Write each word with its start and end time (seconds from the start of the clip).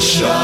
Show. 0.00 0.39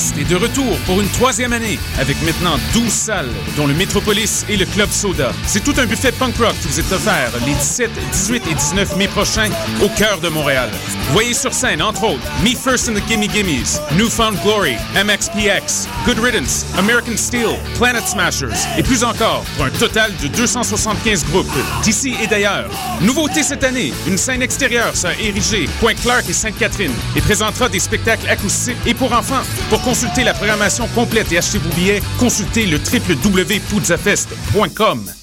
Est 0.00 0.09
de 0.30 0.36
retour 0.36 0.78
pour 0.86 1.00
une 1.00 1.08
troisième 1.08 1.52
année, 1.52 1.78
avec 1.98 2.16
maintenant 2.22 2.56
12 2.72 2.88
salles, 2.88 3.30
dont 3.56 3.66
le 3.66 3.74
Metropolis 3.74 4.44
et 4.48 4.56
le 4.56 4.64
Club 4.64 4.88
Soda. 4.90 5.32
C'est 5.44 5.64
tout 5.64 5.74
un 5.76 5.86
buffet 5.86 6.12
punk 6.12 6.36
rock 6.36 6.54
qui 6.62 6.68
vous 6.68 6.78
est 6.78 6.92
offert 6.92 7.32
les 7.44 7.52
17, 7.54 7.90
18 8.12 8.42
et 8.48 8.54
19 8.54 8.96
mai 8.96 9.08
prochains 9.08 9.50
au 9.82 9.88
cœur 9.88 10.20
de 10.20 10.28
Montréal. 10.28 10.70
Voyez 11.10 11.34
sur 11.34 11.52
scène, 11.52 11.82
entre 11.82 12.04
autres, 12.04 12.22
Me 12.44 12.54
First 12.54 12.88
and 12.88 12.92
the 12.94 13.02
Gimme 13.08 13.26
Gimmes, 13.26 13.80
Newfound 13.98 14.40
Glory, 14.42 14.76
MXPX, 14.94 15.88
Good 16.06 16.20
Riddance, 16.20 16.64
American 16.78 17.16
Steel, 17.16 17.58
Planet 17.76 18.06
Smashers 18.06 18.54
et 18.78 18.84
plus 18.84 19.02
encore, 19.02 19.42
pour 19.56 19.64
un 19.64 19.70
total 19.70 20.12
de 20.22 20.28
275 20.28 21.24
groupes 21.24 21.46
d'ici 21.82 22.14
et 22.22 22.28
d'ailleurs. 22.28 22.70
Nouveauté 23.00 23.42
cette 23.42 23.64
année, 23.64 23.92
une 24.06 24.18
scène 24.18 24.42
extérieure 24.42 24.94
sera 24.94 25.14
érigée, 25.14 25.68
Pointe-Clark 25.80 26.28
et 26.28 26.32
Sainte-Catherine, 26.32 26.94
et 27.16 27.20
présentera 27.20 27.68
des 27.68 27.80
spectacles 27.80 28.28
acoustiques 28.28 28.76
et 28.86 28.94
pour 28.94 29.12
enfants. 29.12 29.42
Pour 29.68 29.82
consulter 29.82 30.19
la 30.24 30.34
programmation 30.34 30.88
complète 30.88 31.32
et 31.32 31.38
acheter 31.38 31.58
vos 31.58 31.70
billets, 31.70 32.02
consultez 32.18 32.66
le 32.66 32.78
www.poudzafest.com. 32.78 35.19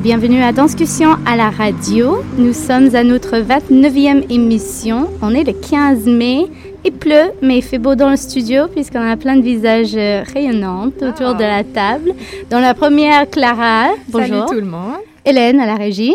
et 0.00 0.02
bienvenue 0.02 0.42
à 0.42 0.52
Danscussion 0.52 1.16
à 1.26 1.36
la 1.36 1.50
radio. 1.50 2.22
Nous 2.36 2.52
sommes 2.52 2.94
à 2.94 3.02
notre 3.02 3.36
29e 3.36 4.30
émission. 4.30 5.08
On 5.22 5.34
est 5.34 5.44
le 5.44 5.52
15 5.52 6.06
mai. 6.06 6.46
Il 6.84 6.92
pleut, 6.92 7.32
mais 7.42 7.58
il 7.58 7.62
fait 7.62 7.78
beau 7.78 7.94
dans 7.94 8.10
le 8.10 8.16
studio 8.16 8.68
puisqu'on 8.68 9.00
a 9.00 9.16
plein 9.16 9.36
de 9.36 9.42
visages 9.42 9.94
euh, 9.96 10.22
rayonnants 10.34 10.88
autour 10.88 11.34
de 11.34 11.42
la 11.42 11.64
table. 11.64 12.12
Dans 12.50 12.60
la 12.60 12.74
première, 12.74 13.28
Clara. 13.28 13.88
Bonjour. 14.08 14.28
Salut 14.28 14.48
tout 14.48 14.64
le 14.64 14.70
monde. 14.70 15.00
Hélène 15.24 15.60
à 15.60 15.66
la 15.66 15.76
régie. 15.76 16.14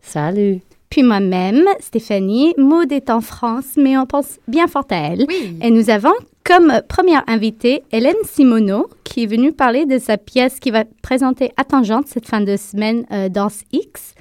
Salut. 0.00 0.60
Puis 0.90 1.02
moi-même, 1.02 1.64
Stéphanie. 1.80 2.54
Maud 2.58 2.92
est 2.92 3.08
en 3.08 3.20
France, 3.20 3.76
mais 3.76 3.96
on 3.96 4.06
pense 4.06 4.38
bien 4.48 4.66
fort 4.66 4.86
à 4.90 4.96
elle. 4.96 5.26
Oui. 5.28 5.56
Et 5.62 5.70
nous 5.70 5.90
avons 5.90 6.12
comme 6.44 6.82
première 6.88 7.24
invitée 7.26 7.82
Hélène 7.92 8.14
Simoneau, 8.24 8.88
qui 9.04 9.24
est 9.24 9.26
venue 9.26 9.52
parler 9.52 9.86
de 9.86 9.98
sa 9.98 10.16
pièce 10.16 10.58
qui 10.60 10.70
va 10.70 10.84
présenter 11.02 11.52
à 11.56 11.64
Tangente 11.64 12.08
cette 12.08 12.26
fin 12.26 12.40
de 12.40 12.56
semaine, 12.56 13.04
euh, 13.12 13.28
Danse 13.28 13.62
X. 13.72 14.14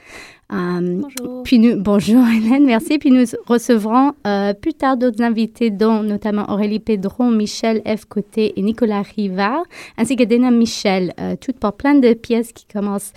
Euh, 0.52 1.02
Bonjour. 1.02 1.44
Puis 1.44 1.60
nous, 1.60 1.82
bonjour 1.82 2.24
Hélène, 2.28 2.66
merci. 2.66 2.98
Puis 2.98 3.12
nous 3.12 3.24
recevrons 3.46 4.12
euh, 4.28 4.54
plus 4.54 4.74
tard 4.74 4.98
d'autres 4.98 5.24
invités, 5.24 5.70
dont 5.70 6.04
notamment 6.04 6.50
Aurélie 6.50 6.80
Pédron, 6.80 7.32
Michel 7.32 7.82
F. 7.86 8.06
Côté 8.06 8.60
et 8.60 8.62
Nicolas 8.62 9.04
Rivard, 9.04 9.64
ainsi 9.98 10.16
que 10.16 10.24
Dana 10.24 10.52
Michel, 10.52 11.14
euh, 11.20 11.36
toutes 11.40 11.58
pour 11.58 11.74
plein 11.74 11.96
de 11.96 12.14
pièces 12.14 12.52
qui 12.52 12.66
commencent 12.66 13.14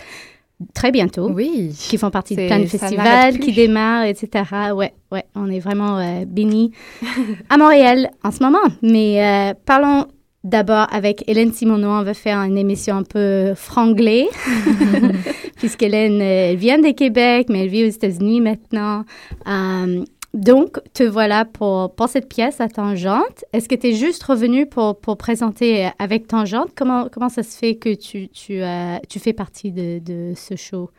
très 0.74 0.90
bientôt 0.90 1.30
Oui. 1.30 1.74
qui 1.76 1.98
font 1.98 2.10
partie 2.10 2.36
de 2.36 2.46
plein 2.46 2.60
de 2.60 2.66
festivals, 2.66 3.38
qui 3.38 3.52
démarrent, 3.52 4.04
etc. 4.04 4.44
Ouais, 4.74 4.92
ouais, 5.12 5.24
on 5.34 5.50
est 5.50 5.60
vraiment 5.60 5.98
euh, 5.98 6.24
bénis 6.26 6.72
à 7.50 7.56
Montréal 7.56 8.10
en 8.22 8.30
ce 8.30 8.42
moment. 8.42 8.58
Mais 8.82 9.22
euh, 9.22 9.54
parlons 9.66 10.06
d'abord 10.44 10.86
avec 10.92 11.24
Hélène 11.26 11.52
Simoneau. 11.52 11.88
On 11.88 12.02
va 12.02 12.14
faire 12.14 12.38
une 12.40 12.58
émission 12.58 12.96
un 12.96 13.02
peu 13.02 13.54
franglée, 13.54 14.28
puisqu'Hélène 15.56 16.20
euh, 16.20 16.54
vient 16.54 16.78
de 16.78 16.90
Québec, 16.92 17.46
mais 17.48 17.64
elle 17.64 17.70
vit 17.70 17.84
aux 17.84 17.88
États-Unis 17.88 18.40
maintenant. 18.40 19.04
Euh, 19.48 20.04
donc, 20.34 20.80
te 20.92 21.04
voilà 21.04 21.44
pour, 21.44 21.94
pour 21.94 22.08
cette 22.08 22.28
pièce 22.28 22.60
à 22.60 22.68
Tangente. 22.68 23.44
Est-ce 23.52 23.68
que 23.68 23.76
tu 23.76 23.88
es 23.88 23.92
juste 23.92 24.22
revenu 24.24 24.66
pour, 24.66 24.98
pour 24.98 25.16
présenter 25.16 25.88
avec 26.00 26.26
Tangente? 26.26 26.70
Comment, 26.76 27.08
comment 27.08 27.28
ça 27.28 27.44
se 27.44 27.56
fait 27.56 27.76
que 27.76 27.94
tu, 27.94 28.28
tu, 28.28 28.60
euh, 28.60 28.98
tu 29.08 29.20
fais 29.20 29.32
partie 29.32 29.70
de, 29.70 30.00
de 30.00 30.32
ce 30.34 30.56
show? 30.56 30.90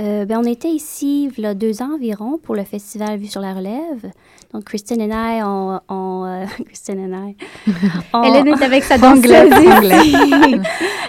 Euh, 0.00 0.24
ben, 0.26 0.38
on 0.38 0.44
était 0.44 0.70
ici 0.70 1.28
il 1.36 1.42
y 1.42 1.46
a 1.46 1.54
deux 1.54 1.82
ans 1.82 1.94
environ 1.94 2.38
pour 2.38 2.54
le 2.54 2.62
festival 2.62 3.18
Vue 3.18 3.26
sur 3.26 3.40
la 3.40 3.52
relève. 3.54 4.10
Donc, 4.52 4.64
Kristen 4.64 5.00
et 5.00 5.08
I, 5.12 5.42
on... 5.42 5.80
on 5.88 6.24
euh, 6.24 6.44
Kristen 6.66 6.98
et 7.00 7.30
I. 7.30 7.36
on- 8.14 8.22
Hélène 8.22 8.46
est 8.48 8.62
avec 8.62 8.84
sa 8.84 8.96
danseuse. 8.96 9.24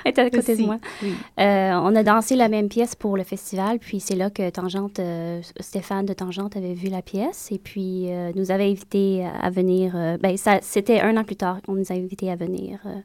Elle 0.06 0.12
était 0.12 0.22
à 0.22 0.30
côté 0.30 0.54
Aussi, 0.54 0.62
de 0.64 0.66
moi. 0.68 0.78
oui. 1.04 1.14
Euh, 1.40 1.72
on 1.84 1.96
a 1.96 2.04
dansé 2.04 2.36
la 2.36 2.48
même 2.48 2.68
pièce 2.70 2.96
pour 2.96 3.16
le 3.16 3.24
festival, 3.24 3.78
puis 3.80 4.00
c'est 4.00 4.16
là 4.16 4.30
que 4.30 4.50
Tangente, 4.50 5.00
euh, 5.00 5.42
Stéphane 5.60 6.06
de 6.06 6.14
Tangente 6.14 6.56
avait 6.58 6.74
vu 6.74 6.88
la 6.90 7.02
pièce 7.02 7.50
et 7.52 7.60
puis 7.60 8.06
euh, 8.12 8.32
nous 8.36 8.50
avait 8.50 8.66
invités 8.72 9.28
à 9.42 9.50
venir. 9.50 9.92
euh, 9.96 10.18
ben, 10.18 10.36
c'était 10.62 11.00
un 11.02 11.16
an 11.18 11.24
plus 11.24 11.36
tard 11.36 11.60
qu'on 11.66 11.74
nous 11.74 11.92
a 11.92 11.94
invités 11.96 12.32
à 12.32 12.36
venir 12.36 12.80
euh, 12.86 12.96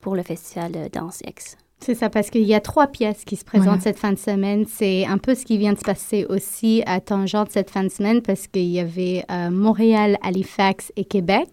pour 0.00 0.14
le 0.16 0.22
festival 0.22 0.72
Danse 0.92 1.20
X. 1.26 1.56
C'est 1.84 1.94
ça, 1.94 2.08
parce 2.10 2.30
qu'il 2.30 2.42
y 2.44 2.54
a 2.54 2.60
trois 2.60 2.86
pièces 2.86 3.24
qui 3.24 3.36
se 3.36 3.44
présentent 3.44 3.66
Voilà. 3.66 3.80
cette 3.82 3.98
fin 3.98 4.12
de 4.12 4.18
semaine. 4.18 4.64
C'est 4.68 5.04
un 5.04 5.18
peu 5.18 5.34
ce 5.34 5.44
qui 5.44 5.58
vient 5.58 5.72
de 5.72 5.78
se 5.78 5.84
passer 5.84 6.26
aussi 6.28 6.82
à 6.86 7.00
Tangente 7.00 7.48
cette 7.50 7.70
fin 7.70 7.82
de 7.84 7.88
semaine, 7.90 8.22
parce 8.22 8.46
qu'il 8.46 8.68
y 8.70 8.78
avait 8.80 9.24
euh, 9.30 9.50
Montréal, 9.50 10.16
Halifax 10.22 10.92
et 10.96 11.04
Québec 11.04 11.48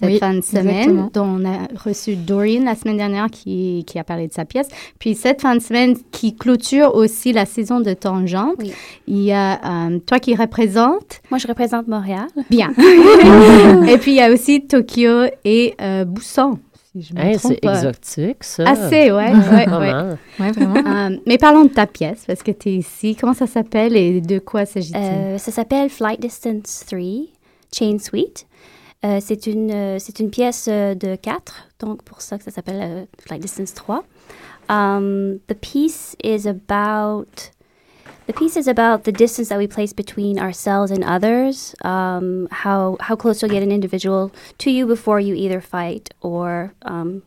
cette 0.00 0.08
Oui, 0.10 0.18
fin 0.18 0.34
de 0.34 0.40
semaine, 0.40 0.98
exactement. 0.98 1.10
dont 1.14 1.42
on 1.42 1.44
a 1.44 1.68
reçu 1.84 2.16
Dorian 2.16 2.64
la 2.64 2.74
semaine 2.74 2.96
dernière 2.96 3.28
qui, 3.30 3.84
qui 3.86 3.98
a 3.98 4.04
parlé 4.04 4.26
de 4.26 4.32
sa 4.32 4.44
pièce. 4.44 4.68
Puis 4.98 5.14
cette 5.14 5.40
fin 5.42 5.54
de 5.54 5.60
semaine 5.60 5.96
qui 6.10 6.34
clôture 6.34 6.94
aussi 6.94 7.32
la 7.32 7.44
saison 7.46 7.80
de 7.80 7.92
Tangente, 7.92 8.56
Oui. 8.58 8.72
il 9.06 9.20
y 9.22 9.32
a 9.32 9.60
euh, 9.88 9.98
toi 10.00 10.18
qui 10.18 10.34
représentes 10.34 11.20
Moi, 11.30 11.38
je 11.38 11.46
représente 11.46 11.86
Montréal. 11.88 12.26
bien. 12.50 12.72
et 13.88 13.98
puis 13.98 14.12
il 14.12 14.16
y 14.16 14.20
a 14.20 14.32
aussi 14.32 14.66
Tokyo 14.66 15.24
et 15.44 15.74
euh, 15.80 16.04
Busan, 16.04 16.58
si 16.94 17.02
je 17.02 17.14
me 17.14 17.20
Hey, 17.20 17.36
trompe 17.38 17.52
c'est 17.54 17.60
pas. 17.60 17.74
exotique, 17.84 18.44
ça. 18.44 18.68
Assez, 18.70 19.10
ouais, 19.12 19.32
ouais, 19.32 19.64
Pas 19.66 19.78
ouais. 19.80 19.92
mal. 19.92 20.18
Ouais, 20.38 20.52
vraiment. 20.52 20.76
Euh, 21.12 21.16
mais 21.26 21.38
parlons 21.38 21.64
de 21.64 21.70
ta 21.70 21.86
pièce, 21.86 22.24
parce 22.26 22.42
que 22.42 22.50
tu 22.52 22.68
es 22.70 22.74
ici. 22.76 23.16
Comment 23.16 23.34
ça 23.34 23.46
s'appelle 23.46 23.96
et 23.96 24.20
de 24.20 24.38
quoi 24.38 24.64
s'agit-il? 24.66 24.96
Euh, 24.96 25.38
ça 25.38 25.50
s'appelle 25.52 25.90
Flight 25.90 26.20
Distance 26.20 26.84
3, 26.86 27.00
Chain 27.72 27.98
Suite. 27.98 28.46
Euh, 29.04 29.18
c'est 29.20 29.46
une, 29.46 29.70
euh, 29.70 29.96
c'est 29.98 30.18
une 30.20 30.30
pièce 30.30 30.66
euh, 30.70 30.94
de 30.94 31.14
4, 31.16 31.68
donc 31.80 32.02
pour 32.04 32.22
ça 32.22 32.38
que 32.38 32.44
ça 32.44 32.50
s'appelle 32.50 32.80
euh, 32.80 33.04
Flight 33.20 33.42
Distance 33.42 33.74
3. 33.74 34.02
Um, 34.70 35.38
the 35.48 35.54
piece 35.54 36.16
is 36.24 36.46
about 36.48 37.50
the 38.26 38.32
piece 38.32 38.56
is 38.56 38.66
about 38.66 39.04
the 39.04 39.12
distance 39.12 39.48
that 39.48 39.58
we 39.58 39.66
place 39.66 39.92
between 39.92 40.38
ourselves 40.38 40.90
and 40.90 41.04
others. 41.04 41.74
Um, 41.82 42.48
how 42.50 42.96
how 43.00 43.16
close 43.16 43.42
you'll 43.42 43.50
get 43.50 43.62
an 43.62 43.72
individual 43.72 44.32
to 44.58 44.70
you 44.70 44.86
before 44.86 45.20
you 45.20 45.34
either 45.34 45.60
fight 45.60 46.14
or 46.20 46.74
um, 46.82 47.22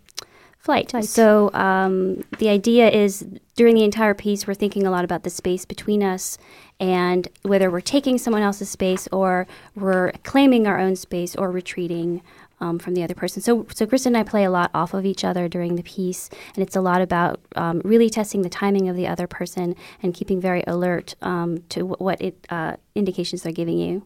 flight. 0.68 0.92
So 1.06 1.50
um, 1.54 2.26
the 2.40 2.50
idea 2.50 2.90
is 2.90 3.26
during 3.56 3.76
the 3.76 3.86
entire 3.86 4.14
piece, 4.14 4.46
we're 4.46 4.54
thinking 4.54 4.86
a 4.86 4.92
lot 4.92 5.06
about 5.06 5.24
the 5.24 5.30
space 5.30 5.64
between 5.64 6.04
us 6.04 6.38
and 6.80 7.28
whether 7.44 7.72
we're 7.72 7.80
taking 7.80 8.18
someone 8.18 8.42
else's 8.42 8.70
space 8.70 9.08
or 9.12 9.48
we're 9.76 10.12
claiming 10.24 10.68
our 10.68 10.78
own 10.78 10.98
space 10.98 11.38
or 11.38 11.50
retreating 11.52 12.22
um, 12.60 12.80
from 12.80 12.94
the 12.94 13.04
other 13.04 13.14
person. 13.14 13.42
So, 13.42 13.66
so 13.74 13.86
Kristen 13.86 14.16
and 14.16 14.26
I 14.26 14.30
play 14.30 14.44
a 14.44 14.52
lot 14.52 14.72
off 14.74 14.94
of 14.94 15.06
each 15.06 15.24
other 15.24 15.48
during 15.48 15.76
the 15.76 15.84
piece, 15.84 16.30
and 16.56 16.64
it's 16.64 16.76
a 16.76 16.82
lot 16.82 17.02
about 17.02 17.40
um, 17.56 17.82
really 17.84 18.10
testing 18.10 18.42
the 18.42 18.50
timing 18.50 18.90
of 18.90 18.96
the 18.96 19.08
other 19.08 19.28
person 19.28 19.76
and 20.02 20.14
keeping 20.14 20.42
very 20.42 20.64
alert 20.68 21.16
um, 21.22 21.60
to 21.70 21.80
w- 21.82 21.98
what 21.98 22.22
it, 22.22 22.46
uh, 22.50 22.76
indications 22.96 23.44
they're 23.44 23.52
giving 23.52 23.78
you. 23.78 24.06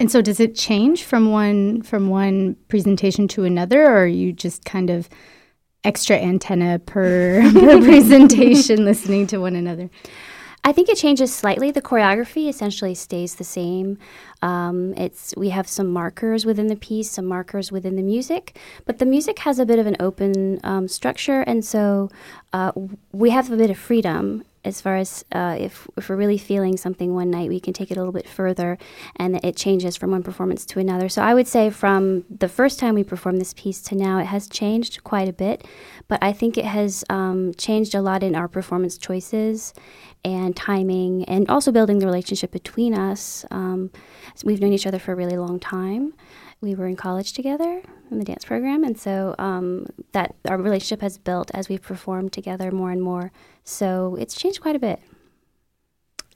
And 0.00 0.10
so, 0.10 0.22
does 0.22 0.38
it 0.38 0.54
change 0.54 1.02
from 1.02 1.30
one 1.30 1.82
from 1.82 2.08
one 2.08 2.56
presentation 2.68 3.26
to 3.28 3.44
another, 3.44 3.84
or 3.84 4.04
are 4.04 4.06
you 4.06 4.32
just 4.32 4.64
kind 4.64 4.90
of 4.90 5.08
extra 5.82 6.16
antenna 6.16 6.78
per, 6.78 7.50
per 7.52 7.80
presentation, 7.80 8.84
listening 8.84 9.26
to 9.28 9.38
one 9.38 9.56
another? 9.56 9.90
I 10.64 10.72
think 10.72 10.88
it 10.88 10.98
changes 10.98 11.34
slightly. 11.34 11.70
The 11.70 11.80
choreography 11.80 12.48
essentially 12.48 12.94
stays 12.94 13.36
the 13.36 13.44
same. 13.44 13.98
Um, 14.42 14.94
it's 14.94 15.34
we 15.36 15.48
have 15.50 15.68
some 15.68 15.88
markers 15.88 16.46
within 16.46 16.68
the 16.68 16.76
piece, 16.76 17.10
some 17.10 17.26
markers 17.26 17.72
within 17.72 17.96
the 17.96 18.02
music, 18.02 18.56
but 18.84 18.98
the 18.98 19.06
music 19.06 19.40
has 19.40 19.58
a 19.58 19.66
bit 19.66 19.78
of 19.78 19.86
an 19.86 19.96
open 20.00 20.60
um, 20.62 20.88
structure, 20.88 21.40
and 21.42 21.64
so 21.64 22.10
uh, 22.52 22.72
we 23.12 23.30
have 23.30 23.50
a 23.50 23.56
bit 23.56 23.70
of 23.70 23.78
freedom 23.78 24.44
as 24.64 24.80
far 24.80 24.96
as 24.96 25.24
uh, 25.32 25.56
if, 25.58 25.86
if 25.96 26.08
we're 26.08 26.16
really 26.16 26.38
feeling 26.38 26.76
something 26.76 27.14
one 27.14 27.30
night, 27.30 27.48
we 27.48 27.60
can 27.60 27.72
take 27.72 27.90
it 27.90 27.96
a 27.96 28.00
little 28.00 28.12
bit 28.12 28.28
further, 28.28 28.78
and 29.16 29.44
it 29.44 29.56
changes 29.56 29.96
from 29.96 30.10
one 30.10 30.22
performance 30.22 30.66
to 30.66 30.80
another. 30.80 31.08
So 31.08 31.22
I 31.22 31.34
would 31.34 31.48
say 31.48 31.70
from 31.70 32.24
the 32.28 32.48
first 32.48 32.78
time 32.78 32.94
we 32.94 33.04
performed 33.04 33.40
this 33.40 33.54
piece 33.54 33.80
to 33.82 33.94
now, 33.94 34.18
it 34.18 34.26
has 34.26 34.48
changed 34.48 35.04
quite 35.04 35.28
a 35.28 35.32
bit, 35.32 35.66
but 36.08 36.22
I 36.22 36.32
think 36.32 36.58
it 36.58 36.64
has 36.64 37.04
um, 37.08 37.54
changed 37.54 37.94
a 37.94 38.02
lot 38.02 38.22
in 38.22 38.34
our 38.34 38.48
performance 38.48 38.98
choices 38.98 39.74
and 40.24 40.56
timing, 40.56 41.24
and 41.24 41.48
also 41.48 41.70
building 41.70 42.00
the 42.00 42.06
relationship 42.06 42.50
between 42.50 42.92
us. 42.92 43.46
Um, 43.50 43.90
so 44.34 44.46
we've 44.46 44.60
known 44.60 44.72
each 44.72 44.86
other 44.86 44.98
for 44.98 45.12
a 45.12 45.16
really 45.16 45.36
long 45.36 45.60
time. 45.60 46.12
We 46.60 46.74
were 46.74 46.86
in 46.86 46.96
college 46.96 47.32
together 47.32 47.82
in 48.10 48.18
the 48.18 48.24
dance 48.24 48.44
program, 48.44 48.82
and 48.82 48.98
so 48.98 49.34
um, 49.38 49.86
that 50.12 50.34
our 50.48 50.58
relationship 50.58 51.02
has 51.02 51.18
built 51.18 51.50
as 51.54 51.68
we've 51.68 51.82
performed 51.82 52.32
together 52.32 52.72
more 52.72 52.90
and 52.90 53.02
more. 53.02 53.30
So 53.64 54.16
it's 54.18 54.34
changed 54.34 54.60
quite 54.60 54.76
a 54.76 54.80
bit 54.80 55.00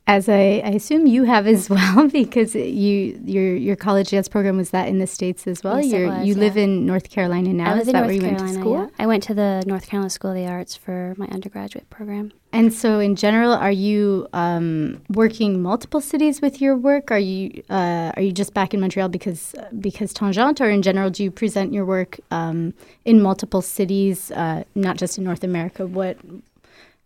as 0.06 0.28
I, 0.28 0.60
I, 0.64 0.70
assume 0.70 1.06
you 1.06 1.24
have 1.24 1.46
as 1.46 1.70
well, 1.74 2.08
because 2.08 2.54
you 2.54 3.20
your 3.24 3.54
your 3.54 3.76
college 3.76 4.10
dance 4.10 4.28
program 4.28 4.56
was 4.56 4.70
that 4.70 4.88
in 4.88 4.98
the 4.98 5.06
states 5.06 5.46
as 5.46 5.62
well. 5.62 5.80
Yes, 5.80 6.18
was, 6.18 6.26
you 6.26 6.34
yeah. 6.34 6.40
live 6.40 6.56
in 6.56 6.84
North 6.84 7.08
Carolina 7.10 7.52
now. 7.52 7.70
I 7.70 7.72
live 7.74 7.82
Is 7.82 7.88
in 7.88 7.92
that 7.92 8.00
North 8.00 8.08
where 8.08 8.14
you 8.14 8.20
Carolina, 8.20 8.44
went 8.44 8.54
to 8.54 8.60
school? 8.60 8.78
Yeah. 8.80 9.04
I 9.04 9.06
went 9.06 9.22
to 9.24 9.34
the 9.34 9.64
North 9.66 9.86
Carolina 9.86 10.10
School 10.10 10.30
of 10.32 10.36
the 10.36 10.46
Arts 10.46 10.74
for 10.74 11.14
my 11.16 11.26
undergraduate 11.26 11.88
program. 11.88 12.32
And 12.52 12.72
so, 12.72 12.98
in 12.98 13.16
general, 13.16 13.52
are 13.52 13.70
you 13.70 14.28
um, 14.32 15.00
working 15.08 15.62
multiple 15.62 16.00
cities 16.00 16.42
with 16.42 16.60
your 16.60 16.76
work? 16.76 17.10
Are 17.10 17.18
you 17.18 17.62
uh, 17.70 18.12
are 18.16 18.22
you 18.22 18.32
just 18.32 18.54
back 18.54 18.74
in 18.74 18.80
Montreal 18.80 19.08
because 19.08 19.54
because 19.80 20.12
Tangente, 20.12 20.60
or 20.60 20.70
in 20.70 20.82
general, 20.82 21.10
do 21.10 21.22
you 21.22 21.30
present 21.30 21.72
your 21.72 21.84
work 21.84 22.18
um, 22.30 22.74
in 23.04 23.22
multiple 23.22 23.62
cities, 23.62 24.32
uh, 24.32 24.64
not 24.74 24.96
just 24.96 25.16
in 25.16 25.24
North 25.24 25.44
America? 25.44 25.86
What 25.86 26.18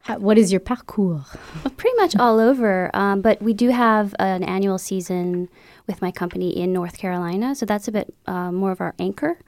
how, 0.06 0.18
what 0.18 0.38
is 0.38 0.52
your 0.52 0.60
parcours? 0.60 1.26
Well, 1.64 1.74
pretty 1.76 1.96
much 1.96 2.14
all 2.16 2.38
over, 2.38 2.90
um, 2.94 3.22
but 3.22 3.42
we 3.42 3.52
do 3.52 3.70
have 3.70 4.14
an 4.20 4.44
annual 4.44 4.78
season 4.78 5.48
with 5.88 6.00
my 6.00 6.12
company 6.12 6.56
in 6.56 6.72
North 6.72 6.96
Carolina, 6.96 7.56
so 7.56 7.66
that's 7.66 7.88
a 7.88 7.92
bit 7.92 8.14
uh, 8.26 8.52
more 8.52 8.70
of 8.70 8.80
our 8.80 8.94
anchor, 9.00 9.38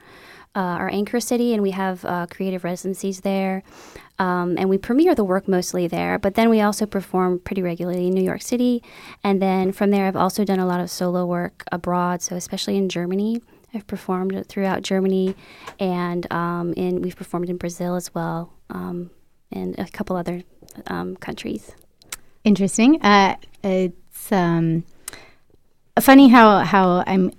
uh, 0.55 0.59
our 0.59 0.89
anchor 0.89 1.21
city, 1.21 1.53
and 1.53 1.63
we 1.63 1.71
have 1.71 2.03
uh, 2.03 2.27
creative 2.29 2.65
residencies 2.65 3.21
there. 3.21 3.63
Um, 4.17 4.57
and 4.57 4.69
we 4.69 4.77
premiere 4.77 5.15
the 5.15 5.23
work 5.23 5.47
mostly 5.47 5.87
there, 5.87 6.19
but 6.19 6.35
then 6.35 6.49
we 6.49 6.59
also 6.59 6.85
perform 6.85 7.39
pretty 7.39 7.61
regularly 7.61 8.07
in 8.07 8.13
New 8.13 8.21
York 8.21 8.41
City. 8.41 8.83
And 9.23 9.41
then 9.41 9.71
from 9.71 9.91
there, 9.91 10.07
I've 10.07 10.17
also 10.17 10.43
done 10.43 10.59
a 10.59 10.65
lot 10.65 10.81
of 10.81 10.89
solo 10.89 11.25
work 11.25 11.63
abroad, 11.71 12.21
so 12.21 12.35
especially 12.35 12.75
in 12.75 12.89
Germany. 12.89 13.41
I've 13.73 13.87
performed 13.87 14.45
throughout 14.49 14.81
Germany, 14.81 15.35
and 15.79 16.29
um, 16.33 16.73
in, 16.73 17.01
we've 17.01 17.15
performed 17.15 17.49
in 17.49 17.55
Brazil 17.55 17.95
as 17.95 18.13
well. 18.13 18.51
Um, 18.69 19.11
and 19.51 19.77
a 19.79 19.85
couple 19.85 20.15
other 20.15 20.43
um, 20.87 21.15
countries. 21.17 21.71
Interesting. 22.43 23.01
Uh, 23.01 23.35
it's 23.63 24.31
um, 24.31 24.83
funny 25.99 26.29
how 26.29 26.59
how 26.59 27.03
I'm. 27.05 27.31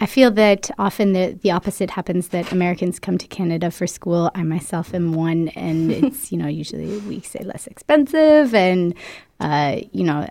I 0.00 0.06
feel 0.06 0.30
that 0.32 0.70
often 0.78 1.12
the, 1.12 1.36
the 1.42 1.50
opposite 1.50 1.90
happens 1.90 2.28
that 2.28 2.52
Americans 2.52 3.00
come 3.00 3.18
to 3.18 3.26
Canada 3.26 3.68
for 3.68 3.88
school. 3.88 4.30
I 4.32 4.44
myself 4.44 4.94
am 4.94 5.12
one, 5.12 5.48
and 5.48 5.90
it's, 6.04 6.30
you 6.30 6.38
know, 6.38 6.46
usually 6.46 6.98
we 6.98 7.20
say 7.20 7.40
less 7.44 7.66
expensive. 7.66 8.54
And, 8.54 8.94
uh, 9.40 9.78
you 9.90 10.04
know, 10.04 10.28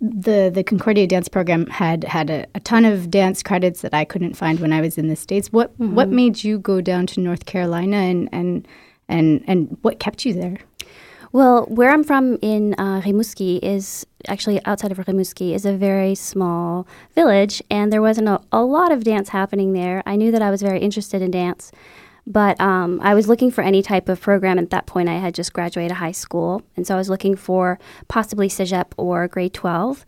the 0.00 0.50
the 0.52 0.64
Concordia 0.64 1.06
dance 1.06 1.28
program 1.28 1.66
had 1.68 2.02
had 2.04 2.30
a, 2.30 2.46
a, 2.56 2.60
ton 2.60 2.84
of 2.84 3.10
dance 3.10 3.42
credits 3.44 3.82
that 3.82 3.94
I 3.94 4.04
couldn't 4.04 4.34
find 4.34 4.58
when 4.58 4.72
I 4.72 4.80
was 4.80 4.98
in 4.98 5.06
the 5.06 5.14
States. 5.14 5.52
What 5.52 5.72
mm-hmm. 5.74 5.94
what 5.94 6.08
made 6.08 6.42
you 6.42 6.58
go 6.58 6.80
down 6.80 7.06
to 7.08 7.20
North 7.20 7.46
Carolina 7.46 7.96
and, 7.96 8.28
and 8.32 8.66
and 9.08 9.44
and 9.46 9.76
what 9.82 9.98
kept 9.98 10.24
you 10.24 10.34
there? 10.34 10.58
Well, 11.30 11.66
where 11.66 11.90
I'm 11.90 12.04
from 12.04 12.38
in 12.40 12.74
uh, 12.78 13.02
Rimouski 13.02 13.58
is 13.62 14.06
actually 14.28 14.64
outside 14.64 14.92
of 14.92 14.98
Rimouski 14.98 15.54
is 15.54 15.66
a 15.66 15.74
very 15.74 16.14
small 16.14 16.86
village, 17.14 17.62
and 17.70 17.92
there 17.92 18.00
wasn't 18.00 18.28
a, 18.28 18.40
a, 18.50 18.62
lot 18.62 18.92
of 18.92 19.04
dance 19.04 19.28
happening 19.28 19.74
there. 19.74 20.02
I 20.06 20.16
knew 20.16 20.30
that 20.30 20.40
I 20.40 20.50
was 20.50 20.62
very 20.62 20.80
interested 20.80 21.20
in 21.20 21.30
dance, 21.30 21.70
but 22.26 22.58
um, 22.60 22.98
I 23.02 23.14
was 23.14 23.28
looking 23.28 23.50
for 23.50 23.62
any 23.62 23.82
type 23.82 24.08
of 24.08 24.22
program. 24.22 24.58
At 24.58 24.70
that 24.70 24.86
point, 24.86 25.10
I 25.10 25.18
had 25.18 25.34
just 25.34 25.52
graduated 25.52 25.98
high 25.98 26.12
school, 26.12 26.62
and 26.76 26.86
so 26.86 26.94
I 26.94 26.98
was 26.98 27.10
looking 27.10 27.36
for 27.36 27.78
possibly 28.08 28.48
Cégep 28.48 28.92
or 28.96 29.28
grade 29.28 29.52
12. 29.52 30.06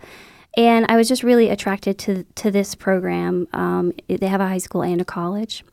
And 0.56 0.86
I 0.88 0.96
was 0.96 1.06
just 1.06 1.22
really 1.22 1.48
attracted 1.48 1.98
to 1.98 2.24
to 2.36 2.50
this 2.50 2.74
program. 2.74 3.46
Um, 3.52 3.92
they 4.08 4.26
have 4.26 4.40
a 4.40 4.48
high 4.48 4.58
school 4.58 4.82
and 4.82 5.00
a 5.00 5.04
college. 5.04 5.64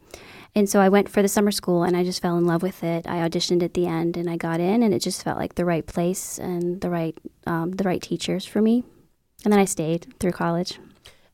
And 0.57 0.67
so 0.67 0.79
I 0.79 0.89
went 0.89 1.07
for 1.07 1.21
the 1.21 1.27
summer 1.27 1.51
school 1.51 1.83
and 1.83 1.95
I 1.95 2.03
just 2.03 2.19
fell 2.19 2.35
in 2.35 2.45
love 2.45 2.63
with 2.63 2.83
it. 2.83 3.05
I 3.07 3.17
auditioned 3.17 3.61
at 3.61 3.75
the 3.75 3.85
end 3.85 4.17
and 4.17 4.27
I 4.27 4.37
got 4.37 4.59
in 4.59 4.81
and 4.81 4.91
it 4.91 5.03
just 5.03 5.23
felt 5.23 5.37
like 5.37 5.53
the 5.53 5.65
right 5.65 5.85
place 5.85 6.39
and 6.39 6.81
the 6.81 6.89
right 6.89 7.15
um, 7.45 7.73
the 7.73 7.83
right 7.83 8.01
teachers 8.01 8.43
for 8.43 8.59
me. 8.59 8.83
And 9.43 9.53
then 9.53 9.59
I 9.59 9.65
stayed 9.65 10.15
through 10.19 10.31
college. 10.31 10.79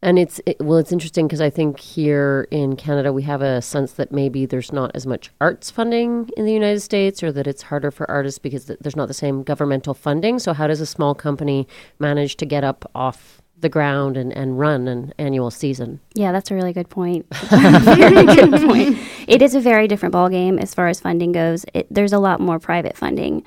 And 0.02 0.20
it's 0.20 0.42
it, 0.46 0.58
well, 0.60 0.78
it's 0.78 0.92
interesting 0.92 1.25
because 1.25 1.40
I 1.40 1.50
think 1.50 1.80
here 1.80 2.50
in 2.52 2.75
Canada 2.75 3.14
we 3.14 3.24
have 3.24 3.42
a 3.42 3.62
sense 3.62 3.94
that 3.94 4.12
maybe 4.12 4.46
there's 4.46 4.74
not 4.74 4.92
as 4.94 5.08
much 5.08 5.31
arts 5.40 5.72
funding 5.72 6.30
in 6.36 6.44
the 6.44 6.52
United 6.52 6.81
States, 6.81 7.24
or 7.24 7.31
that 7.31 7.48
it's 7.48 7.62
harder 7.62 7.92
for 7.92 8.12
artists 8.12 8.40
because 8.40 8.66
th- 8.66 8.80
there's 8.81 8.98
not 8.98 9.08
the 9.08 9.14
same 9.14 9.42
governmental 9.42 9.94
funding. 9.94 10.38
So 10.38 10.52
how 10.52 10.68
does 10.68 10.81
a 10.81 10.86
small 10.86 11.16
company 11.16 11.65
manage 11.98 12.36
to 12.36 12.46
get 12.46 12.65
up 12.65 12.92
off 12.94 13.42
the 13.63 13.70
ground 13.70 14.15
and, 14.15 14.32
and 14.32 14.60
run 14.60 14.88
an 14.88 15.12
annual 15.17 15.50
season. 15.50 16.00
Yeah, 16.13 16.32
that's 16.32 16.51
a 16.51 16.55
really 16.55 16.74
good 16.74 16.89
point. 16.89 17.25
very 17.50 18.25
good 18.25 18.51
point. 18.62 19.00
It 19.27 19.41
is 19.41 19.55
a 19.55 19.60
very 19.60 19.88
different 19.88 20.13
ballgame 20.13 20.62
as 20.62 20.75
far 20.75 20.88
as 20.88 21.00
funding 21.00 21.32
goes. 21.32 21.65
It, 21.74 21.88
there's 21.89 22.13
a 22.13 22.20
lot 22.20 22.39
more 22.39 22.60
private 22.60 22.96
funding, 22.96 23.43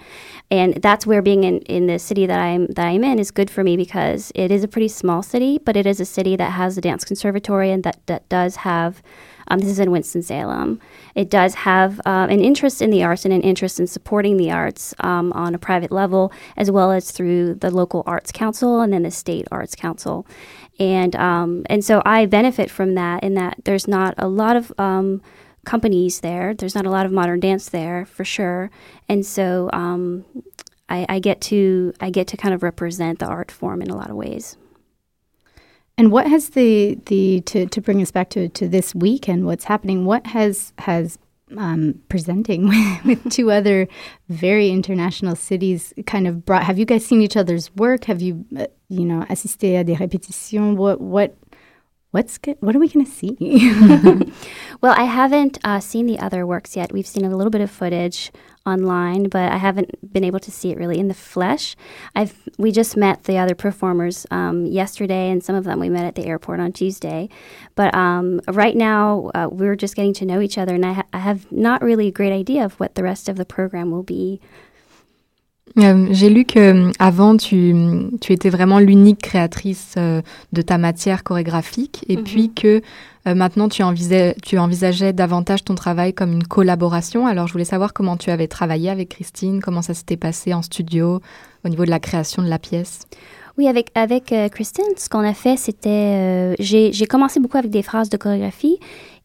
and 0.50 0.74
that's 0.82 1.06
where 1.06 1.22
being 1.22 1.44
in, 1.44 1.60
in 1.60 1.86
the 1.86 2.00
city 2.00 2.26
that 2.26 2.40
I'm 2.40 2.66
that 2.68 2.86
I'm 2.86 3.04
in 3.04 3.20
is 3.20 3.30
good 3.30 3.50
for 3.50 3.62
me 3.62 3.76
because 3.76 4.32
it 4.34 4.50
is 4.50 4.64
a 4.64 4.68
pretty 4.68 4.88
small 4.88 5.22
city, 5.22 5.58
but 5.58 5.76
it 5.76 5.86
is 5.86 6.00
a 6.00 6.04
city 6.04 6.34
that 6.34 6.50
has 6.50 6.76
a 6.76 6.80
dance 6.80 7.04
conservatory 7.04 7.70
and 7.70 7.84
that, 7.84 8.00
that 8.06 8.28
does 8.28 8.56
have 8.56 9.02
um, 9.48 9.60
this 9.60 9.70
is 9.70 9.78
in 9.78 9.90
Winston-Salem. 9.90 10.80
It 11.14 11.30
does 11.30 11.54
have 11.54 12.00
uh, 12.00 12.26
an 12.28 12.40
interest 12.40 12.82
in 12.82 12.90
the 12.90 13.04
arts 13.04 13.24
and 13.24 13.32
an 13.32 13.42
interest 13.42 13.78
in 13.80 13.86
supporting 13.86 14.36
the 14.36 14.50
arts 14.50 14.94
um, 15.00 15.32
on 15.32 15.54
a 15.54 15.58
private 15.58 15.92
level, 15.92 16.32
as 16.56 16.70
well 16.70 16.92
as 16.92 17.10
through 17.10 17.54
the 17.54 17.70
local 17.70 18.02
arts 18.06 18.32
council 18.32 18.80
and 18.80 18.92
then 18.92 19.02
the 19.02 19.10
state 19.10 19.46
arts 19.50 19.74
council. 19.74 20.26
And 20.78 21.16
um, 21.16 21.64
and 21.70 21.84
so 21.84 22.02
I 22.04 22.26
benefit 22.26 22.70
from 22.70 22.94
that 22.94 23.22
in 23.22 23.34
that 23.34 23.58
there's 23.64 23.88
not 23.88 24.14
a 24.18 24.28
lot 24.28 24.56
of 24.56 24.72
um, 24.78 25.22
companies 25.64 26.20
there. 26.20 26.54
There's 26.54 26.74
not 26.74 26.86
a 26.86 26.90
lot 26.90 27.06
of 27.06 27.12
modern 27.12 27.40
dance 27.40 27.68
there 27.68 28.04
for 28.04 28.24
sure, 28.24 28.70
and 29.08 29.24
so 29.24 29.70
um, 29.72 30.24
I, 30.88 31.06
I, 31.08 31.18
get 31.18 31.40
to 31.42 31.94
I 32.00 32.10
get 32.10 32.26
to 32.28 32.36
kind 32.36 32.54
of 32.54 32.62
represent 32.62 33.18
the 33.20 33.26
art 33.26 33.50
form 33.50 33.80
in 33.80 33.90
a 33.90 33.96
lot 33.96 34.10
of 34.10 34.16
ways. 34.16 34.56
And 35.98 36.12
what 36.12 36.26
has 36.26 36.50
the 36.50 36.98
the 37.06 37.40
to, 37.42 37.66
to 37.66 37.80
bring 37.80 38.02
us 38.02 38.10
back 38.10 38.28
to, 38.30 38.48
to 38.50 38.68
this 38.68 38.94
week 38.94 39.28
and 39.28 39.46
what's 39.46 39.64
happening? 39.64 40.04
What 40.04 40.26
has 40.26 40.74
has 40.78 41.18
um, 41.56 42.00
presenting 42.10 42.68
with 43.04 43.30
two 43.30 43.50
other 43.50 43.88
very 44.28 44.68
international 44.70 45.36
cities 45.36 45.94
kind 46.06 46.26
of 46.26 46.44
brought? 46.44 46.64
Have 46.64 46.78
you 46.78 46.84
guys 46.84 47.06
seen 47.06 47.22
each 47.22 47.36
other's 47.36 47.74
work? 47.76 48.04
Have 48.04 48.20
you 48.20 48.44
uh, 48.58 48.66
you 48.88 49.06
know 49.06 49.24
assisté 49.30 49.78
à 49.78 49.86
des 49.86 49.94
répétitions? 49.94 50.76
What 50.76 51.00
what 51.00 51.34
what's 52.10 52.36
good, 52.36 52.58
what 52.60 52.76
are 52.76 52.78
we 52.78 52.88
going 52.88 53.06
to 53.06 53.10
see? 53.10 53.36
well, 54.82 54.94
I 54.96 55.04
haven't 55.04 55.58
uh, 55.64 55.80
seen 55.80 56.06
the 56.06 56.18
other 56.18 56.46
works 56.46 56.76
yet. 56.76 56.92
We've 56.92 57.06
seen 57.06 57.24
a 57.24 57.34
little 57.34 57.50
bit 57.50 57.62
of 57.62 57.70
footage 57.70 58.32
online, 58.66 59.28
but 59.28 59.52
I 59.52 59.56
haven't 59.58 60.12
been 60.12 60.24
able 60.24 60.40
to 60.40 60.50
see 60.50 60.70
it 60.70 60.78
really 60.78 60.98
in 60.98 61.08
the 61.08 61.14
flesh. 61.14 61.76
I've 62.14 62.34
we 62.58 62.72
just 62.72 62.96
met 62.96 63.24
the 63.24 63.38
other 63.38 63.54
performers 63.54 64.26
um, 64.30 64.66
yesterday, 64.66 65.30
and 65.30 65.42
some 65.42 65.56
of 65.56 65.64
them 65.64 65.80
we 65.80 65.88
met 65.88 66.04
at 66.04 66.14
the 66.14 66.26
airport 66.26 66.60
on 66.60 66.72
Tuesday. 66.72 67.28
But 67.74 67.94
um, 67.94 68.40
right 68.48 68.76
now, 68.76 69.30
uh, 69.34 69.48
we're 69.50 69.76
just 69.76 69.96
getting 69.96 70.14
to 70.14 70.26
know 70.26 70.40
each 70.40 70.58
other, 70.58 70.74
and 70.74 70.84
I, 70.84 70.92
ha- 70.92 71.06
I 71.12 71.18
have 71.18 71.50
not 71.52 71.82
really 71.82 72.08
a 72.08 72.12
great 72.12 72.32
idea 72.32 72.64
of 72.64 72.74
what 72.80 72.94
the 72.94 73.02
rest 73.02 73.28
of 73.28 73.36
the 73.36 73.44
program 73.44 73.90
will 73.90 74.02
be. 74.02 74.40
Euh, 75.78 76.06
J'ai 76.10 76.30
lu 76.30 76.44
que 76.44 76.58
euh, 76.88 76.90
avant 76.98 77.36
tu, 77.36 77.74
tu 78.20 78.32
étais 78.32 78.48
vraiment 78.50 78.78
l'unique 78.78 79.20
créatrice 79.20 79.94
euh, 79.98 80.22
de 80.52 80.62
ta 80.62 80.78
matière 80.78 81.22
chorégraphique 81.22 82.04
et 82.08 82.16
Mhm. 82.16 82.24
puis 82.24 82.52
que 82.54 82.80
euh, 83.26 83.34
maintenant 83.34 83.68
tu, 83.68 83.82
envisais, 83.82 84.34
tu 84.42 84.58
envisageais 84.58 85.12
davantage 85.12 85.64
ton 85.64 85.74
travail 85.74 86.14
comme 86.14 86.32
une 86.32 86.44
collaboration. 86.46 87.26
Alors 87.26 87.46
je 87.46 87.52
voulais 87.52 87.64
savoir 87.66 87.92
comment 87.92 88.16
tu 88.16 88.30
avais 88.30 88.46
travaillé 88.48 88.88
avec 88.88 89.10
Christine, 89.10 89.60
comment 89.60 89.82
ça 89.82 89.92
s'était 89.92 90.16
passé 90.16 90.54
en 90.54 90.62
studio 90.62 91.20
au 91.64 91.68
niveau 91.68 91.84
de 91.84 91.90
la 91.90 92.00
création 92.00 92.42
de 92.42 92.48
la 92.48 92.58
pièce. 92.58 93.00
Oui, 93.58 93.68
avec, 93.68 93.90
avec 93.94 94.34
Kristen, 94.52 94.84
ce 94.98 95.08
qu'on 95.08 95.20
a 95.26 95.32
fait, 95.32 95.56
c'était. 95.56 96.54
j'ai 96.58 97.06
commencé 97.06 97.40
beaucoup 97.40 97.56
avec 97.56 97.70
des 97.70 97.82
phrases 97.82 98.10
de 98.10 98.18
chorégraphie 98.18 98.78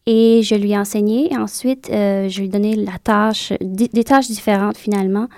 et 0.06 0.40
je 0.42 0.54
lui 0.54 0.72
ai 0.72 0.78
enseigné. 0.78 1.30
Ensuite, 1.38 1.90
euh, 1.92 2.28
je 2.30 2.38
lui 2.40 2.46
ai 2.46 2.48
donné 2.48 2.74
la 2.74 2.98
tâche, 3.04 3.52
des 3.60 4.04
tâches 4.04 4.28
différentes 4.28 4.76
finalement. 4.78 5.28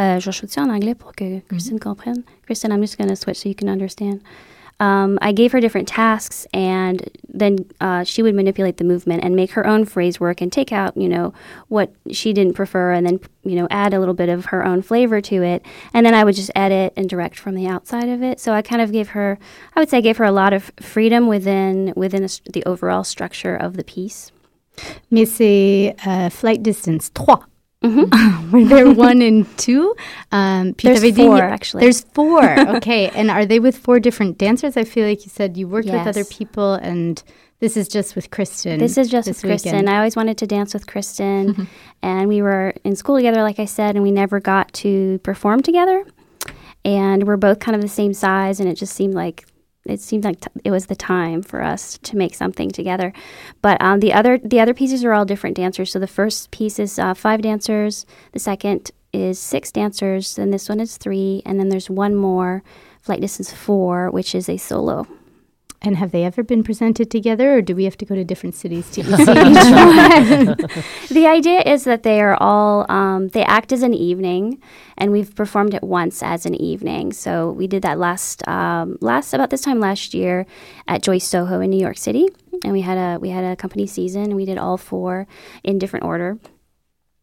Euh, 0.00 0.18
je 0.18 0.30
vais 0.30 0.58
en 0.58 0.70
anglais 0.70 0.94
pour 0.94 1.12
que 1.12 1.40
Kristen 1.48 1.78
comprenne. 1.78 2.24
Kristen, 2.46 2.72
I'm 2.72 2.80
just 2.80 2.98
going 2.98 3.08
to 3.08 3.16
switch 3.16 3.38
so 3.38 3.48
you 3.48 3.54
can 3.54 3.68
understand. 3.68 4.22
Um, 4.80 5.16
I 5.22 5.30
gave 5.30 5.52
her 5.52 5.60
different 5.60 5.86
tasks, 5.86 6.44
and 6.52 7.08
then 7.32 7.58
uh, 7.80 8.02
she 8.02 8.20
would 8.20 8.34
manipulate 8.34 8.78
the 8.78 8.84
movement 8.84 9.22
and 9.22 9.36
make 9.36 9.52
her 9.52 9.64
own 9.64 9.84
phrase 9.84 10.18
work 10.18 10.40
and 10.40 10.50
take 10.50 10.72
out, 10.72 10.96
you 10.96 11.08
know, 11.08 11.32
what 11.68 11.92
she 12.10 12.32
didn't 12.32 12.54
prefer, 12.54 12.92
and 12.92 13.06
then, 13.06 13.20
you 13.44 13.54
know, 13.54 13.68
add 13.70 13.94
a 13.94 14.00
little 14.00 14.14
bit 14.14 14.28
of 14.28 14.46
her 14.46 14.64
own 14.66 14.82
flavor 14.82 15.20
to 15.20 15.42
it. 15.44 15.64
And 15.94 16.04
then 16.04 16.14
I 16.14 16.24
would 16.24 16.34
just 16.34 16.50
edit 16.56 16.94
and 16.96 17.08
direct 17.08 17.38
from 17.38 17.54
the 17.54 17.68
outside 17.68 18.08
of 18.08 18.24
it. 18.24 18.40
So 18.40 18.54
I 18.54 18.62
kind 18.62 18.82
of 18.82 18.90
gave 18.90 19.10
her, 19.10 19.38
I 19.76 19.80
would 19.80 19.88
say, 19.88 19.98
I 19.98 20.00
gave 20.00 20.16
her 20.16 20.24
a 20.24 20.32
lot 20.32 20.52
of 20.52 20.72
freedom 20.80 21.28
within 21.28 21.92
within 21.94 22.26
the 22.52 22.64
overall 22.66 23.04
structure 23.04 23.54
of 23.54 23.76
the 23.76 23.84
piece. 23.84 24.32
Mais 25.12 25.26
c'est 25.26 25.94
euh, 26.06 26.28
Flight 26.28 26.60
Distance 26.60 27.10
3. 27.10 27.51
Mhm. 27.88 28.50
Were 28.52 28.64
there 28.64 28.90
one 28.92 29.20
and 29.22 29.46
two? 29.58 29.94
Um, 30.30 30.72
There's 30.82 31.16
four, 31.16 31.38
actually. 31.42 31.80
There's 31.82 32.02
four. 32.14 32.42
Okay. 32.76 33.08
and 33.10 33.30
are 33.30 33.44
they 33.44 33.58
with 33.58 33.76
four 33.76 33.98
different 34.00 34.38
dancers? 34.38 34.76
I 34.76 34.84
feel 34.84 35.06
like 35.06 35.24
you 35.24 35.30
said 35.30 35.56
you 35.56 35.66
worked 35.68 35.88
with 35.88 36.06
other 36.06 36.24
people 36.24 36.74
and 36.74 37.22
this 37.60 37.76
is 37.76 37.86
just 37.88 38.16
with 38.16 38.30
Kristen. 38.30 38.78
This 38.80 38.98
is 38.98 39.08
just 39.08 39.26
this 39.26 39.42
with 39.42 39.50
Kristen. 39.50 39.72
weekend. 39.72 39.88
I 39.90 39.96
always 39.96 40.16
wanted 40.16 40.36
to 40.38 40.46
dance 40.48 40.74
with 40.74 40.88
Kristen, 40.88 41.68
and 42.02 42.26
we 42.26 42.42
were 42.42 42.74
in 42.82 42.96
school 42.96 43.14
together, 43.16 43.40
like 43.42 43.60
I 43.60 43.66
said, 43.66 43.94
and 43.94 44.02
we 44.02 44.10
never 44.10 44.40
got 44.40 44.72
to 44.82 45.18
perform 45.20 45.62
together. 45.62 46.04
And 46.84 47.24
we're 47.24 47.36
both 47.36 47.60
kind 47.60 47.76
of 47.76 47.80
the 47.82 47.86
same 47.88 48.14
size, 48.14 48.58
and 48.58 48.68
it 48.68 48.74
just 48.74 48.94
seemed 48.96 49.14
like 49.14 49.46
it 49.84 50.00
seemed 50.00 50.24
like 50.24 50.40
t- 50.40 50.48
it 50.64 50.70
was 50.70 50.86
the 50.86 50.96
time 50.96 51.42
for 51.42 51.62
us 51.62 51.98
to 51.98 52.16
make 52.16 52.34
something 52.34 52.70
together. 52.70 53.12
But 53.60 53.80
um, 53.82 54.00
the 54.00 54.12
other 54.12 54.38
the 54.38 54.60
other 54.60 54.74
pieces 54.74 55.04
are 55.04 55.12
all 55.12 55.24
different 55.24 55.56
dancers. 55.56 55.92
So 55.92 55.98
the 55.98 56.06
first 56.06 56.50
piece 56.50 56.78
is 56.78 56.98
uh, 56.98 57.14
five 57.14 57.42
dancers. 57.42 58.06
The 58.32 58.38
second 58.38 58.90
is 59.12 59.38
six 59.38 59.72
dancers. 59.72 60.36
Then 60.36 60.50
this 60.50 60.68
one 60.68 60.80
is 60.80 60.96
three, 60.96 61.42
and 61.44 61.58
then 61.58 61.68
there's 61.68 61.90
one 61.90 62.14
more, 62.14 62.62
flight 63.00 63.20
distance 63.20 63.52
four, 63.52 64.10
which 64.10 64.34
is 64.34 64.48
a 64.48 64.56
solo. 64.56 65.06
And 65.84 65.96
have 65.96 66.12
they 66.12 66.24
ever 66.24 66.44
been 66.44 66.62
presented 66.62 67.10
together 67.10 67.56
or 67.56 67.60
do 67.60 67.74
we 67.74 67.84
have 67.84 67.96
to 67.98 68.04
go 68.04 68.14
to 68.14 68.24
different 68.24 68.54
cities 68.54 68.88
to 68.90 69.02
see 69.02 69.22
each 69.22 69.26
one? 69.26 70.56
The 71.10 71.26
idea 71.26 71.60
is 71.62 71.84
that 71.84 72.04
they 72.04 72.20
are 72.20 72.36
all 72.40 72.86
um, 72.88 73.28
they 73.28 73.42
act 73.44 73.72
as 73.72 73.82
an 73.82 73.92
evening, 73.92 74.62
and 74.96 75.10
we've 75.10 75.34
performed 75.34 75.74
it 75.74 75.82
once 75.82 76.22
as 76.22 76.46
an 76.46 76.54
evening. 76.54 77.12
So 77.12 77.50
we 77.50 77.66
did 77.66 77.82
that 77.82 77.98
last 77.98 78.46
um, 78.46 78.96
last 79.00 79.34
about 79.34 79.50
this 79.50 79.62
time 79.62 79.80
last 79.80 80.14
year 80.14 80.46
at 80.86 81.02
Joyce 81.02 81.26
Soho 81.26 81.60
in 81.60 81.70
New 81.70 81.80
York 81.80 81.98
City, 81.98 82.28
and 82.62 82.72
we 82.72 82.82
had 82.82 82.96
a 82.96 83.18
we 83.18 83.30
had 83.30 83.44
a 83.44 83.56
company 83.56 83.86
season, 83.88 84.22
and 84.22 84.36
we 84.36 84.44
did 84.44 84.58
all 84.58 84.76
four 84.76 85.26
in 85.64 85.78
different 85.80 86.04
order. 86.04 86.38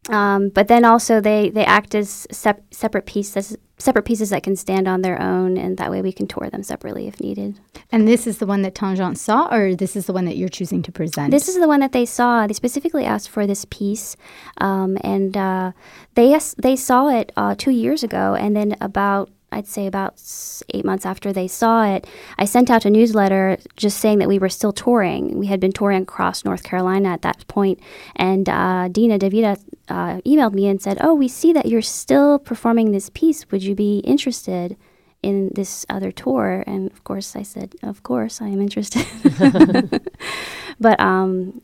Um, 0.10 0.50
but 0.50 0.68
then 0.68 0.84
also 0.84 1.22
they 1.22 1.50
they 1.50 1.66
act 1.66 1.96
as 1.96 2.28
sep- 2.32 2.74
separate 2.74 3.06
pieces 3.06 3.56
separate 3.80 4.04
pieces 4.04 4.30
that 4.30 4.44
can 4.44 4.56
stand 4.56 4.88
on 4.88 5.02
their 5.02 5.20
own, 5.22 5.58
and 5.58 5.78
that 5.78 5.90
way 5.90 6.02
we 6.02 6.12
can 6.12 6.28
tour 6.28 6.50
them 6.50 6.62
separately 6.64 7.08
if 7.08 7.20
needed. 7.20 7.60
and 7.92 8.08
this 8.08 8.28
is 8.28 8.38
the 8.38 8.46
one 8.46 8.62
that 8.62 8.76
Tangent 8.76 9.18
saw 9.18 9.48
or 9.52 9.74
this 9.74 9.96
is 9.96 10.06
the 10.06 10.14
one 10.14 10.26
that 10.26 10.38
you're 10.38 10.50
choosing 10.50 10.84
to 10.84 10.92
present? 10.92 11.32
This 11.32 11.48
is 11.48 11.58
the 11.60 11.68
one 11.68 11.80
that 11.80 11.94
they 11.94 12.06
saw. 12.06 12.46
They 12.46 12.54
specifically 12.54 13.06
asked 13.06 13.30
for 13.30 13.48
this 13.48 13.66
piece, 13.70 14.16
um, 14.58 14.98
and 15.02 15.36
uh, 15.36 15.72
they 16.16 16.38
they 16.58 16.76
saw 16.76 17.08
it 17.10 17.32
uh, 17.36 17.56
two 17.58 17.72
years 17.72 18.04
ago. 18.04 18.36
And 18.36 18.56
then 18.56 18.76
about 18.82 19.30
I'd 19.52 19.68
say 19.68 19.88
about 19.88 20.22
eight 20.74 20.86
months 20.86 21.06
after 21.06 21.34
they 21.34 21.48
saw 21.48 21.86
it, 21.86 22.06
I 22.38 22.46
sent 22.46 22.70
out 22.70 22.86
a 22.86 22.90
newsletter 22.90 23.58
just 23.76 23.98
saying 23.98 24.20
that 24.20 24.28
we 24.28 24.40
were 24.40 24.50
still 24.50 24.72
touring. 24.72 25.38
We 25.38 25.48
had 25.48 25.60
been 25.60 25.72
touring 25.72 26.04
across 26.04 26.46
North 26.46 26.64
Carolina 26.64 27.10
at 27.10 27.22
that 27.24 27.48
point, 27.48 27.80
and 28.16 28.48
uh, 28.48 28.90
Dina 28.90 29.18
Davida 29.18 29.60
uh, 29.88 30.22
emailed 30.26 30.54
me 30.54 30.68
and 30.68 30.82
said, 30.82 30.98
"Oh, 31.02 31.14
we 31.14 31.28
see 31.28 31.54
that 31.54 31.66
you're 31.66 31.82
still 31.82 32.40
performing 32.40 32.92
this 32.92 33.10
piece. 33.10 33.50
Would 33.52 33.64
you 33.64 33.76
be 33.76 34.00
interested?" 34.00 34.78
In 35.22 35.52
this 35.54 35.86
other 35.90 36.14
tour, 36.14 36.64
and 36.66 36.90
of 36.92 37.04
course, 37.04 37.36
I 37.36 37.42
said, 37.44 37.76
"Of 37.84 38.04
course, 38.04 38.42
I 38.42 38.48
am 38.48 38.62
interested." 38.62 39.06
but 40.80 40.98
um, 40.98 41.62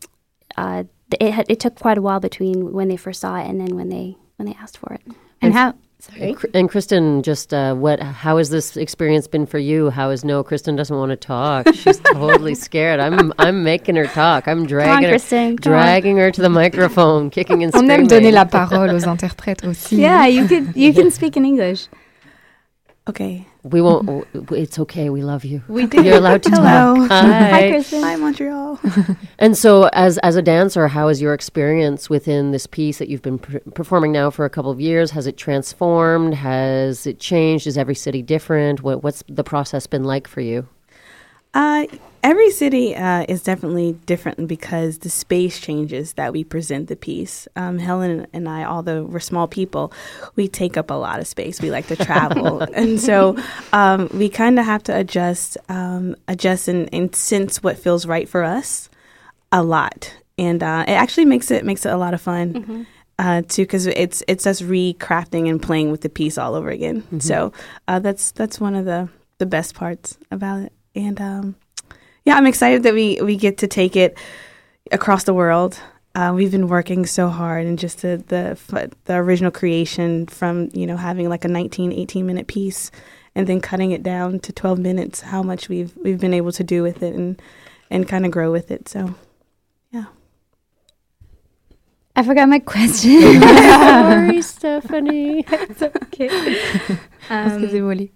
uh, 0.57 0.83
it 1.19 1.31
had, 1.31 1.45
it 1.49 1.59
took 1.59 1.75
quite 1.75 1.97
a 1.97 2.01
while 2.01 2.19
between 2.19 2.73
when 2.73 2.87
they 2.87 2.97
first 2.97 3.21
saw 3.21 3.37
it 3.37 3.47
and 3.47 3.59
then 3.61 3.75
when 3.75 3.89
they 3.89 4.17
when 4.37 4.47
they 4.47 4.57
asked 4.59 4.77
for 4.77 4.93
it. 4.93 5.01
and 5.41 5.53
how 5.53 5.73
sorry. 6.11 6.35
And, 6.53 6.69
Kristen, 6.69 7.23
just 7.23 7.53
uh, 7.53 7.73
what? 7.75 7.99
How 7.99 8.37
has 8.37 8.49
this 8.49 8.77
experience 8.77 9.27
been 9.27 9.45
for 9.45 9.57
you? 9.59 9.89
How 9.89 10.09
is 10.09 10.23
no? 10.23 10.43
Kristen 10.43 10.75
doesn't 10.75 10.95
want 10.95 11.09
to 11.11 11.15
talk. 11.15 11.67
She's 11.73 11.99
totally 11.99 12.55
scared. 12.55 12.99
I'm 12.99 13.33
I'm 13.39 13.63
making 13.63 13.95
her 13.95 14.07
talk. 14.07 14.47
I'm 14.47 14.65
dragging 14.65 15.03
her, 15.03 15.09
Kristen, 15.11 15.57
come 15.57 15.73
on. 15.73 15.79
dragging 15.79 16.17
her 16.17 16.31
to 16.31 16.41
the 16.41 16.49
microphone, 16.49 17.29
kicking 17.29 17.63
and 17.63 17.73
On 17.75 17.79
screaming. 17.85 18.01
aime 18.01 18.07
donner 18.07 18.31
la 18.31 18.45
parole 18.45 18.89
aux 18.91 19.05
interprètes 19.05 19.63
aussi. 19.63 19.97
Yeah, 19.97 20.25
you 20.25 20.47
could 20.47 20.75
you 20.75 20.93
can 20.93 21.11
speak 21.11 21.37
in 21.37 21.45
English. 21.45 21.87
Okay. 23.07 23.45
We 23.61 23.81
won't. 23.81 24.05
w- 24.07 24.25
w- 24.33 24.61
It's 24.63 24.79
okay. 24.79 25.09
We 25.11 25.21
love 25.21 25.45
you. 25.45 25.61
We 25.67 25.85
do. 25.85 26.01
You're 26.03 26.17
allowed 26.17 26.41
to 26.43 26.49
Hello. 26.49 27.07
talk. 27.07 27.09
Hi. 27.11 27.69
Kristen. 27.71 28.01
Hi, 28.01 28.15
Montreal. 28.15 28.79
And 29.39 29.55
so, 29.57 29.89
as 29.93 30.17
as 30.19 30.35
a 30.35 30.41
dancer, 30.41 30.87
how 30.87 31.07
is 31.09 31.21
your 31.21 31.33
experience 31.33 32.09
within 32.09 32.51
this 32.51 32.65
piece 32.65 32.97
that 32.99 33.09
you've 33.09 33.21
been 33.21 33.37
per- 33.37 33.59
performing 33.75 34.11
now 34.11 34.29
for 34.31 34.43
a 34.45 34.49
couple 34.49 34.71
of 34.71 34.79
years? 34.81 35.11
Has 35.11 35.27
it 35.27 35.37
transformed? 35.37 36.33
Has 36.35 37.05
it 37.05 37.19
changed? 37.19 37.67
Is 37.67 37.77
every 37.77 37.95
city 37.95 38.21
different? 38.23 38.81
What 38.81 39.03
what's 39.03 39.23
the 39.27 39.43
process 39.43 39.85
been 39.87 40.03
like 40.03 40.27
for 40.27 40.41
you? 40.41 40.67
Uh, 41.55 41.87
every 42.21 42.51
city 42.51 42.93
uh, 42.95 43.25
is 43.29 43.41
definitely 43.41 43.93
different 44.05 44.47
because 44.47 44.99
the 44.99 45.09
space 45.09 45.59
changes 45.59 46.13
that 46.13 46.33
we 46.33 46.43
present 46.43 46.89
the 46.89 46.95
piece. 46.97 47.47
Um, 47.55 47.79
Helen 47.79 48.27
and 48.33 48.49
I, 48.49 48.65
although 48.65 49.03
we're 49.03 49.21
small 49.21 49.47
people, 49.47 49.93
we 50.35 50.49
take 50.49 50.75
up 50.75 50.91
a 50.91 50.95
lot 50.95 51.19
of 51.19 51.27
space. 51.27 51.61
We 51.61 51.71
like 51.71 51.87
to 51.87 51.95
travel, 51.95 52.61
and 52.73 52.99
so 52.99 53.37
um, 53.71 54.09
we 54.13 54.27
kind 54.27 54.59
of 54.59 54.65
have 54.65 54.83
to 54.83 54.97
adjust, 54.97 55.57
um, 55.69 56.15
adjust, 56.27 56.67
and, 56.67 56.89
and 56.93 57.15
sense 57.15 57.63
what 57.63 57.79
feels 57.79 58.05
right 58.05 58.27
for 58.27 58.43
us 58.43 58.89
a 59.53 59.63
lot. 59.63 60.13
And 60.37 60.61
uh, 60.61 60.83
it 60.85 60.91
actually 60.91 61.25
makes 61.25 61.49
it 61.51 61.63
makes 61.63 61.85
it 61.85 61.93
a 61.93 61.97
lot 61.97 62.13
of 62.13 62.21
fun. 62.21 62.85
Uh, 63.17 63.41
too, 63.43 63.61
because 63.61 63.87
it's 63.87 64.23
it's 64.27 64.45
us 64.45 64.61
recrafting 64.61 65.49
and 65.49 65.61
playing 65.61 65.89
with 65.89 66.01
the 66.01 66.09
piece 66.09 66.37
all 66.37 66.53
over 66.53 66.69
again. 66.69 67.21
So 67.21 67.53
uh, 67.87 67.99
that's 67.99 68.31
that's 68.31 68.59
one 68.59 68.75
of 68.75 68.83
the 68.83 69.07
the 69.37 69.45
best 69.45 69.73
parts 69.73 70.17
about 70.31 70.63
it. 70.63 70.73
And 70.95 71.19
um, 71.19 71.55
yeah, 72.23 72.35
I'm 72.35 72.47
excited 72.47 72.83
that 72.83 72.93
we 72.93 73.19
we 73.21 73.35
get 73.35 73.57
to 73.59 73.67
take 73.67 73.95
it 73.95 74.17
across 74.91 75.23
the 75.23 75.33
world. 75.33 75.79
Uh, 76.15 76.31
we've 76.33 76.51
been 76.51 76.69
working 76.69 77.05
so 77.05 77.27
hard, 77.27 77.65
and 77.65 77.77
just 77.77 78.01
the, 78.01 78.23
the 78.27 78.89
the 79.03 79.15
original 79.15 79.51
creation 79.51 80.25
from 80.27 80.69
you 80.73 80.87
know 80.87 80.95
having 80.95 81.27
like 81.27 81.43
a 81.43 81.49
19, 81.49 81.91
18 81.91 82.25
minute 82.25 82.47
piece, 82.47 82.89
and 83.35 83.47
then 83.47 83.59
cutting 83.59 83.91
it 83.91 84.01
down 84.01 84.39
to 84.39 84.53
12 84.53 84.79
minutes. 84.79 85.21
How 85.21 85.43
much 85.43 85.67
we've 85.67 85.95
we've 85.97 86.19
been 86.19 86.33
able 86.33 86.53
to 86.53 86.63
do 86.63 86.81
with 86.81 87.03
it, 87.03 87.13
and 87.13 87.41
and 87.89 88.07
kind 88.07 88.25
of 88.25 88.31
grow 88.31 88.51
with 88.51 88.71
it. 88.71 88.87
So 88.87 89.13
yeah. 89.91 90.05
I 92.15 92.23
forgot 92.23 92.47
my 92.47 92.59
question. 92.59 93.41
Sorry, 93.41 94.41
Stephanie. 94.41 95.45
It's 95.47 95.81
okay. 95.81 96.99
Um, 97.27 97.67
c'est 97.67 97.79
volé. 97.79 98.11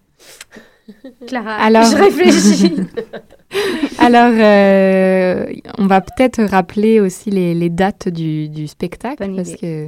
Clara, 1.27 1.55
Alors- 1.55 1.84
je 1.86 1.96
réfléchis. 1.96 2.75
Alors, 4.00 4.31
euh, 4.36 5.46
on 5.77 5.88
va 5.88 6.01
peut-être 6.01 6.43
rappeler 6.43 7.00
aussi 7.00 7.29
les, 7.31 7.53
les 7.53 7.69
dates 7.69 8.08
du, 8.10 8.48
du 8.50 8.67
spectacle 8.67 9.25
Bonne 9.25 9.36
parce 9.36 9.50
idée. 9.50 9.58
que 9.58 9.88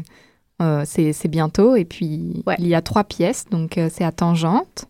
euh, 0.63 0.83
c'est 0.85 1.13
c'est 1.13 1.27
bientôt 1.27 1.75
et 1.75 1.85
puis 1.85 2.43
Ouais. 2.45 2.55
il 2.59 2.67
y 2.67 2.75
a 2.75 2.81
trois 2.81 3.03
pièces, 3.03 3.45
donc 3.49 3.77
euh, 3.77 3.89
c'est 3.91 4.03
à 4.03 4.11
Tangente. 4.11 4.85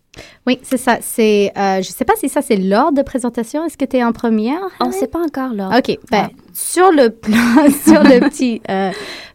Oui, 0.46 0.58
c'est 0.62 0.76
ça. 0.76 0.98
C'est, 1.00 1.50
euh, 1.56 1.80
je 1.80 1.88
sais 1.88 2.04
pas 2.04 2.12
si 2.18 2.28
ça 2.28 2.42
c'est 2.42 2.56
l'ordre 2.56 2.98
de 2.98 3.02
présentation. 3.02 3.64
Est-ce 3.64 3.78
que 3.78 3.84
tu 3.86 3.96
es 3.96 4.04
en 4.04 4.12
première? 4.12 4.60
On 4.80 4.86
Hélène? 4.86 4.98
sait 5.00 5.06
pas 5.08 5.20
encore 5.20 5.54
là. 5.54 5.70
OK. 5.78 5.98
Ben, 6.10 6.28
sur 6.52 6.90
le 6.92 7.08
plan, 7.08 7.36
sur 7.86 8.02
le 8.02 8.20
petit 8.28 8.60
euh, 8.68 8.90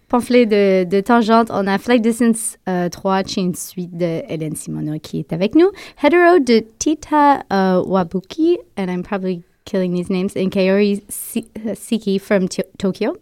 pamphlet 0.07 0.45
de, 0.45 1.01
Tangente, 1.01 1.49
on 1.51 1.67
a 1.67 1.77
Flight 1.77 2.01
Distance 2.01 2.57
euh, 2.69 2.89
3, 2.89 3.23
Chain 3.23 3.51
Suite 3.53 3.95
de 3.95 4.21
Hélène 4.29 4.55
Simoneau 4.55 4.99
qui 4.99 5.19
est 5.19 5.33
avec 5.33 5.55
nous. 5.55 5.69
Hetero 6.01 6.39
de 6.39 6.63
Tita 6.79 7.43
euh, 7.51 7.83
Wabuki, 7.83 8.57
and 8.77 8.87
I'm 8.87 9.03
probably 9.03 9.43
killing 9.67 9.93
these 9.93 10.09
names, 10.09 10.35
and 10.35 10.49
Kaori 10.49 10.97
uh, 10.97 11.75
Siki 11.75 12.19
from 12.19 12.47
T- 12.47 12.63
Tokyo, 12.79 13.15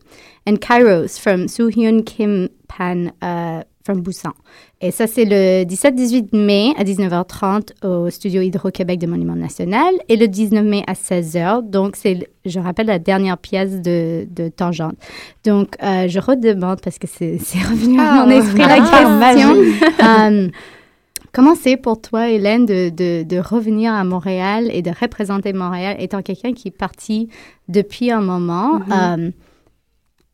and 0.46 0.62
Kairos 0.62 1.20
from 1.20 1.48
Soo-hyun 1.48 2.06
Kim 2.06 2.48
Pan 2.70 3.12
uh, 3.22 3.64
from 3.84 4.02
Busan. 4.02 4.32
Et 4.82 4.92
ça, 4.92 5.08
c'est 5.08 5.26
le 5.26 5.64
17-18 5.64 6.36
mai 6.36 6.74
à 6.78 6.84
19h30 6.84 7.86
au 7.86 8.10
studio 8.10 8.42
Hydro-Québec 8.42 9.00
de 9.00 9.08
Monument 9.08 9.36
National 9.36 9.94
et 10.10 10.18
le 10.18 10.28
19 10.28 10.64
mai 10.64 10.84
à 10.88 10.94
16h. 10.94 11.70
Donc, 11.70 11.96
c'est, 11.96 12.28
je 12.46 12.60
rappelle, 12.60 12.88
la 12.88 13.00
dernière 13.00 13.38
pièce 13.38 13.82
de, 13.82 14.28
de 14.30 14.50
Tangente. 14.50 14.96
Donc, 15.44 15.76
euh, 15.82 16.08
je 16.08 16.20
redemande 16.20 16.82
parce 16.82 17.00
que 17.00 17.08
c'est, 17.08 17.38
revenu 17.70 18.00
à 18.00 18.22
Ah, 18.22 18.26
mon 18.26 18.32
esprit 18.32 18.60
la 18.60 18.78
ah, 18.82 19.34
question. 19.34 19.56
Euh, 20.06 20.50
Comment 21.36 21.56
c'est 21.56 21.76
pour 21.76 22.00
toi, 22.00 22.30
Hélène, 22.30 22.66
de, 22.66 22.88
de, 22.88 23.24
de, 23.24 23.38
revenir 23.38 23.94
à 23.94 24.06
Montréal 24.06 24.70
et 24.72 24.82
de 24.82 24.90
représenter 24.90 25.52
Montréal 25.52 25.98
étant 26.00 26.22
quelqu'un 26.22 26.54
qui 26.54 26.70
est 26.70 26.78
parti 26.78 27.28
depuis 27.68 28.10
un 28.10 28.22
moment? 28.22 28.80
Mm-hmm. 28.80 29.20
euh, 29.20 29.32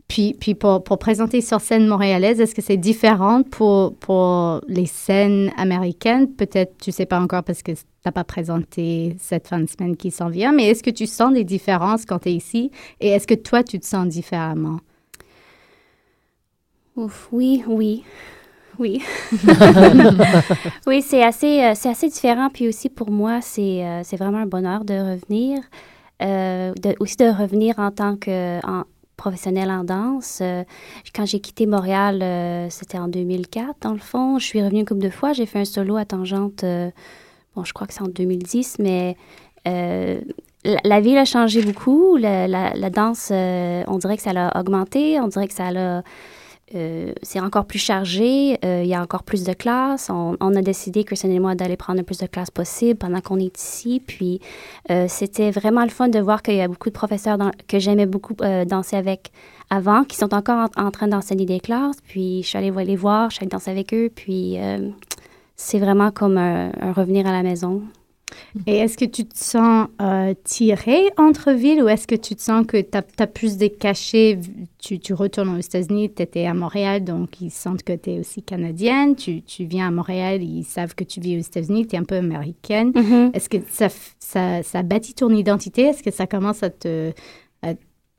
puis, 0.08 0.36
puis 0.39 0.53
pour, 0.53 0.84
pour, 0.84 1.00
présenter 1.00 1.41
sur 1.41 1.60
scène 1.60 1.88
montréalaise, 1.88 2.39
est-ce 2.39 2.53
que 2.53 2.62
c'est 2.62 2.77
différent 2.77 3.41
pour, 3.41 3.96
pour 3.96 4.62
les 4.67 4.86
scènes 4.86 5.51
américaines? 5.58 6.31
Peut-être, 6.31 6.77
tu 6.79 6.91
ne 6.91 6.93
sais 6.93 7.08
pas 7.08 7.20
encore 7.20 7.43
parce 7.43 7.63
que 7.63 7.72
tu 7.72 7.81
n'as 8.05 8.12
pas 8.12 8.24
présenté 8.24 9.15
cette 9.20 9.48
fin 9.48 9.60
de 9.60 9.67
semaine 9.67 9.98
qui 9.98 10.12
s'en 10.12 10.29
vient, 10.29 10.51
mais 10.51 10.67
est-ce 10.67 10.84
que 10.84 10.91
tu 10.91 11.08
sens 11.08 11.34
des 11.34 11.43
différences 11.43 12.05
quand 12.05 12.20
tu 12.20 12.29
es 12.29 12.34
ici? 12.34 12.70
Et 13.00 13.08
est-ce 13.08 13.25
que 13.25 13.34
toi, 13.34 13.63
tu 13.63 13.79
te 13.79 13.88
sens 13.88 14.08
différemment? 14.08 14.81
Ouf, 16.96 17.27
oui, 17.31 17.63
oui. 17.67 18.03
Oui. 18.81 19.00
oui, 20.88 21.03
c'est 21.03 21.23
assez, 21.23 21.63
euh, 21.63 21.73
c'est 21.75 21.89
assez 21.89 22.09
différent. 22.09 22.50
Puis 22.51 22.67
aussi, 22.67 22.89
pour 22.89 23.11
moi, 23.11 23.39
c'est, 23.39 23.85
euh, 23.85 24.01
c'est 24.03 24.17
vraiment 24.17 24.39
un 24.39 24.47
bonheur 24.47 24.83
de 24.83 24.95
revenir. 24.95 25.59
Euh, 26.23 26.73
de, 26.81 26.95
aussi 27.00 27.15
de 27.17 27.25
revenir 27.25 27.77
en 27.77 27.91
tant 27.91 28.15
que 28.15 28.57
en, 28.65 28.83
professionnelle 29.17 29.69
en 29.69 29.83
danse. 29.83 30.41
Quand 31.13 31.25
j'ai 31.25 31.39
quitté 31.39 31.67
Montréal, 31.67 32.23
c'était 32.71 32.97
en 32.97 33.07
2004, 33.07 33.75
dans 33.81 33.93
le 33.93 34.00
fond. 34.00 34.39
Je 34.39 34.45
suis 34.45 34.63
revenue 34.63 34.79
une 34.79 34.85
couple 34.85 35.03
de 35.03 35.11
fois. 35.11 35.33
J'ai 35.33 35.45
fait 35.45 35.59
un 35.59 35.65
solo 35.65 35.95
à 35.95 36.05
Tangente, 36.05 36.65
bon, 37.55 37.63
je 37.63 37.73
crois 37.73 37.85
que 37.85 37.93
c'est 37.93 38.01
en 38.01 38.07
2010, 38.07 38.77
mais 38.79 39.15
la, 39.65 40.19
la, 40.83 41.01
ville 41.01 41.19
a 41.19 41.25
changé 41.25 41.61
beaucoup. 41.61 42.17
La, 42.17 42.47
la, 42.47 42.73
la 42.73 42.89
danse, 42.89 43.29
on 43.31 43.97
dirait 44.00 44.17
que 44.17 44.23
ça 44.23 44.33
l'a 44.33 44.51
augmenté. 44.59 45.19
On 45.19 45.27
dirait 45.27 45.47
que 45.47 45.53
ça 45.53 45.69
l'a... 45.69 46.01
Euh, 46.74 47.13
c'est 47.22 47.40
encore 47.40 47.66
plus 47.66 47.80
chargé, 47.80 48.58
euh, 48.63 48.82
il 48.84 48.90
y 48.90 48.94
a 48.94 49.01
encore 49.01 49.24
plus 49.24 49.44
de 49.44 49.54
classes. 49.54 50.10
On, 50.10 50.36
a 50.40 50.62
décidé, 50.62 51.04
Christian 51.04 51.30
et 51.30 51.40
moi, 51.40 51.56
d'aller 51.56 51.75
prendre 51.75 52.00
le 52.00 52.06
plus 52.06 52.20
de 52.20 52.28
classes 52.28 52.51
possible 52.51 52.98
pendant 52.98 53.20
qu'on 53.22 53.38
est 53.40 53.58
ici. 53.58 54.01
Puis, 54.06 54.40
euh, 54.90 55.06
c'était 55.10 55.51
vraiment 55.51 55.84
le 55.84 55.90
fun 55.90 56.08
de 56.08 56.20
voir 56.20 56.42
qu'il 56.42 56.56
y 56.56 56.62
a 56.62 56.68
beaucoup 56.68 56.90
de 56.90 56.94
professeurs 56.94 57.38
que 57.68 57.80
j'aimais 57.80 58.06
beaucoup 58.06 58.36
danser 58.68 58.96
avec 58.96 59.32
avant, 59.70 60.04
qui 60.04 60.18
sont 60.18 60.34
encore 60.34 60.70
en, 60.78 60.92
train 60.92 61.08
d'enseigner 61.08 61.46
des 61.46 61.60
classes. 61.60 61.98
Puis, 62.08 62.44
je 62.44 62.48
suis 62.48 62.58
allée 62.58 62.72
les 62.86 62.96
voir, 62.96 63.30
je 63.30 63.36
suis 63.36 63.44
allée 63.44 63.50
danser 63.50 63.72
avec 63.72 63.94
eux. 63.94 64.10
Puis, 64.13 64.58
c'est 65.56 65.80
vraiment 65.80 66.12
comme 66.12 66.38
un 66.38 66.94
revenir 66.94 67.28
à 67.28 67.32
la 67.32 67.44
maison. 67.44 67.82
Et 68.67 68.77
est-ce 68.77 68.97
que 68.97 69.05
tu 69.05 69.25
te 69.25 69.38
sens 69.38 69.88
euh, 70.01 70.33
tiré 70.43 71.09
entre 71.17 71.51
villes 71.51 71.81
ou 71.83 71.88
est-ce 71.88 72.07
que 72.07 72.15
tu 72.15 72.35
te 72.35 72.41
sens 72.41 72.65
que 72.65 72.77
tu 72.81 72.97
as, 72.97 73.27
plus 73.27 73.57
des 73.57 73.69
cachets? 73.69 74.39
Tu, 74.77 75.00
tu 75.00 75.13
retournes 75.13 75.55
aux 75.55 75.59
États-Unis, 75.59 76.11
tu 76.13 76.21
étais 76.21 76.45
à 76.45 76.53
Montréal, 76.53 77.03
donc 77.03 77.41
ils 77.41 77.51
sentent 77.51 77.83
que 77.83 77.93
tu 77.93 78.11
es 78.11 78.19
aussi 78.19 78.43
canadienne. 78.43 79.15
Tu, 79.15 79.41
tu, 79.41 79.65
viens 79.65 79.88
à 79.88 79.91
Montréal, 79.91 80.43
ils 80.43 80.63
savent 80.63 80.95
que 80.95 81.03
tu 81.03 81.19
vis 81.19 81.38
aux 81.38 81.41
États-Unis, 81.41 81.88
tu 81.88 81.95
es 81.95 82.00
un 82.00 82.03
peu 82.03 82.15
américaine. 82.15 82.91
Mm-hmm. 82.91 83.35
Est-ce 83.35 83.50
que 83.50 83.57
ça, 83.69 83.88
ça, 84.19 84.63
ça, 84.63 84.83
bâtit 84.83 85.13
ton 85.13 85.29
identité? 85.29 85.83
Est-ce 85.83 86.03
que 86.03 86.11
ça 86.11 86.27
commence 86.27 86.63
à 86.63 86.69
te, 86.69 87.11
à, 87.61 87.73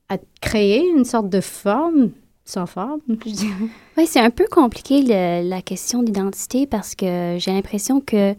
à 0.08 0.18
créer 0.40 0.88
une 0.88 1.04
sorte 1.04 1.28
de 1.28 1.40
forme? 1.40 2.10
Sans 2.44 2.66
forme, 2.66 2.98
je 3.08 3.30
dirais? 3.30 3.54
Oui, 3.96 4.04
c'est 4.06 4.18
un 4.18 4.30
peu 4.30 4.46
compliqué 4.50 5.02
le, 5.02 5.48
la 5.48 5.62
question 5.62 6.02
d'identité 6.02 6.66
parce 6.66 6.96
que 6.96 7.36
j'ai 7.38 7.52
l'impression 7.52 8.00
que 8.00 8.34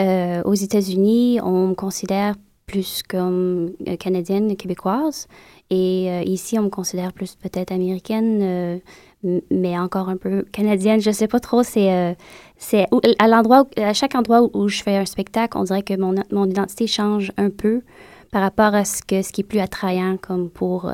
euh, 0.00 0.42
aux 0.44 0.54
États-Unis, 0.54 1.40
on 1.42 1.68
me 1.68 1.74
considère 1.74 2.34
plus 2.66 3.02
comme 3.02 3.72
euh, 3.88 3.96
canadienne, 3.96 4.56
québécoise. 4.56 5.28
Et 5.70 6.10
euh, 6.10 6.22
ici, 6.22 6.58
on 6.58 6.62
me 6.62 6.68
considère 6.68 7.12
plus 7.12 7.34
peut-être 7.36 7.72
américaine, 7.72 8.80
mais 9.50 9.78
encore 9.78 10.08
un 10.08 10.16
peu 10.16 10.44
canadienne. 10.52 11.00
Je 11.00 11.10
sais 11.10 11.28
pas 11.28 11.40
trop. 11.40 11.62
C'est 11.62 12.16
à 13.18 13.28
l'endroit, 13.28 13.66
à 13.76 13.92
chaque 13.92 14.14
endroit 14.14 14.48
où, 14.54 14.68
je 14.68 14.82
fais 14.82 14.96
un 14.96 15.04
spectacle, 15.04 15.58
on 15.58 15.64
dirait 15.64 15.82
que 15.82 15.96
mon, 15.96 16.14
mon 16.32 16.46
identité 16.46 16.86
change 16.86 17.32
un 17.36 17.50
peu 17.50 17.82
par 18.32 18.42
rapport 18.42 18.74
à 18.74 18.84
ce 18.84 19.02
que 19.02 19.22
ce 19.22 19.32
qui 19.32 19.42
est 19.42 19.44
plus 19.44 19.60
attrayant 19.60 20.16
comme 20.16 20.48
pour 20.48 20.90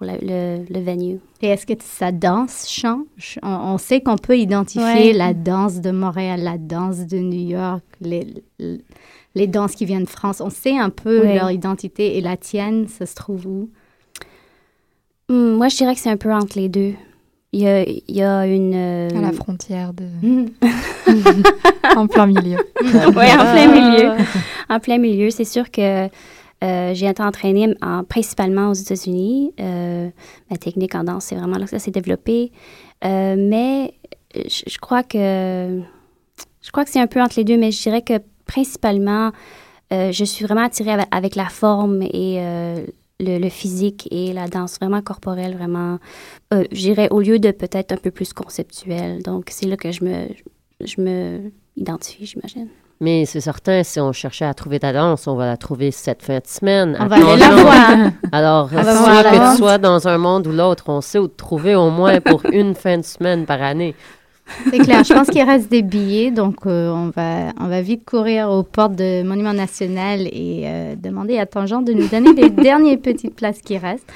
pour 0.00 0.06
la, 0.06 0.16
le, 0.16 0.64
le 0.70 0.80
venue. 0.80 1.18
Et 1.42 1.48
est-ce 1.48 1.66
que 1.66 1.74
sa 1.78 2.10
danse 2.10 2.66
change? 2.70 3.38
On, 3.42 3.50
on 3.50 3.78
sait 3.78 4.00
qu'on 4.00 4.16
peut 4.16 4.38
identifier 4.38 5.10
ouais. 5.10 5.12
la 5.12 5.34
danse 5.34 5.82
de 5.82 5.90
Montréal, 5.90 6.40
la 6.42 6.56
danse 6.56 7.00
de 7.00 7.18
New 7.18 7.50
York, 7.50 7.84
les, 8.00 8.26
les, 8.58 8.80
les 9.34 9.46
danses 9.46 9.74
qui 9.74 9.84
viennent 9.84 10.04
de 10.04 10.08
France. 10.08 10.40
On 10.40 10.48
sait 10.48 10.78
un 10.78 10.88
peu 10.88 11.20
ouais. 11.20 11.34
leur 11.34 11.50
identité. 11.50 12.16
Et 12.16 12.22
la 12.22 12.38
tienne, 12.38 12.88
ça 12.88 13.04
se 13.04 13.14
trouve 13.14 13.46
où? 13.46 13.68
Hum, 15.28 15.56
moi, 15.56 15.68
je 15.68 15.76
dirais 15.76 15.94
que 15.94 16.00
c'est 16.00 16.10
un 16.10 16.16
peu 16.16 16.32
entre 16.32 16.58
les 16.58 16.70
deux. 16.70 16.94
Il 17.52 17.60
y 17.60 17.68
a, 17.68 17.82
il 17.82 18.02
y 18.08 18.22
a 18.22 18.46
une... 18.46 18.72
Euh... 18.74 19.08
À 19.10 19.20
la 19.20 19.32
frontière 19.32 19.92
de... 19.92 20.04
en 21.94 22.06
plein 22.06 22.24
milieu. 22.24 22.56
oui, 22.82 22.92
en 22.94 23.52
plein 23.52 23.66
milieu. 23.66 24.12
en 24.70 24.80
plein 24.80 24.96
milieu. 24.96 25.28
C'est 25.28 25.44
sûr 25.44 25.70
que 25.70 26.08
euh, 26.62 26.92
j'ai 26.94 27.06
été 27.06 27.22
entraînée 27.22 27.74
en, 27.80 28.04
principalement 28.04 28.70
aux 28.70 28.74
États-Unis. 28.74 29.54
Euh, 29.60 30.10
ma 30.50 30.56
technique 30.56 30.94
en 30.94 31.04
danse, 31.04 31.26
c'est 31.26 31.36
vraiment 31.36 31.56
là 31.56 31.64
que 31.64 31.70
ça 31.70 31.78
s'est 31.78 31.90
développé. 31.90 32.52
Euh, 33.04 33.36
mais 33.38 33.94
je, 34.34 34.78
crois 34.78 35.02
que 35.02 35.80
je 36.60 36.70
crois 36.70 36.84
que 36.84 36.90
c'est 36.90 37.00
un 37.00 37.06
peu 37.06 37.20
entre 37.20 37.38
les 37.38 37.44
deux, 37.44 37.56
mais 37.56 37.70
je 37.70 37.82
dirais 37.82 38.02
que 38.02 38.20
principalement, 38.44 39.32
je 39.90 40.24
suis 40.24 40.44
vraiment 40.44 40.62
attirée 40.62 40.96
avec, 41.10 41.34
la 41.34 41.48
forme 41.48 42.02
et 42.02 42.40
le, 43.18 43.48
physique 43.48 44.06
et 44.10 44.32
la 44.32 44.46
danse 44.46 44.78
vraiment 44.78 45.02
corporelle, 45.02 45.56
vraiment, 45.56 45.98
je 46.52 46.66
dirais, 46.68 47.08
au 47.10 47.20
lieu 47.20 47.38
de 47.38 47.50
peut-être 47.50 47.92
un 47.92 47.96
peu 47.96 48.10
plus 48.10 48.32
conceptuel. 48.32 49.22
Donc, 49.22 49.48
c'est 49.50 49.66
là 49.66 49.76
que 49.76 49.90
je 49.90 50.04
me, 50.04 50.28
je 50.84 51.00
me 51.00 51.52
identifie, 51.76 52.26
j'imagine. 52.26 52.68
Mais 53.02 53.24
c'est 53.24 53.40
certain, 53.40 53.82
si 53.82 53.98
on 53.98 54.12
cherchait 54.12 54.44
à 54.44 54.52
trouver 54.52 54.78
ta 54.78 54.92
danse, 54.92 55.26
on 55.26 55.34
va 55.34 55.46
la 55.46 55.56
trouver 55.56 55.90
cette 55.90 56.22
fin 56.22 56.36
de 56.36 56.46
semaine. 56.46 56.98
On 57.00 57.06
va 57.06 57.16
aller 57.16 57.36
la 57.38 57.50
voir. 57.50 58.10
Alors, 58.30 58.68
soit 58.68 59.22
que 59.24 59.52
tu 59.52 59.56
sois 59.56 59.78
dans 59.78 60.06
un 60.06 60.18
monde 60.18 60.46
ou 60.46 60.52
l'autre, 60.52 60.84
on 60.88 61.00
sait 61.00 61.18
où 61.18 61.26
te 61.26 61.36
trouver 61.36 61.74
au 61.74 61.88
moins 61.88 62.20
pour 62.20 62.42
une 62.52 62.74
fin 62.74 62.98
de 62.98 63.02
semaine 63.02 63.46
par 63.46 63.62
année. 63.62 63.94
C'est 64.70 64.78
clair. 64.78 65.02
Je 65.02 65.14
pense 65.14 65.28
qu'il 65.28 65.42
reste 65.42 65.70
des 65.70 65.80
billets, 65.80 66.30
donc 66.30 66.66
euh, 66.66 66.90
on, 66.90 67.08
va, 67.08 67.52
on 67.58 67.68
va 67.68 67.80
vite 67.80 68.04
courir 68.04 68.50
aux 68.50 68.64
portes 68.64 68.96
de 68.96 69.22
Monument 69.22 69.54
National 69.54 70.20
et 70.26 70.64
euh, 70.66 70.94
demander 70.94 71.38
à 71.38 71.46
Tangent 71.46 71.82
de 71.82 71.94
nous 71.94 72.08
donner 72.08 72.34
les 72.34 72.50
dernières 72.50 72.98
petites 72.98 73.34
places 73.34 73.62
qui 73.62 73.78
restent. 73.78 74.12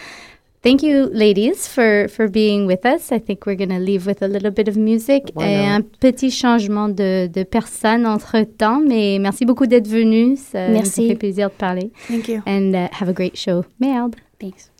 Thank 0.64 0.82
you, 0.82 1.10
ladies, 1.12 1.68
for, 1.68 2.08
for 2.08 2.26
being 2.26 2.66
with 2.66 2.86
us. 2.86 3.12
I 3.12 3.18
think 3.18 3.44
we're 3.44 3.54
going 3.54 3.68
to 3.68 3.78
leave 3.78 4.06
with 4.06 4.22
a 4.22 4.26
little 4.28 4.50
bit 4.50 4.66
of 4.66 4.78
music 4.78 5.30
Why 5.34 5.44
et 5.44 5.58
not? 5.58 5.74
un 5.76 5.82
petit 6.00 6.30
changement 6.30 6.88
de, 6.88 7.26
de 7.26 7.44
personne 7.44 8.06
entre-temps. 8.06 8.80
Mais 8.80 9.18
merci 9.20 9.44
beaucoup 9.44 9.66
d'être 9.66 9.86
venu. 9.86 10.36
Ça, 10.38 10.68
Merci. 10.68 11.02
Ça 11.02 11.08
fait 11.08 11.18
plaisir 11.18 11.50
de 11.50 11.54
parler. 11.54 11.92
Thank 12.08 12.28
you. 12.28 12.40
And 12.46 12.72
uh, 12.72 12.88
have 12.98 13.10
a 13.10 13.12
great 13.12 13.36
show. 13.36 13.66
Merde. 13.78 14.16
Thanks. 14.40 14.70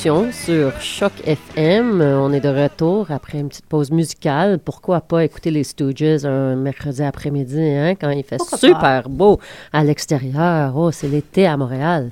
Sur 0.00 0.80
Choc 0.80 1.12
FM. 1.26 2.00
On 2.00 2.32
est 2.32 2.38
de 2.38 2.48
retour 2.48 3.10
après 3.10 3.40
une 3.40 3.48
petite 3.48 3.66
pause 3.66 3.90
musicale. 3.90 4.60
Pourquoi 4.60 5.00
pas 5.00 5.24
écouter 5.24 5.50
les 5.50 5.64
Stooges 5.64 6.24
un 6.24 6.54
mercredi 6.54 7.02
après-midi, 7.02 7.60
hein, 7.60 7.94
quand 7.96 8.10
il 8.10 8.22
fait 8.22 8.36
Pourquoi 8.36 8.58
super 8.58 9.08
beau 9.08 9.40
à 9.72 9.82
l'extérieur. 9.82 10.76
Oh, 10.76 10.92
c'est 10.92 11.08
l'été 11.08 11.46
à 11.48 11.56
Montréal. 11.56 12.10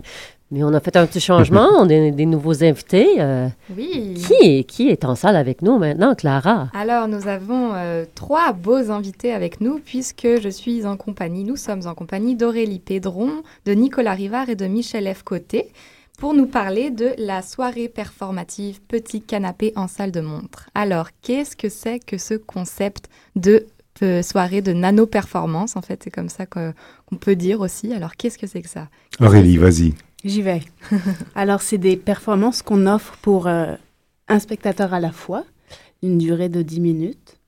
Mais 0.51 0.65
on 0.65 0.75
a 0.75 0.81
fait 0.81 0.97
un 0.97 1.07
petit 1.07 1.21
changement, 1.21 1.69
on 1.79 1.85
a 1.85 2.11
des, 2.11 2.27
nouveaux 2.27 2.65
invités. 2.65 3.21
euh, 3.21 3.47
Oui. 3.77 4.15
qui, 4.15 4.65
qui 4.65 4.89
est 4.89 5.05
en 5.05 5.15
salle 5.15 5.37
avec 5.37 5.63
nous 5.63 5.79
maintenant, 5.79 6.17
Clara? 6.17 6.69
Alors, 6.75 7.07
nous 7.07 7.29
avons 7.29 7.71
euh, 7.75 8.05
trois 8.17 8.53
beaux 8.53 8.91
invités 8.91 9.33
avec 9.33 9.61
nous 9.61 9.79
puisque 9.79 10.27
je 10.43 10.49
suis 10.49 10.85
en 10.87 10.97
compagnie, 10.97 11.45
nous 11.45 11.57
sommes 11.57 11.87
en 11.87 11.95
compagnie 11.95 12.35
d'Aurélie 12.35 12.81
Pédron, 12.81 13.31
de 13.65 13.73
Nicolas 13.73 14.15
Rivard 14.15 14.49
et 14.49 14.57
de 14.57 14.67
Michel 14.67 15.13
F. 15.15 15.23
Côté 15.23 15.69
pour 16.17 16.35
nous 16.35 16.47
parler 16.47 16.91
de 16.91 17.15
la 17.19 17.43
soirée 17.43 17.89
performative 17.89 18.81
Petit 18.81 19.21
Canapé 19.21 19.73
en 19.77 19.87
salle 19.87 20.13
de 20.13 20.21
montre. 20.21 20.69
Alors, 20.75 21.09
qu'est-ce 21.23 21.57
que 21.57 21.69
c'est 21.69 21.99
que 21.99 22.19
ce 22.19 22.35
concept 22.35 23.09
de 23.35 23.67
euh, 24.03 24.23
soirée 24.23 24.63
de 24.63 24.73
nano-performance 24.73 25.77
En 25.77 25.83
fait, 25.83 26.03
c'est 26.05 26.11
comme 26.11 26.29
ça 26.29 26.47
qu'on 26.47 26.73
peut 27.21 27.37
dire 27.37 27.61
aussi. 27.61 27.93
Alors, 27.93 28.17
qu'est-ce 28.17 28.39
que 28.39 28.47
c'est 28.47 28.63
que 28.63 28.69
ça? 28.69 28.89
Aurélie, 29.21 29.59
vas-y. 29.59 29.95
J'y 30.25 30.43
vais. 30.43 30.63
Alors, 31.35 31.63
c'est 31.63 31.79
des 31.79 31.97
performances 31.97 32.63
qu'on 32.63 32.87
offre 32.87 33.17
pour 33.21 33.47
euh, 33.47 33.75
un 34.29 34.39
spectateur 34.39 34.95
à 34.95 35.01
la 35.01 35.13
fois, 35.13 35.45
une 36.03 36.19
durée 36.19 36.49
de 36.49 36.63
10 36.63 36.81
minutes. 36.81 37.39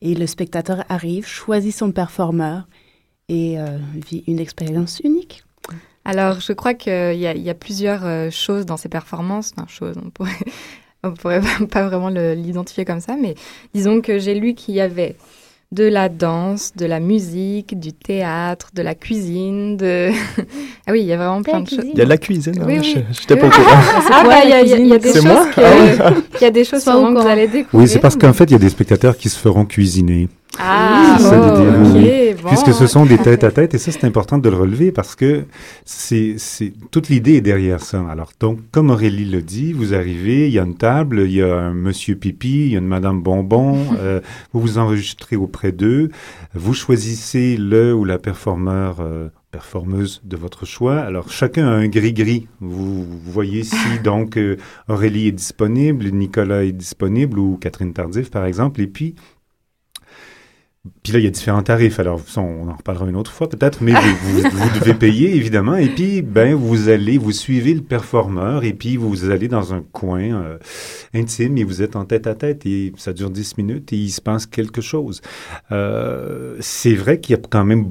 Et 0.00 0.14
le 0.14 0.26
spectateur 0.26 0.84
arrive, 0.88 1.26
choisit 1.26 1.74
son 1.74 1.90
performeur 1.92 2.68
et 3.28 3.58
euh, 3.58 3.78
vit 3.94 4.24
une 4.26 4.38
expérience 4.38 5.00
unique. 5.00 5.45
Alors, 6.08 6.38
je 6.40 6.52
crois 6.52 6.72
qu'il 6.74 6.92
y, 6.92 7.26
a- 7.26 7.34
il 7.34 7.42
y 7.42 7.50
a 7.50 7.54
plusieurs 7.54 8.06
euh, 8.06 8.30
choses 8.30 8.64
dans 8.64 8.76
ces 8.76 8.88
performances. 8.88 9.52
Enfin, 9.56 9.66
choses, 9.68 9.96
on 10.04 10.10
pourrait, 10.10 10.30
on 11.02 11.10
pourrait 11.12 11.40
pas 11.70 11.82
vraiment 11.88 12.10
le- 12.10 12.34
l'identifier 12.34 12.84
comme 12.84 13.00
ça, 13.00 13.16
mais 13.20 13.34
disons 13.74 14.00
que 14.00 14.18
j'ai 14.18 14.34
lu 14.34 14.54
qu'il 14.54 14.74
y 14.76 14.80
avait 14.80 15.16
de 15.72 15.82
la 15.82 16.08
danse, 16.08 16.74
de 16.76 16.86
la 16.86 17.00
musique, 17.00 17.76
du 17.80 17.92
théâtre, 17.92 18.70
de 18.72 18.82
la 18.82 18.94
cuisine, 18.94 19.76
de... 19.76 20.10
ah 20.86 20.92
oui, 20.92 21.00
il 21.00 21.06
y 21.06 21.12
a 21.12 21.16
vraiment 21.16 21.42
plein 21.42 21.58
de 21.58 21.68
choses. 21.68 21.80
Il 21.82 21.98
y 21.98 22.02
a 22.02 22.04
de 22.04 22.08
la 22.08 22.18
cuisine, 22.18 22.54
hein, 22.60 22.64
Oui, 22.68 22.76
je- 22.84 22.98
oui. 23.00 23.04
j'étais 23.10 23.34
pas 23.34 23.48
au 23.48 23.50
courant. 23.50 23.66
Ah, 24.12 24.22
bah, 24.24 24.44
il 24.44 24.50
y 24.50 24.52
a, 24.52 24.98
des 24.98 25.08
C'est 25.08 25.14
choses 25.14 25.24
moi? 25.24 25.46
que, 25.52 25.60
Ah 25.60 26.12
oui. 26.14 26.22
il 26.40 26.42
y 26.44 26.46
a 26.46 26.50
des 26.52 26.62
choses 26.64 26.82
sûrement 26.84 27.12
que 27.12 27.20
vous 27.20 27.26
allez 27.26 27.48
découvrir. 27.48 27.80
Oui, 27.82 27.88
c'est 27.88 27.98
parce 27.98 28.14
qu'en 28.16 28.32
fait, 28.32 28.44
il 28.44 28.52
y 28.52 28.54
a 28.54 28.58
des 28.60 28.68
spectateurs 28.68 29.16
qui 29.16 29.28
se 29.28 29.36
feront 29.40 29.64
cuisiner. 29.64 30.28
Ah, 30.58 31.16
Ça 31.18 31.38
veut 31.38 31.52
oh, 31.52 31.92
dire, 31.92 31.94
oui. 31.94 32.34
bon. 32.42 32.48
Puisque 32.48 32.72
ce 32.72 32.86
sont 32.86 33.04
des 33.04 33.18
têtes 33.18 33.44
à 33.44 33.50
tête, 33.50 33.74
et 33.74 33.78
ça, 33.78 33.92
c'est 33.92 34.04
important 34.04 34.38
de 34.38 34.48
le 34.48 34.56
relever 34.56 34.92
parce 34.92 35.14
que 35.14 35.44
c'est, 35.84 36.36
c'est, 36.38 36.72
toute 36.90 37.08
l'idée 37.08 37.34
est 37.34 37.40
derrière 37.40 37.80
ça. 37.80 38.04
Alors, 38.08 38.32
donc, 38.40 38.60
comme 38.72 38.90
Aurélie 38.90 39.26
le 39.26 39.42
dit, 39.42 39.72
vous 39.72 39.94
arrivez, 39.94 40.46
il 40.46 40.52
y 40.54 40.58
a 40.58 40.62
une 40.62 40.76
table, 40.76 41.22
il 41.26 41.32
y 41.32 41.42
a 41.42 41.54
un 41.54 41.74
monsieur 41.74 42.16
pipi, 42.16 42.66
il 42.66 42.72
y 42.72 42.74
a 42.76 42.78
une 42.78 42.86
madame 42.86 43.22
bonbon, 43.22 43.78
euh, 43.98 44.20
vous 44.52 44.60
vous 44.60 44.78
enregistrez 44.78 45.36
auprès 45.36 45.72
d'eux, 45.72 46.10
vous 46.54 46.74
choisissez 46.74 47.56
le 47.56 47.94
ou 47.94 48.04
la 48.04 48.18
performeur, 48.18 48.96
euh, 49.00 49.28
performeuse 49.50 50.20
de 50.24 50.36
votre 50.36 50.66
choix. 50.66 50.98
Alors, 51.00 51.30
chacun 51.30 51.66
a 51.66 51.70
un 51.70 51.88
gris-gris. 51.88 52.46
Vous, 52.60 53.04
vous 53.04 53.32
voyez 53.32 53.62
si, 53.64 53.98
donc, 54.02 54.36
euh, 54.36 54.56
Aurélie 54.88 55.28
est 55.28 55.32
disponible, 55.32 56.06
Nicolas 56.10 56.64
est 56.64 56.72
disponible, 56.72 57.38
ou 57.38 57.56
Catherine 57.56 57.92
Tardif, 57.92 58.30
par 58.30 58.44
exemple, 58.44 58.80
et 58.80 58.86
puis, 58.86 59.14
puis 61.02 61.12
là, 61.12 61.18
il 61.18 61.24
y 61.24 61.28
a 61.28 61.30
différents 61.30 61.62
tarifs. 61.62 62.00
Alors, 62.00 62.20
ça, 62.26 62.40
on 62.40 62.68
en 62.68 62.76
reparlera 62.76 63.08
une 63.08 63.16
autre 63.16 63.32
fois 63.32 63.48
peut-être, 63.48 63.82
mais 63.82 63.92
vous, 63.92 64.40
vous, 64.40 64.42
vous 64.50 64.80
devez 64.80 64.94
payer, 64.94 65.36
évidemment. 65.36 65.76
Et 65.76 65.88
puis, 65.88 66.22
ben, 66.22 66.54
vous 66.54 66.88
allez, 66.88 67.18
vous 67.18 67.32
suivez 67.32 67.74
le 67.74 67.82
performeur 67.82 68.64
et 68.64 68.72
puis 68.72 68.96
vous 68.96 69.30
allez 69.30 69.48
dans 69.48 69.72
un 69.72 69.82
coin 69.92 70.20
euh, 70.20 70.58
intime 71.14 71.58
et 71.58 71.64
vous 71.64 71.82
êtes 71.82 71.96
en 71.96 72.04
tête 72.04 72.26
à 72.26 72.34
tête 72.34 72.66
et 72.66 72.92
ça 72.96 73.12
dure 73.12 73.30
10 73.30 73.58
minutes 73.58 73.92
et 73.92 73.96
il 73.96 74.10
se 74.10 74.20
passe 74.20 74.46
quelque 74.46 74.80
chose. 74.80 75.20
Euh, 75.72 76.56
c'est 76.60 76.94
vrai 76.94 77.20
qu'il 77.20 77.36
y 77.36 77.38
a 77.38 77.42
quand 77.48 77.64
même 77.64 77.86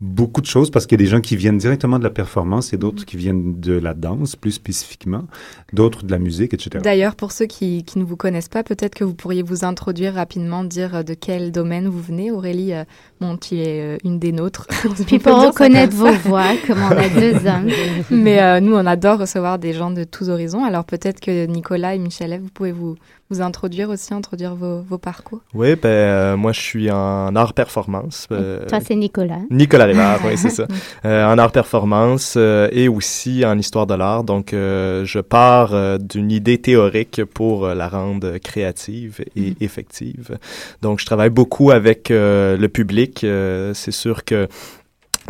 beaucoup 0.00 0.40
de 0.40 0.46
choses 0.46 0.70
parce 0.70 0.86
qu'il 0.86 1.00
y 1.00 1.02
a 1.02 1.04
des 1.04 1.10
gens 1.10 1.20
qui 1.20 1.36
viennent 1.36 1.58
directement 1.58 1.98
de 1.98 2.04
la 2.04 2.10
performance 2.10 2.72
et 2.72 2.76
d'autres 2.76 3.04
qui 3.04 3.16
viennent 3.16 3.60
de 3.60 3.72
la 3.72 3.94
danse, 3.94 4.36
plus 4.36 4.52
spécifiquement, 4.52 5.24
d'autres 5.72 6.04
de 6.04 6.10
la 6.10 6.18
musique, 6.18 6.54
etc. 6.54 6.80
D'ailleurs, 6.82 7.16
pour 7.16 7.32
ceux 7.32 7.46
qui, 7.46 7.84
qui 7.84 7.98
ne 7.98 8.04
vous 8.04 8.16
connaissent 8.16 8.48
pas, 8.48 8.62
peut-être 8.62 8.94
que 8.94 9.04
vous 9.04 9.14
pourriez 9.14 9.42
vous 9.42 9.64
introduire 9.64 10.14
rapidement, 10.14 10.64
dire 10.64 10.96
euh, 10.96 11.02
de 11.02 11.14
quel 11.14 11.52
domaine 11.52 11.88
vous 11.88 12.00
venez. 12.00 12.30
Aurélie, 12.38 12.72
euh, 12.72 12.84
bon, 13.20 13.36
tu 13.36 13.56
es 13.58 13.80
euh, 13.80 13.96
une 14.04 14.18
des 14.18 14.32
nôtres. 14.32 14.66
Puis 15.06 15.18
pour 15.18 15.42
reconnaître 15.44 15.94
vos 15.94 16.12
voix, 16.12 16.50
comme 16.66 16.78
on 16.82 16.96
a 16.96 17.08
deux 17.20 17.34
hommes. 17.46 17.68
Mais 18.10 18.40
euh, 18.42 18.60
nous, 18.60 18.74
on 18.74 18.86
adore 18.86 19.18
recevoir 19.20 19.58
des 19.58 19.72
gens 19.72 19.90
de 19.90 20.04
tous 20.04 20.28
horizons. 20.30 20.64
Alors 20.64 20.84
peut-être 20.84 21.20
que 21.20 21.46
Nicolas 21.46 21.94
et 21.94 21.98
Michel, 21.98 22.38
vous 22.40 22.48
pouvez 22.52 22.72
vous, 22.72 22.96
vous 23.30 23.40
introduire 23.42 23.90
aussi, 23.90 24.14
introduire 24.14 24.54
vos, 24.54 24.80
vos 24.80 24.98
parcours. 24.98 25.40
Oui, 25.54 25.74
ben, 25.76 25.88
euh, 25.88 26.36
moi, 26.36 26.52
je 26.52 26.60
suis 26.60 26.90
en 26.90 27.34
art 27.36 27.52
performance. 27.54 28.26
euh, 28.32 28.64
Toi, 28.66 28.78
c'est 28.80 28.94
Nicolas. 28.96 29.40
Nicolas 29.50 29.84
Rivard, 29.84 30.20
oui, 30.24 30.36
c'est 30.36 30.50
ça. 30.50 30.66
Euh, 31.04 31.26
en 31.26 31.36
art 31.38 31.52
performance 31.52 32.34
euh, 32.36 32.68
et 32.72 32.88
aussi 32.88 33.44
en 33.44 33.58
histoire 33.58 33.86
de 33.86 33.94
l'art. 33.94 34.24
Donc, 34.24 34.52
euh, 34.52 35.04
je 35.04 35.18
pars 35.20 35.74
euh, 35.74 35.98
d'une 35.98 36.30
idée 36.30 36.58
théorique 36.58 37.22
pour 37.24 37.66
euh, 37.66 37.74
la 37.74 37.88
rendre 37.88 38.38
créative 38.38 39.22
et 39.36 39.54
effective. 39.60 40.38
Donc, 40.82 40.98
je 41.00 41.06
travaille 41.06 41.30
beaucoup 41.30 41.70
avec 41.70 42.10
euh, 42.10 42.56
le 42.56 42.68
public. 42.68 43.07
Euh, 43.24 43.74
c'est 43.74 43.90
sûr 43.92 44.24
que 44.24 44.48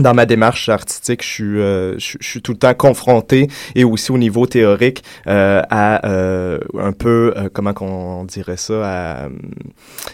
dans 0.00 0.14
ma 0.14 0.26
démarche 0.26 0.68
artistique, 0.68 1.22
je 1.22 1.28
suis, 1.28 1.44
euh, 1.60 1.98
je, 1.98 2.16
suis 2.20 2.42
tout 2.42 2.52
le 2.52 2.58
temps 2.58 2.74
confronté 2.74 3.48
et 3.74 3.84
aussi 3.84 4.12
au 4.12 4.18
niveau 4.18 4.46
théorique 4.46 5.02
euh, 5.26 5.62
à 5.70 6.06
euh, 6.06 6.58
un 6.78 6.92
peu 6.92 7.34
euh, 7.36 7.48
comment 7.52 7.72
qu'on 7.72 8.24
dirait 8.24 8.56
ça 8.56 8.74
à, 8.84 9.28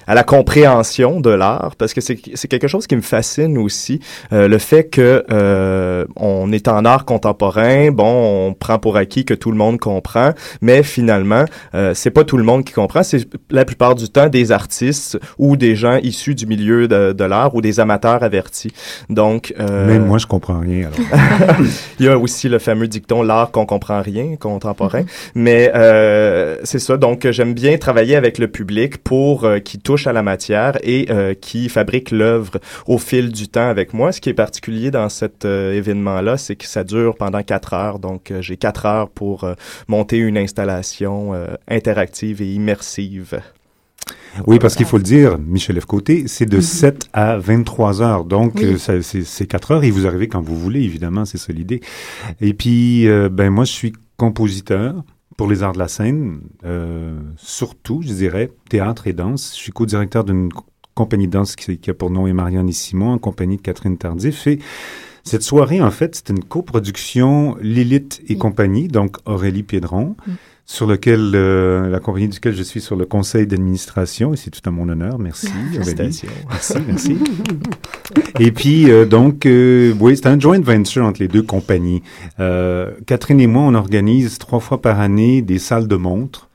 à 0.06 0.14
la 0.14 0.22
compréhension 0.24 1.20
de 1.20 1.30
l'art. 1.30 1.76
Parce 1.76 1.92
que 1.92 2.00
c'est 2.00 2.16
quelque 2.48 2.68
chose 2.68 2.86
qui 2.86 2.96
me 2.96 3.02
fascine 3.02 3.58
aussi 3.58 4.00
euh, 4.32 4.48
le 4.48 4.58
fait 4.58 4.84
que 4.84 5.24
euh, 5.30 6.04
on 6.16 6.52
est 6.52 6.68
en 6.68 6.84
art 6.84 7.04
contemporain 7.04 7.90
bon 7.90 8.48
on 8.48 8.54
prend 8.54 8.78
pour 8.78 8.96
acquis 8.96 9.24
que 9.24 9.34
tout 9.34 9.50
le 9.50 9.56
monde 9.56 9.78
comprend 9.78 10.30
mais 10.60 10.82
finalement 10.82 11.44
c'est 11.94 12.10
pas 12.10 12.24
tout 12.24 12.36
le 12.36 12.44
monde 12.44 12.64
qui 12.64 12.72
comprend. 12.72 13.02
C'est 13.02 13.26
la 13.50 13.64
plupart 13.64 13.94
du 13.94 14.08
temps 14.08 14.28
des 14.28 14.52
artistes 14.52 15.18
ou 15.38 15.56
des 15.56 15.76
gens 15.76 15.98
issus 16.02 16.34
du 16.34 16.46
milieu 16.46 16.88
de, 16.88 17.12
de 17.12 17.24
l'art 17.24 17.54
ou 17.54 17.60
des 17.60 17.80
amateurs 17.80 18.22
avertis. 18.22 18.72
Donc 19.10 19.54
euh, 19.58 19.73
Même 19.86 20.06
moi, 20.06 20.18
je 20.18 20.26
comprends 20.26 20.60
rien. 20.60 20.88
Alors. 20.88 21.56
il 21.98 22.06
y 22.06 22.08
a 22.08 22.18
aussi 22.18 22.48
le 22.48 22.58
fameux 22.58 22.88
dicton 22.88 23.22
l'art 23.22 23.50
qu'on 23.50 23.66
comprend 23.66 24.02
rien 24.02 24.36
contemporain 24.36 25.04
mais 25.34 25.70
euh, 25.74 26.56
c'est 26.64 26.78
ça 26.78 26.96
donc 26.96 27.28
j'aime 27.30 27.54
bien 27.54 27.76
travailler 27.78 28.16
avec 28.16 28.38
le 28.38 28.48
public 28.48 28.98
pour 28.98 29.44
euh, 29.44 29.58
qui 29.58 29.78
touche 29.78 30.06
à 30.06 30.12
la 30.12 30.22
matière 30.22 30.78
et 30.82 31.06
euh, 31.10 31.34
qui 31.34 31.68
fabrique 31.68 32.10
l'œuvre 32.10 32.58
au 32.86 32.98
fil 32.98 33.32
du 33.32 33.48
temps 33.48 33.68
avec 33.68 33.94
moi 33.94 34.12
ce 34.12 34.20
qui 34.20 34.30
est 34.30 34.34
particulier 34.34 34.90
dans 34.90 35.08
cet 35.08 35.44
euh, 35.44 35.72
événement 35.72 36.20
là 36.20 36.36
c'est 36.36 36.56
que 36.56 36.66
ça 36.66 36.84
dure 36.84 37.16
pendant 37.16 37.42
quatre 37.42 37.74
heures 37.74 37.98
donc 37.98 38.30
euh, 38.30 38.42
j'ai 38.42 38.56
quatre 38.56 38.86
heures 38.86 39.08
pour 39.08 39.44
euh, 39.44 39.54
monter 39.88 40.18
une 40.18 40.38
installation 40.38 41.34
euh, 41.34 41.46
interactive 41.68 42.42
et 42.42 42.52
immersive 42.52 43.40
Oui, 44.46 44.58
parce 44.58 44.74
qu'il 44.74 44.86
faut 44.86 44.96
le 44.96 45.02
dire, 45.04 45.38
Michel 45.38 45.80
F. 45.80 45.84
Côté, 45.86 46.24
c'est 46.26 46.46
de 46.46 46.60
7 46.60 47.08
à 47.12 47.38
23 47.38 48.02
heures. 48.02 48.24
Donc, 48.24 48.54
Oui. 48.56 48.76
euh, 48.88 49.00
c'est 49.02 49.22
c'est 49.22 49.46
4 49.46 49.70
heures 49.70 49.84
et 49.84 49.90
vous 49.90 50.06
arrivez 50.06 50.26
quand 50.28 50.40
vous 50.42 50.58
voulez, 50.58 50.82
évidemment, 50.82 51.24
c'est 51.24 51.38
ça 51.38 51.52
l'idée. 51.52 51.80
Et 52.40 52.52
puis, 52.52 53.06
euh, 53.08 53.28
ben 53.28 53.50
moi, 53.50 53.64
je 53.64 53.72
suis 53.72 53.92
compositeur 54.16 55.04
pour 55.36 55.48
les 55.48 55.62
arts 55.62 55.72
de 55.72 55.78
la 55.78 55.88
scène, 55.88 56.40
euh, 56.64 57.16
surtout, 57.36 58.02
je 58.02 58.12
dirais, 58.12 58.50
théâtre 58.68 59.06
et 59.06 59.12
danse. 59.12 59.52
Je 59.56 59.60
suis 59.60 59.72
co-directeur 59.72 60.24
d'une 60.24 60.52
co- 60.52 60.64
compagnie 60.94 61.26
de 61.26 61.32
danse 61.32 61.56
qui, 61.56 61.78
qui 61.78 61.90
a 61.90 61.94
pour 61.94 62.10
nom 62.10 62.26
et 62.26 62.32
Marianne 62.32 62.68
et 62.68 62.72
Simon, 62.72 63.12
en 63.12 63.18
compagnie 63.18 63.56
de 63.56 63.62
Catherine 63.62 63.96
Tardif. 63.98 64.46
Et 64.46 64.58
cette 65.24 65.42
soirée, 65.42 65.80
en 65.80 65.90
fait, 65.90 66.14
c'est 66.16 66.28
une 66.30 66.42
coproduction 66.44 67.56
Lilith 67.60 68.20
et 68.28 68.36
compagnie, 68.36 68.86
donc 68.88 69.16
Aurélie 69.24 69.62
Piedron, 69.64 70.14
sur 70.66 70.86
lequel 70.86 71.32
euh, 71.34 71.88
la 71.90 72.00
compagnie 72.00 72.28
duquel 72.28 72.54
je 72.54 72.62
suis 72.62 72.80
sur 72.80 72.96
le 72.96 73.04
conseil 73.04 73.46
d'administration, 73.46 74.32
et 74.32 74.36
c'est 74.36 74.50
tout 74.50 74.66
à 74.66 74.70
mon 74.70 74.88
honneur. 74.88 75.18
Merci. 75.18 75.48
Félicitations. 75.72 76.28
Merci, 76.48 76.74
merci. 76.86 77.18
et 78.40 78.50
puis, 78.50 78.90
euh, 78.90 79.04
donc, 79.04 79.44
euh, 79.44 79.94
oui, 80.00 80.16
c'est 80.16 80.26
un 80.26 80.40
joint 80.40 80.60
venture 80.60 81.04
entre 81.04 81.20
les 81.20 81.28
deux 81.28 81.42
compagnies. 81.42 82.02
Euh, 82.40 82.92
Catherine 83.06 83.40
et 83.40 83.46
moi, 83.46 83.62
on 83.62 83.74
organise 83.74 84.38
trois 84.38 84.60
fois 84.60 84.80
par 84.80 85.00
année 85.00 85.42
des 85.42 85.58
salles 85.58 85.86
de 85.86 85.96
montres. 85.96 86.48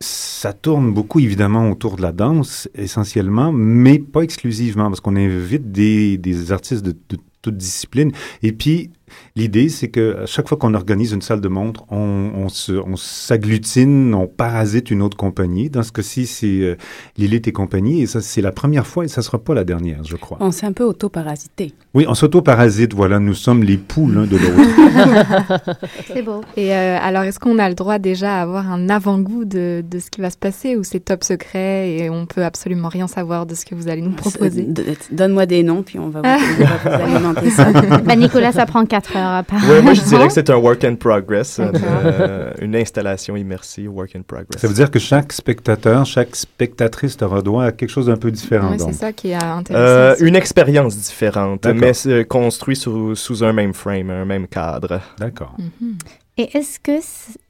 Ça 0.00 0.52
tourne 0.52 0.92
beaucoup, 0.92 1.20
évidemment, 1.20 1.70
autour 1.70 1.96
de 1.96 2.02
la 2.02 2.12
danse, 2.12 2.68
essentiellement, 2.74 3.52
mais 3.52 4.00
pas 4.00 4.22
exclusivement, 4.22 4.88
parce 4.88 5.00
qu'on 5.00 5.16
invite 5.16 5.70
des, 5.70 6.18
des 6.18 6.50
artistes 6.50 6.84
de, 6.84 6.90
de 6.90 7.16
toute 7.40 7.56
discipline. 7.56 8.10
Et 8.42 8.52
puis, 8.52 8.90
l'idée, 9.36 9.68
c'est 9.68 9.88
que 9.88 10.22
à 10.22 10.26
chaque 10.26 10.48
fois 10.48 10.56
qu'on 10.58 10.74
organise 10.74 11.12
une 11.12 11.22
salle 11.22 11.40
de 11.40 11.48
montre, 11.48 11.84
on, 11.90 12.30
on 12.34 12.48
se, 12.48 12.72
on 12.72 12.96
s'agglutine, 12.96 14.14
on 14.14 14.26
parasite 14.26 14.90
une 14.90 15.02
autre 15.02 15.16
compagnie. 15.16 15.70
Dans 15.70 15.82
ce 15.82 15.92
cas-ci, 15.92 16.26
c'est 16.26 16.46
euh, 16.60 16.76
Lilith 17.18 17.48
et 17.48 17.52
compagnie, 17.52 18.02
et 18.02 18.06
ça, 18.06 18.20
c'est 18.20 18.40
la 18.40 18.52
première 18.52 18.86
fois, 18.86 19.04
et 19.04 19.08
ça 19.08 19.22
sera 19.22 19.38
pas 19.38 19.54
la 19.54 19.64
dernière, 19.64 20.04
je 20.04 20.16
crois. 20.16 20.38
On 20.40 20.50
s'est 20.50 20.66
un 20.66 20.72
peu 20.72 20.84
auto-parasité. 20.84 21.72
Oui, 21.94 22.04
on 22.08 22.14
s'auto-parasite, 22.14 22.94
voilà, 22.94 23.18
nous 23.18 23.34
sommes 23.34 23.62
les 23.62 23.76
poux 23.76 24.08
l'un 24.08 24.24
de 24.26 24.36
l'autre. 24.36 25.74
C'est 26.06 26.22
beau. 26.22 26.42
Et 26.56 26.72
euh, 26.74 26.98
alors, 27.00 27.22
est-ce 27.22 27.38
qu'on 27.38 27.58
a 27.58 27.68
le 27.68 27.74
droit 27.74 27.98
déjà 27.98 28.38
à 28.38 28.42
avoir 28.42 28.70
un 28.70 28.88
avant-goût 28.88 29.44
de, 29.44 29.84
de 29.88 29.98
ce 29.98 30.10
qui 30.10 30.20
va 30.20 30.30
se 30.30 30.36
passer 30.36 30.76
ou 30.76 30.84
c'est 30.84 31.00
top 31.00 31.24
secret 31.24 31.90
et 31.90 32.10
on 32.10 32.26
peut 32.26 32.44
absolument 32.44 32.88
rien 32.88 33.06
savoir 33.08 33.46
de 33.46 33.54
ce 33.54 33.64
que 33.64 33.74
vous 33.74 33.88
allez 33.88 34.02
nous 34.02 34.12
proposer? 34.12 34.62
d- 34.62 34.96
Donne-moi 35.12 35.46
des 35.46 35.62
noms, 35.62 35.82
puis 35.82 35.98
on 35.98 36.08
va 36.08 36.22
vous, 36.22 36.28
on 36.60 36.64
va 36.64 36.76
vous 36.76 36.88
alimenter 37.14 37.50
ça. 37.50 37.70
Ben, 38.04 38.18
Nicolas, 38.18 38.52
ça 38.52 38.66
prend 38.66 38.84
quatre 38.86 39.03
heures 39.14 39.32
à 39.32 39.42
part. 39.42 39.62
Ouais, 39.68 39.82
moi, 39.82 39.94
je 39.94 40.02
dirais 40.02 40.26
que 40.26 40.32
c'est 40.32 40.50
un 40.50 40.56
work 40.56 40.84
in 40.84 40.94
progress, 40.94 41.58
euh, 41.58 41.70
euh, 41.74 42.52
une 42.60 42.76
installation 42.76 43.36
immersive, 43.36 43.90
work 43.92 44.14
in 44.16 44.22
progress. 44.22 44.60
Ça 44.60 44.68
veut 44.68 44.74
dire 44.74 44.90
que 44.90 44.98
chaque 44.98 45.32
spectateur, 45.32 46.04
chaque 46.06 46.34
spectatrice 46.36 47.16
aura 47.22 47.42
droit 47.42 47.64
à 47.64 47.72
quelque 47.72 47.90
chose 47.90 48.06
d'un 48.06 48.16
peu 48.16 48.30
différent. 48.30 48.70
Ouais, 48.70 48.76
donc. 48.76 48.92
c'est 48.92 48.98
ça 48.98 49.12
qui 49.12 49.30
est 49.30 49.34
intéressant. 49.34 49.74
Euh, 49.74 50.16
une 50.20 50.36
expérience 50.36 50.96
différente, 50.96 51.62
D'accord. 51.62 51.80
mais 51.80 51.94
c'est 51.94 52.24
construit 52.24 52.76
sous, 52.76 53.14
sous 53.14 53.44
un 53.44 53.52
même 53.52 53.74
frame, 53.74 54.10
un 54.10 54.24
même 54.24 54.46
cadre. 54.46 55.00
D'accord. 55.18 55.56
Mhm. 55.58 55.96
Et 56.36 56.56
est-ce 56.56 56.80
que 56.80 57.00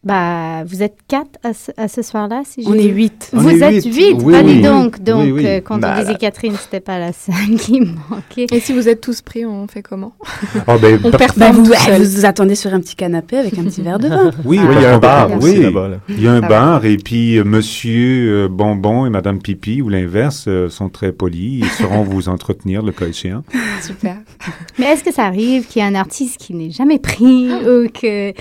bah 0.05 0.65
vous 0.67 0.83
êtes 0.83 0.97
quatre 1.09 1.39
à 1.43 1.53
ce, 1.55 1.71
à 1.77 1.89
ce 1.89 2.03
soir-là 2.03 2.43
si 2.45 2.63
On 2.67 2.73
j'ai- 2.75 2.87
est 2.87 2.89
huit. 2.89 3.31
On 3.33 3.39
Vous 3.41 3.51
est 3.51 3.61
êtes 3.63 3.85
huit. 3.85 3.95
huit, 3.95 4.17
Oui, 4.23 4.33
bah, 4.33 4.41
oui. 4.45 4.61
donc. 4.63 5.03
Donc 5.03 5.25
Oui, 5.25 5.33
oui. 5.33 5.47
euh, 5.47 5.61
quand 5.61 5.79
Bah, 5.79 5.95
on 5.97 6.01
disait 6.01 6.13
là- 6.13 6.19
Catherine, 6.19 6.55
c'était 6.61 6.81
pas 6.81 6.99
la 6.99 7.13
seule 7.13 7.57
qui 7.59 7.81
manquait. 7.81 8.47
Et 8.53 8.61
si 8.61 8.73
vous 8.73 8.89
êtes 8.89 9.01
tous 9.01 9.23
pris, 9.23 9.45
on 9.47 9.67
fait 9.67 9.83
comment? 9.83 10.13
Ah, 10.67 10.77
ben, 10.79 11.01
On 11.05 11.11
Ben, 11.11 11.53
vous, 11.53 11.65
tout 11.67 11.73
eh, 11.75 11.79
seul. 11.91 12.03
vous 12.03 12.11
vous 12.11 12.25
attendez 12.27 12.55
sur 12.55 12.73
un 12.75 12.81
petit 12.81 12.97
canapé 12.97 13.37
avec 13.39 13.59
un 13.59 13.65
petit 13.65 13.83
verre 13.83 13.99
de 13.99 14.09
vin. 14.09 14.31
oui, 14.45 14.59
Oui, 14.63 14.75
il 14.77 14.83
y 14.83 14.85
a 14.87 14.95
un 14.95 14.99
bar 14.99 15.31
oui, 15.41 15.51
aussi 15.53 15.63
là-bas. 15.63 15.89
là. 15.89 15.97
Il 16.09 16.23
y 16.23 16.29
a 16.29 16.33
un 16.33 16.41
Ça 16.41 16.49
va. 16.49 16.49
bar 16.49 16.85
et 16.85 16.97
puis 16.97 17.39
euh, 17.39 17.45
Monsieur 17.45 18.45
euh, 18.45 18.49
Bonbon 18.49 19.07
et 19.07 19.11
Madame 19.11 19.39
Pipi 19.41 19.81
ou 19.83 19.89
l'inverse 19.89 20.45
euh, 20.49 20.69
sont 20.69 20.89
très 20.89 21.13
polis. 21.13 21.61
Ils 21.65 21.69
sauront 21.83 22.03
vous 22.05 22.29
entretenir 22.29 22.83
le 22.83 22.93
cas 22.93 23.07
échéant. 23.07 23.43
Super. 23.83 24.17
Mais 24.79 24.87
est-ce 24.87 25.03
que 25.05 25.13
ça 25.13 25.25
arrive 25.25 25.67
qu'il 25.67 25.81
y 25.81 25.85
a 25.85 25.89
un 25.89 25.95
artiste 25.95 26.37
qui 26.39 26.55
n'est 26.55 26.71
jamais 26.71 26.99
pris 26.99 27.49
ou 27.53 27.89
que 27.89 28.33
tu 28.33 28.37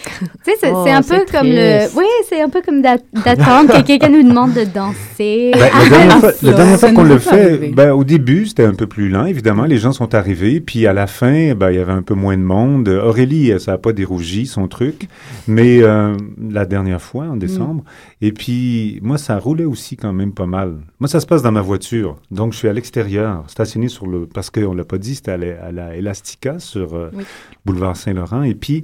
sais 0.46 0.52
c'est 0.60 0.72
Oh, 0.74 0.86
un 0.88 1.02
peu 1.02 1.16
c'est 1.18 1.26
le 1.56 1.98
oui 1.98 2.06
c'est 2.28 2.42
un 2.42 2.50
peu 2.50 2.62
comme 2.62 2.82
d'a- 2.82 2.98
d'attendre 3.26 3.74
que 3.78 3.82
quelqu'un 3.86 4.10
nous 4.10 4.24
demande 4.28 4.54
de 4.54 4.64
danser. 4.64 5.52
Ben, 5.54 5.60
la 5.84 5.90
dernière 5.90 6.20
fois, 6.20 6.32
la 6.42 6.54
dernière 6.54 6.80
fois 6.80 6.90
Ça 6.90 6.96
qu'on 6.96 7.04
le 7.04 7.20
fait, 7.20 7.72
ben, 7.74 7.92
au 7.92 8.04
début, 8.04 8.46
c'était 8.46 8.66
un 8.66 8.74
peu 8.74 8.88
plus 8.88 9.10
lent, 9.10 9.26
évidemment. 9.26 9.66
Les 9.66 9.78
gens 9.78 9.92
sont 9.92 10.14
arrivés, 10.16 10.60
puis 10.60 10.88
à 10.88 10.94
la 10.94 11.08
fin, 11.08 11.54
ben, 11.54 11.72
il 11.72 11.76
y 11.78 11.80
avait 11.80 11.92
un 11.92 12.02
peu 12.02 12.14
moins 12.14 12.38
de 12.38 12.42
monde. 12.44 12.88
Aurélie, 12.90 13.54
ça 13.60 13.74
n'a 13.74 13.78
pas 13.78 13.94
dérougi 13.94 14.46
son 14.46 14.68
truc, 14.68 15.08
mais 15.48 15.82
euh, 15.82 16.16
la 16.50 16.66
dernière 16.66 17.02
fois, 17.02 17.26
en 17.26 17.36
décembre. 17.36 17.84
Et 18.22 18.32
puis, 18.32 19.00
moi, 19.02 19.18
ça 19.18 19.38
roulait 19.38 19.66
aussi 19.66 19.96
quand 19.98 20.14
même 20.14 20.34
pas 20.34 20.46
mal. 20.46 20.76
Moi, 21.00 21.08
ça 21.08 21.20
se 21.20 21.26
passe 21.26 21.42
dans 21.42 21.52
ma 21.52 21.62
voiture. 21.62 22.18
Donc, 22.32 22.54
je 22.54 22.58
suis 22.60 22.68
à 22.68 22.74
l'extérieur, 22.74 23.44
stationné 23.48 23.88
sur 23.90 24.08
le... 24.08 24.26
Parce 24.26 24.50
qu'on 24.50 24.74
l'a 24.74 24.86
pas 24.86 24.98
dit, 24.98 25.16
c'était 25.16 25.32
à 25.32 25.38
la, 25.38 25.64
à 25.66 25.72
la 25.72 25.96
Elastica, 25.96 26.60
sur 26.60 26.94
euh, 26.96 27.10
Oui. 27.16 27.24
boulevard 27.66 27.96
Saint-Laurent. 27.98 28.44
Et 28.44 28.56
puis, 28.56 28.84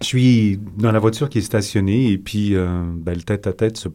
je 0.00 0.06
suis 0.06 0.58
dans 0.78 0.92
la 0.92 0.98
voiture 0.98 1.28
qui 1.28 1.38
est 1.38 1.42
stationnée, 1.42 2.10
et 2.10 2.18
puis, 2.18 2.54
euh, 2.54 2.82
ben, 2.96 3.14
le 3.14 3.22
tête-à-tête 3.22 3.76
se, 3.76 3.88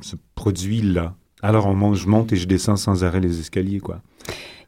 se 0.00 0.16
produit 0.34 0.80
là. 0.82 1.14
Alors, 1.42 1.66
on 1.66 1.74
monte, 1.74 1.96
je 1.96 2.08
monte 2.08 2.32
et 2.32 2.36
je 2.36 2.46
descends 2.46 2.76
sans 2.76 3.04
arrêt 3.04 3.20
les 3.20 3.38
escaliers, 3.40 3.80
quoi. 3.80 4.00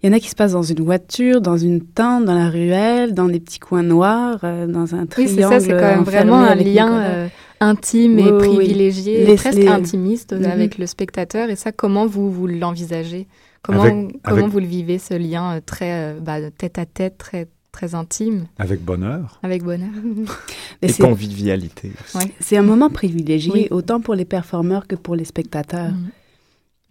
Il 0.03 0.11
y 0.11 0.12
en 0.12 0.16
a 0.16 0.20
qui 0.20 0.29
se 0.29 0.35
passent 0.35 0.53
dans 0.53 0.62
une 0.62 0.83
voiture, 0.85 1.40
dans 1.40 1.57
une 1.57 1.81
tente, 1.81 2.27
dans 2.27 2.35
la 2.35 2.51
ruelle, 2.51 3.14
dans 3.14 3.27
des 3.29 3.40
petits 3.40 3.59
coins 3.59 3.83
noirs, 3.83 4.40
euh, 4.44 4.66
dans 4.66 4.94
un 4.94 5.01
Oui, 5.03 5.09
triangle. 5.09 5.35
c'est 5.35 5.42
ça, 5.42 5.61
c'est 5.61 5.68
quand 5.70 5.77
même 5.77 6.01
enfermé 6.01 6.31
vraiment 6.31 6.37
un 6.42 6.55
lien 6.55 7.01
euh, 7.03 7.29
intime 7.61 8.16
Oui, 8.16 8.20
et 8.29 8.31
oui, 8.33 8.38
oui. 8.49 8.57
privilégié, 8.57 9.25
Les- 9.25 9.37
presque 9.37 9.59
les- 9.59 9.68
intimiste 9.68 10.35
Mhm. 10.35 10.44
avec 10.44 10.77
le 10.77 10.87
spectateur. 10.87 11.49
Et 11.49 11.57
ça, 11.57 11.72
comment 11.72 12.07
vous, 12.07 12.31
vous 12.31 12.46
l'envisagez? 12.46 13.27
Comment, 13.62 13.83
Avec- 13.83 13.94
comment 14.22 14.37
avec- 14.42 14.51
vous 14.53 14.61
le 14.61 14.66
vivez, 14.66 14.99
ce 14.99 15.14
lien 15.14 15.55
euh, 15.57 15.61
très 15.64 15.90
euh, 16.14 16.20
bah, 16.20 16.51
tête 16.57 16.79
à 16.79 16.85
tête, 16.85 17.16
très, 17.16 17.49
très 17.76 17.94
intime, 17.94 18.46
Avec 18.58 18.82
bonheur. 18.82 19.38
avec 19.42 19.62
bonheur 19.62 19.90
Et 20.82 20.90
convivialité 20.94 21.92
aussi. 22.02 22.16
Ouais. 22.16 22.32
C'est 22.40 22.56
un 22.56 22.62
moment 22.62 22.88
privilégié, 22.88 23.52
Oui. 23.52 23.68
autant 23.70 24.00
pour 24.00 24.14
les 24.14 24.24
performeurs 24.24 24.86
que 24.86 24.96
pour 24.96 25.14
les 25.14 25.26
spectateurs. 25.26 25.92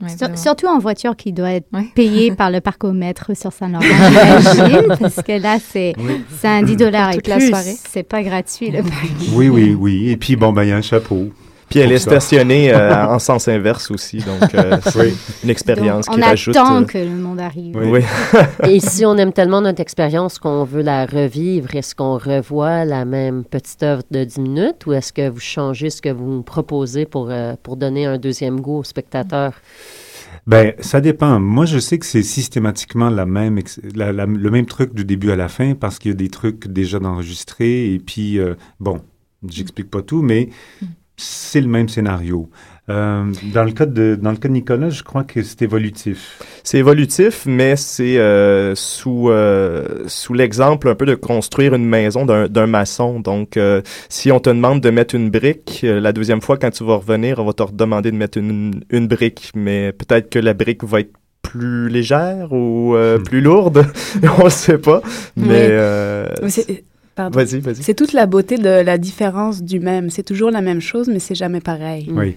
Ouais, 0.02 0.10
Sur- 0.10 0.18
vraiment. 0.20 0.36
surtout 0.38 0.68
en 0.68 0.78
voiture 0.78 1.16
qui 1.16 1.34
doit 1.34 1.52
être 1.54 1.66
Ouais. 1.74 1.88
payée 1.96 2.36
par 2.36 2.52
le 2.52 2.62
parcomètre 2.62 3.36
sur 3.36 3.52
Saint-Laurent, 3.52 3.86
parce 5.00 5.24
que 5.24 5.42
là, 5.42 5.58
c'est 5.60 5.94
Oui. 5.98 6.22
c'est 6.40 6.48
un 6.50 6.62
10 6.62 6.76
dollars 6.76 7.12
et 7.12 7.16
Toute 7.16 7.28
la 7.30 7.38
plus. 7.38 7.48
soirée. 7.50 7.76
C'est 7.90 8.04
pas 8.04 8.22
gratuit, 8.22 8.70
le 8.70 8.84
parking. 8.84 9.34
Oui, 9.34 9.50
oui, 9.50 9.74
oui. 9.74 10.10
Et 10.10 10.18
puis, 10.18 10.36
bon, 10.36 10.54
ben, 10.54 10.64
il 10.64 10.70
y 10.70 10.72
a 10.72 10.78
un 10.78 10.82
chapeau. 10.84 11.32
Puis 11.76 11.84
elle 11.84 11.92
est 11.92 11.98
stationnée 12.00 12.74
euh, 12.74 13.06
en 13.10 13.20
sens 13.20 13.50
inverse 13.50 13.92
aussi, 13.92 14.18
donc 14.20 14.56
euh, 14.56 14.78
c'est 14.82 15.14
une 15.44 15.50
expérience 15.50 16.06
Donc, 16.06 16.16
qui 16.16 16.22
on 16.22 16.26
rajoute. 16.26 16.56
attend 16.56 16.82
euh, 16.82 16.86
que 16.86 16.98
le 16.98 17.10
monde 17.10 17.40
arrive. 17.42 17.76
Oui. 17.76 18.00
oui. 18.34 18.40
Et 18.70 18.80
si 18.80 19.06
on 19.06 19.18
aime 19.18 19.34
tellement 19.34 19.60
notre 19.60 19.82
expérience 19.82 20.40
qu'on 20.40 20.64
veut 20.64 20.82
la 20.84 21.06
revivre, 21.06 21.76
est-ce 21.76 21.94
qu'on 21.94 22.18
revoit 22.18 22.86
la 22.86 23.04
même 23.04 23.44
petite 23.44 23.84
œuvre 23.84 24.04
de 24.10 24.24
10 24.24 24.40
minutes 24.40 24.86
ou 24.86 24.94
est-ce 24.94 25.12
que 25.12 25.28
vous 25.28 25.40
changez 25.42 25.90
ce 25.90 26.02
que 26.02 26.08
vous 26.10 26.44
proposez 26.44 27.06
pour, 27.06 27.28
euh, 27.30 27.56
pour 27.62 27.76
donner 27.76 28.06
un 28.06 28.18
deuxième 28.18 28.62
goût 28.62 28.78
au 28.80 28.84
spectateur? 28.86 29.52
Ben, 30.48 30.74
ça 30.80 31.02
dépend. 31.02 31.40
Moi, 31.42 31.66
je 31.66 31.80
sais 31.80 31.98
que 31.98 32.06
c'est 32.06 32.24
systématiquement 32.24 33.10
la 33.10 33.26
même, 33.26 33.58
ex- 33.58 33.82
la- 33.96 34.14
la- 34.14 34.26
le 34.28 34.50
même 34.50 34.66
truc 34.68 34.94
du 34.94 35.04
début 35.04 35.32
à 35.32 35.36
la 35.36 35.50
fin 35.50 35.74
parce 35.74 36.00
qu'il 36.00 36.12
y 36.12 36.14
a 36.14 36.18
des 36.18 36.30
trucs 36.30 36.68
déjà 36.68 37.00
d'enregistrés 37.00 37.94
et 37.94 38.00
puis, 38.00 38.40
euh, 38.40 38.54
bon, 38.80 39.00
j'explique 39.50 39.90
pas 39.92 40.02
tout, 40.04 40.22
mais 40.22 40.50
c'est 41.18 41.62
le 41.62 41.68
même 41.68 41.90
scénario. 41.90 42.50
Euh, 42.88 43.32
dans 43.52 43.64
le 43.64 43.72
cas 43.72 43.88
de, 43.88 44.16
dans 44.22 44.30
le 44.30 44.38
cas 44.38 44.48
de 44.48 44.54
Nicolas, 44.54 44.92
je 44.92 45.02
crois 45.02 45.24
que 45.24 45.42
c'est 45.42 45.64
évolutif. 45.64 46.40
C'est 46.64 46.78
évolutif, 46.78 47.44
mais 47.48 47.76
c'est 47.76 48.20
euh, 48.20 48.76
sous 48.76 49.30
euh, 49.32 50.04
sous 50.06 50.36
l'exemple 50.36 50.88
un 50.90 50.94
peu 50.94 51.08
de 51.08 51.16
construire 51.16 51.74
une 51.74 51.86
maison 51.86 52.28
d'un 52.28 52.48
d'un 52.48 52.68
maçon. 52.68 53.20
Donc, 53.20 53.58
euh, 53.58 53.82
si 54.08 54.32
on 54.32 54.40
te 54.40 54.50
demande 54.52 54.82
de 54.82 54.92
mettre 54.92 55.16
une 55.16 55.32
brique, 55.32 55.82
euh, 55.84 56.00
la 56.00 56.14
deuxième 56.14 56.42
fois 56.42 56.58
quand 56.58 56.70
tu 56.70 56.84
vas 56.84 56.98
revenir, 56.98 57.40
on 57.40 57.46
va 57.46 57.54
te 57.54 57.64
redemander 57.64 58.12
de 58.12 58.18
mettre 58.18 58.38
une, 58.38 58.84
une 58.92 59.08
brique, 59.08 59.52
mais 59.56 59.92
peut-être 59.92 60.30
que 60.30 60.38
la 60.38 60.54
brique 60.54 60.84
va 60.84 61.00
être 61.00 61.14
plus 61.42 61.90
légère 61.90 62.54
ou 62.54 62.96
euh, 62.96 63.18
Hmm. 63.18 63.24
plus 63.24 63.42
lourde, 63.42 63.86
on 64.40 64.46
ne 64.46 64.50
sait 64.50 64.78
pas. 64.78 65.02
Mais 65.36 65.70
euh, 65.72 66.28
Mais 66.44 66.50
c'est- 66.50 66.84
pardon. 67.16 67.40
vas-y, 67.40 67.60
vas-y. 67.60 67.84
C'est 67.84 67.94
toute 67.94 68.14
la 68.14 68.26
beauté 68.26 68.58
de 68.58 68.70
la 68.70 68.98
différence 68.98 69.64
du 69.64 69.80
même. 69.80 70.10
C'est 70.10 70.24
toujours 70.24 70.52
la 70.52 70.62
même 70.62 70.82
chose, 70.82 71.08
mais 71.08 71.20
c'est 71.20 71.36
jamais 71.36 71.62
pareil. 71.62 72.10
Mm. 72.10 72.18
Oui. 72.18 72.36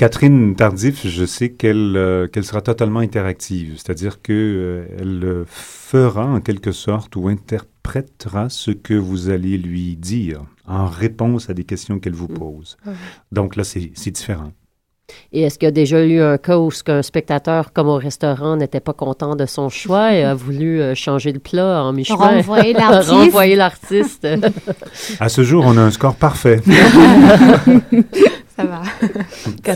Catherine 0.00 0.56
Tardif, 0.56 1.06
je 1.06 1.26
sais 1.26 1.50
qu'elle 1.50 1.94
euh, 1.94 2.26
qu'elle 2.26 2.46
sera 2.46 2.62
totalement 2.62 3.00
interactive, 3.00 3.74
c'est-à-dire 3.76 4.22
que 4.22 4.32
euh, 4.32 4.96
elle 4.98 5.22
euh, 5.22 5.44
fera 5.46 6.24
en 6.24 6.40
quelque 6.40 6.72
sorte 6.72 7.16
ou 7.16 7.28
interprétera 7.28 8.48
ce 8.48 8.70
que 8.70 8.94
vous 8.94 9.28
allez 9.28 9.58
lui 9.58 9.96
dire 9.96 10.42
en 10.66 10.86
réponse 10.86 11.50
à 11.50 11.52
des 11.52 11.64
questions 11.64 11.98
qu'elle 11.98 12.14
vous 12.14 12.28
pose. 12.28 12.78
Donc 13.30 13.56
là, 13.56 13.64
c'est 13.64 13.92
différent. 14.10 14.52
Et 15.32 15.42
est-ce 15.42 15.58
qu'il 15.58 15.66
y 15.66 15.68
a 15.68 15.72
déjà 15.72 16.04
eu 16.04 16.20
un 16.20 16.38
cas 16.38 16.58
où 16.58 16.70
ce 16.70 16.82
qu'un 16.82 17.02
spectateur, 17.02 17.72
comme 17.72 17.88
au 17.88 17.96
restaurant, 17.96 18.56
n'était 18.56 18.80
pas 18.80 18.92
content 18.92 19.36
de 19.36 19.46
son 19.46 19.68
choix 19.68 20.12
et 20.14 20.22
a 20.24 20.34
voulu 20.34 20.80
euh, 20.80 20.94
changer 20.94 21.32
le 21.32 21.38
plat 21.38 21.82
en 21.84 21.92
mi-chemin? 21.92 22.18
Renvoyer 22.42 22.72
l'artiste. 22.74 23.10
Renvoyer 23.10 23.56
l'artiste. 23.56 24.28
À 25.20 25.28
ce 25.28 25.42
jour, 25.42 25.64
on 25.66 25.76
a 25.76 25.80
un 25.82 25.90
score 25.90 26.14
parfait. 26.16 26.60
Ça 28.56 28.64
va. 28.66 28.82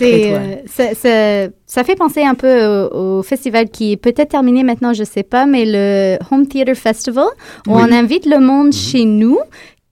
Euh, 0.03 0.57
ça, 0.67 0.95
ça- 0.95 1.49
ça 1.67 1.85
fait 1.85 1.97
penser 1.97 2.23
un 2.23 2.35
peu 2.35 2.65
au, 2.93 3.19
au 3.19 3.23
festival 3.23 3.69
qui 3.71 3.93
est 3.93 3.97
peut-être 3.97 4.29
terminé 4.29 4.63
maintenant, 4.63 4.93
je 4.93 5.05
sais 5.05 5.23
pas, 5.23 5.47
mais 5.47 5.65
le 5.67 6.19
Home 6.31 6.47
Theater 6.47 6.75
Festival, 6.77 7.25
où 7.67 7.75
Oui. 7.77 7.83
on 7.89 7.93
invite 7.93 8.27
le 8.27 8.39
monde 8.41 8.73
chez 8.73 9.05
nous, 9.07 9.39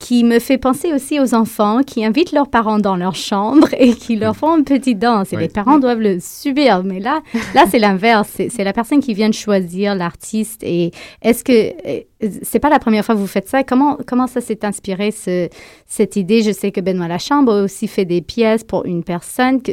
qui 0.05 0.25
me 0.25 0.39
fait 0.39 0.57
penser 0.57 0.91
aussi 0.93 1.21
aux 1.21 1.33
enfants 1.33 1.81
qui 1.81 2.03
invitent 2.03 2.33
leurs 2.33 2.49
parents 2.49 2.77
dans 2.77 2.97
leur 2.97 3.15
chambre 3.15 3.69
et 3.77 3.93
qui 3.93 4.17
leur 4.17 4.35
font 4.35 4.57
une 4.57 4.65
petite 4.65 4.99
danse. 4.99 5.31
Et 5.31 5.37
Oui. 5.37 5.43
les 5.43 5.47
parents 5.47 5.79
doivent 5.79 6.01
le 6.01 6.17
subir. 6.19 6.83
Mais 6.83 6.99
là, 6.99 7.21
là 7.55 7.63
c'est 7.71 7.79
l'inverse. 7.79 8.27
C'est, 8.35 8.49
c'est 8.49 8.65
la 8.65 8.73
personne 8.73 8.99
qui 8.99 9.13
vient 9.13 9.29
de 9.29 9.33
choisir 9.33 9.95
l'artiste. 9.95 10.61
Et 10.63 10.91
est-ce 11.21 11.43
que 11.45 11.53
euh, 11.87 12.01
c'est 12.41 12.59
pas 12.59 12.69
la 12.69 12.79
première 12.79 13.05
fois 13.05 13.15
que 13.15 13.19
vous 13.21 13.27
faites 13.27 13.47
ça? 13.47 13.63
Comment, 13.63 13.97
comment 14.05 14.27
ça 14.27 14.41
s'est 14.41 14.65
inspiré, 14.65 15.11
ce, 15.11 15.47
cette 15.87 16.17
idée? 16.17 16.41
Je 16.41 16.51
sais 16.51 16.71
que 16.73 16.81
Benoît 16.81 17.07
Lachambre 17.07 17.53
a 17.53 17.63
aussi 17.63 17.87
fait 17.87 18.05
des 18.05 18.21
pièces 18.21 18.65
pour 18.65 18.85
une 18.85 19.03
personne. 19.05 19.61
Que, 19.61 19.71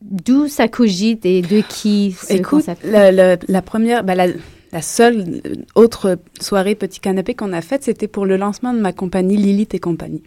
D'où 0.00 0.48
ça 0.48 0.68
cogite 0.68 1.26
et 1.26 1.42
de 1.42 1.60
qui 1.68 2.12
ce 2.18 2.32
Écoute, 2.34 2.64
concept? 2.66 2.84
la 2.86 3.62
première, 3.62 4.02
ben, 4.04 4.14
la, 4.14 4.28
la 4.72 4.82
seule 4.82 5.42
autre 5.74 6.18
soirée 6.40 6.74
petit 6.74 7.00
canapé 7.00 7.34
qu'on 7.34 7.52
a 7.52 7.60
faite, 7.60 7.84
c'était 7.84 8.08
pour 8.08 8.24
le 8.24 8.36
lancement 8.36 8.72
de 8.72 8.78
ma 8.80 8.92
compagnie 8.92 9.36
Lilith 9.36 9.74
et 9.74 9.80
compagnie. 9.80 10.22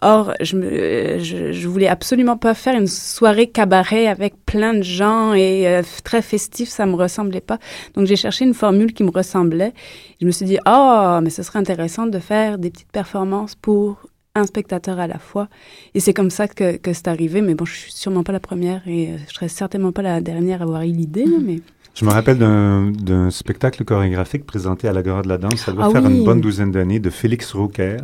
Or, 0.00 0.32
je, 0.40 0.56
me, 0.56 1.18
je, 1.18 1.52
je 1.52 1.68
voulais 1.68 1.88
absolument 1.88 2.36
pas 2.36 2.54
faire 2.54 2.74
une 2.74 2.86
soirée 2.86 3.48
cabaret 3.48 4.06
avec 4.06 4.34
plein 4.46 4.74
de 4.74 4.82
gens 4.82 5.34
et 5.34 5.68
euh, 5.68 5.82
très 6.04 6.22
festif, 6.22 6.68
ça 6.68 6.86
me 6.86 6.94
ressemblait 6.94 7.40
pas. 7.40 7.58
Donc, 7.94 8.06
j'ai 8.06 8.16
cherché 8.16 8.44
une 8.44 8.54
formule 8.54 8.92
qui 8.92 9.04
me 9.04 9.10
ressemblait. 9.10 9.74
Je 10.20 10.26
me 10.26 10.30
suis 10.30 10.46
dit, 10.46 10.58
ah, 10.64 11.20
mais 11.22 11.30
ce 11.30 11.42
serait 11.42 11.58
intéressant 11.58 12.06
de 12.06 12.18
faire 12.18 12.58
des 12.58 12.70
petites 12.70 12.92
performances 12.92 13.54
pour 13.54 14.06
un 14.34 14.46
spectateur 14.46 14.98
à 14.98 15.06
la 15.06 15.18
fois. 15.18 15.48
Et 15.94 16.00
c'est 16.00 16.14
comme 16.14 16.30
ça 16.30 16.48
que, 16.48 16.76
que 16.76 16.92
c'est 16.92 17.08
arrivé. 17.08 17.42
Mais 17.42 17.54
bon, 17.54 17.64
je 17.64 17.74
suis 17.74 17.92
sûrement 17.92 18.22
pas 18.22 18.32
la 18.32 18.40
première 18.40 18.86
et 18.88 19.08
euh, 19.08 19.16
je 19.28 19.34
serais 19.34 19.48
certainement 19.48 19.92
pas 19.92 20.02
la 20.02 20.20
dernière 20.20 20.62
à 20.62 20.64
avoir 20.64 20.82
eu 20.82 20.92
l'idée. 20.92 21.24
là, 21.24 21.36
Mais 21.42 21.58
Je 21.94 22.04
me 22.06 22.10
rappelle 22.10 22.38
d'un 22.38 23.30
spectacle 23.30 23.84
chorégraphique 23.84 24.46
présenté 24.46 24.88
à 24.88 24.92
l'Agora 24.92 25.22
de 25.22 25.28
la 25.28 25.38
Danse, 25.38 25.60
ça 25.60 25.72
doit 25.72 25.86
Ah 25.86 25.90
faire 25.90 26.04
oui. 26.04 26.18
une 26.18 26.24
bonne 26.24 26.40
douzaine 26.40 26.70
d'années, 26.72 27.00
de 27.00 27.10
Félix 27.10 27.52
Rucker, 27.52 27.98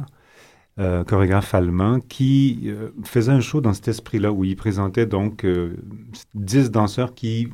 euh, 0.78 1.04
chorégraphe 1.04 1.54
allemand, 1.54 1.98
qui 2.00 2.64
euh, 2.66 2.90
faisait 3.04 3.32
un 3.32 3.40
show 3.40 3.60
dans 3.60 3.72
cet 3.72 3.88
esprit-là, 3.88 4.30
où 4.30 4.44
il 4.44 4.56
présentait 4.56 5.06
donc 5.06 5.44
euh, 5.44 5.76
10 6.34 6.70
danseurs 6.70 7.14
qui 7.14 7.48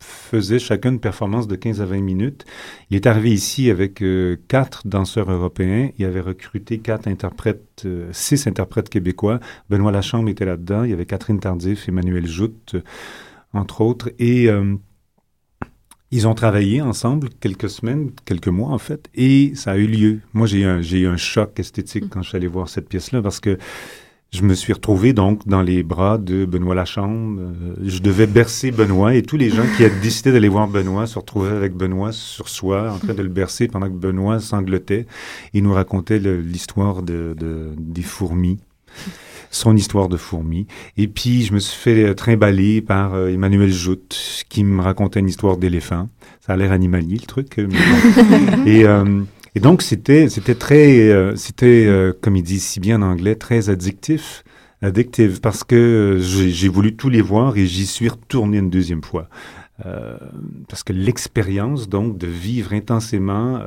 faisaient 0.00 0.58
chacun 0.60 0.92
une 0.92 1.00
performance 1.00 1.48
de 1.48 1.56
15 1.56 1.80
à 1.82 1.84
20 1.84 2.00
minutes. 2.00 2.44
Il 2.90 2.96
est 2.96 3.06
arrivé 3.06 3.30
ici 3.32 3.68
avec 3.70 4.00
euh, 4.02 4.36
quatre 4.48 4.86
danseurs 4.86 5.30
européens. 5.30 5.90
Il 5.98 6.04
avait 6.06 6.20
recruté 6.20 6.78
quatre 6.78 7.08
interprètes, 7.08 7.82
euh, 7.84 8.08
six 8.12 8.46
interprètes 8.46 8.88
québécois. 8.88 9.38
Benoît 9.68 9.92
Lachambre 9.92 10.28
était 10.30 10.44
là-dedans. 10.44 10.84
Il 10.84 10.90
y 10.90 10.92
avait 10.92 11.04
Catherine 11.06 11.40
Tardif, 11.40 11.88
Emmanuel 11.88 12.26
Joute, 12.26 12.72
euh, 12.76 12.82
entre 13.52 13.80
autres. 13.80 14.10
Et 14.20 14.48
euh, 14.48 14.76
ils 16.10 16.26
ont 16.26 16.34
travaillé 16.34 16.80
ensemble 16.80 17.28
quelques 17.40 17.68
semaines, 17.70 18.10
quelques 18.24 18.48
mois 18.48 18.70
en 18.70 18.78
fait, 18.78 19.08
et 19.14 19.52
ça 19.54 19.72
a 19.72 19.76
eu 19.76 19.86
lieu. 19.86 20.20
Moi, 20.32 20.46
j'ai 20.46 20.60
eu 20.60 21.06
un, 21.06 21.12
un 21.12 21.16
choc 21.16 21.58
esthétique 21.60 22.04
quand 22.10 22.22
je 22.22 22.28
suis 22.30 22.36
allé 22.36 22.46
voir 22.46 22.68
cette 22.68 22.88
pièce-là 22.88 23.20
parce 23.22 23.40
que 23.40 23.58
je 24.30 24.42
me 24.42 24.52
suis 24.54 24.74
retrouvé 24.74 25.14
donc 25.14 25.46
dans 25.48 25.62
les 25.62 25.82
bras 25.82 26.18
de 26.18 26.44
Benoît 26.44 26.74
Lachambre. 26.74 27.40
Euh, 27.40 27.74
je 27.82 27.98
devais 28.00 28.26
bercer 28.26 28.70
Benoît 28.70 29.14
et 29.14 29.22
tous 29.22 29.38
les 29.38 29.48
gens 29.48 29.64
qui 29.76 29.84
avaient 29.86 30.00
décidé 30.00 30.32
d'aller 30.32 30.48
voir 30.48 30.68
Benoît 30.68 31.06
se 31.06 31.18
retrouvaient 31.18 31.56
avec 31.56 31.72
Benoît 31.74 32.12
sur 32.12 32.48
soi, 32.48 32.92
en 32.92 32.98
train 32.98 33.14
de 33.14 33.22
le 33.22 33.30
bercer 33.30 33.68
pendant 33.68 33.86
que 33.88 33.96
Benoît 33.96 34.38
sanglotait 34.40 35.06
et 35.54 35.60
nous 35.62 35.72
racontait 35.72 36.18
l'histoire 36.18 37.02
de, 37.02 37.34
de- 37.38 37.72
des 37.78 38.02
fourmis 38.02 38.58
son 39.50 39.76
histoire 39.76 40.08
de 40.08 40.16
fourmis. 40.16 40.66
Et 40.96 41.08
puis, 41.08 41.42
je 41.42 41.52
me 41.52 41.58
suis 41.58 41.76
fait 41.76 42.14
trimballer 42.14 42.80
par 42.80 43.14
euh, 43.14 43.28
Emmanuel 43.28 43.72
Joute, 43.72 44.44
qui 44.48 44.64
me 44.64 44.82
racontait 44.82 45.20
une 45.20 45.28
histoire 45.28 45.56
d'éléphant. 45.56 46.08
Ça 46.40 46.54
a 46.54 46.56
l'air 46.56 46.72
animalier, 46.72 47.16
le 47.16 47.26
truc. 47.26 47.58
euh, 47.58 47.68
mais 47.70 48.56
bon. 48.56 48.64
et, 48.66 48.84
euh, 48.84 49.22
et 49.54 49.60
donc, 49.60 49.82
c'était, 49.82 50.28
c'était 50.28 50.54
très, 50.54 51.08
euh, 51.10 51.36
c'était, 51.36 51.88
comme 52.20 52.36
il 52.36 52.42
dit 52.42 52.60
si 52.60 52.80
bien 52.80 53.02
en 53.02 53.10
anglais, 53.10 53.34
très 53.34 53.70
addictif. 53.70 54.44
Addictive, 54.80 55.40
parce 55.40 55.64
que 55.64 56.18
j'ai, 56.20 56.68
voulu 56.68 56.94
tous 56.94 57.08
les 57.08 57.20
voir 57.20 57.56
et 57.56 57.66
j'y 57.66 57.84
suis 57.84 58.08
retourné 58.08 58.58
une 58.58 58.70
deuxième 58.70 59.02
fois. 59.02 59.28
Parce 60.68 60.84
que 60.84 60.92
l'expérience, 60.92 61.88
donc, 61.88 62.16
de 62.16 62.28
vivre 62.28 62.72
intensément 62.72 63.60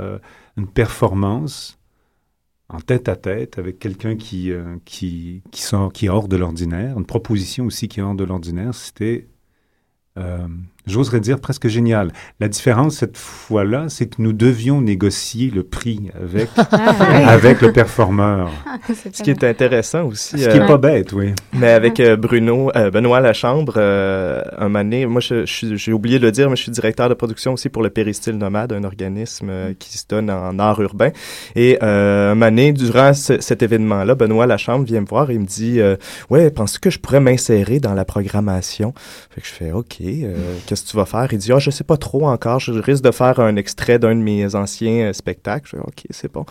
une 0.55 0.67
performance 0.67 1.80
en 2.73 2.79
tête 2.79 3.09
à 3.09 3.15
tête 3.15 3.59
avec 3.59 3.79
quelqu'un 3.79 4.15
qui, 4.15 4.51
euh, 4.51 4.77
qui, 4.85 5.43
qui, 5.51 5.61
sort, 5.61 5.91
qui 5.91 6.05
est 6.05 6.09
hors 6.09 6.27
de 6.27 6.37
l'ordinaire, 6.37 6.97
une 6.97 7.05
proposition 7.05 7.65
aussi 7.65 7.87
qui 7.87 7.99
est 7.99 8.03
hors 8.03 8.15
de 8.15 8.23
l'ordinaire, 8.23 8.73
c'était, 8.73 9.27
euh, 10.17 10.47
j'oserais 10.87 11.19
dire, 11.19 11.39
presque 11.39 11.67
génial. 11.67 12.11
La 12.39 12.47
différence 12.47 12.97
cette 12.97 13.17
fois-là, 13.17 13.85
c'est 13.89 14.07
que 14.07 14.15
nous 14.21 14.33
devions 14.33 14.81
négocier 14.81 15.49
le 15.53 15.63
prix 15.63 16.09
avec, 16.21 16.49
avec 17.27 17.61
le 17.61 17.71
performeur. 17.71 18.51
Ce 19.13 19.23
qui 19.23 19.29
est 19.29 19.43
intéressant 19.43 20.03
aussi. 20.05 20.37
Ce 20.39 20.47
qui 20.49 20.57
est 20.57 20.61
euh, 20.61 20.67
pas 20.67 20.77
bête, 20.77 21.13
oui. 21.13 21.33
Mais 21.53 21.71
avec 21.71 21.99
euh, 21.99 22.15
Bruno, 22.15 22.71
euh, 22.75 22.89
Benoît 22.91 23.19
Lachambre, 23.19 23.73
euh, 23.77 24.41
un 24.57 24.69
donné, 24.69 25.05
moi, 25.05 25.21
j'ai 25.21 25.93
oublié 25.93 26.19
de 26.19 26.25
le 26.25 26.31
dire, 26.31 26.49
mais 26.49 26.55
je 26.55 26.63
suis 26.63 26.71
directeur 26.71 27.09
de 27.09 27.13
production 27.13 27.53
aussi 27.53 27.69
pour 27.69 27.83
le 27.83 27.89
Péristyle 27.89 28.37
Nomade, 28.37 28.73
un 28.73 28.83
organisme 28.83 29.47
euh, 29.49 29.73
qui 29.77 29.97
se 29.97 30.05
donne 30.07 30.29
en 30.29 30.57
art 30.59 30.81
urbain. 30.81 31.11
Et 31.55 31.77
euh, 31.83 32.31
un 32.33 32.35
donné, 32.35 32.73
durant 32.73 33.13
ce- 33.13 33.39
cet 33.41 33.61
événement-là, 33.63 34.15
Benoît 34.15 34.45
Lachambre 34.47 34.85
vient 34.85 35.01
me 35.01 35.05
voir 35.05 35.29
et 35.29 35.35
il 35.35 35.39
me 35.41 35.45
dit 35.45 35.79
euh, 35.79 35.95
Ouais, 36.29 36.49
penses-tu 36.51 36.79
que 36.79 36.89
je 36.89 36.99
pourrais 36.99 37.19
m'insérer 37.19 37.79
dans 37.79 37.93
la 37.93 38.05
programmation 38.05 38.93
Fait 39.29 39.41
que 39.41 39.47
je 39.47 39.51
fais 39.53 39.71
OK, 39.71 39.97
euh, 40.01 40.35
qu'est-ce 40.71 40.85
que 40.85 40.89
tu 40.89 40.95
vas 40.95 41.05
faire? 41.05 41.27
Il 41.33 41.37
dit 41.37 41.51
Ah, 41.51 41.59
je 41.59 41.69
sais 41.69 41.83
pas 41.83 41.97
trop 41.97 42.27
encore, 42.27 42.61
je 42.61 42.71
risque 42.71 43.03
de 43.03 43.11
faire 43.11 43.41
un 43.41 43.57
extrait 43.57 43.99
d'un 43.99 44.15
de 44.15 44.21
mes 44.21 44.55
anciens 44.55 45.09
euh, 45.09 45.13
spectacles. 45.13 45.67
Je 45.69 45.75
fais 45.75 45.83
OK, 45.83 46.05
c'est 46.11 46.31
bon. 46.31 46.45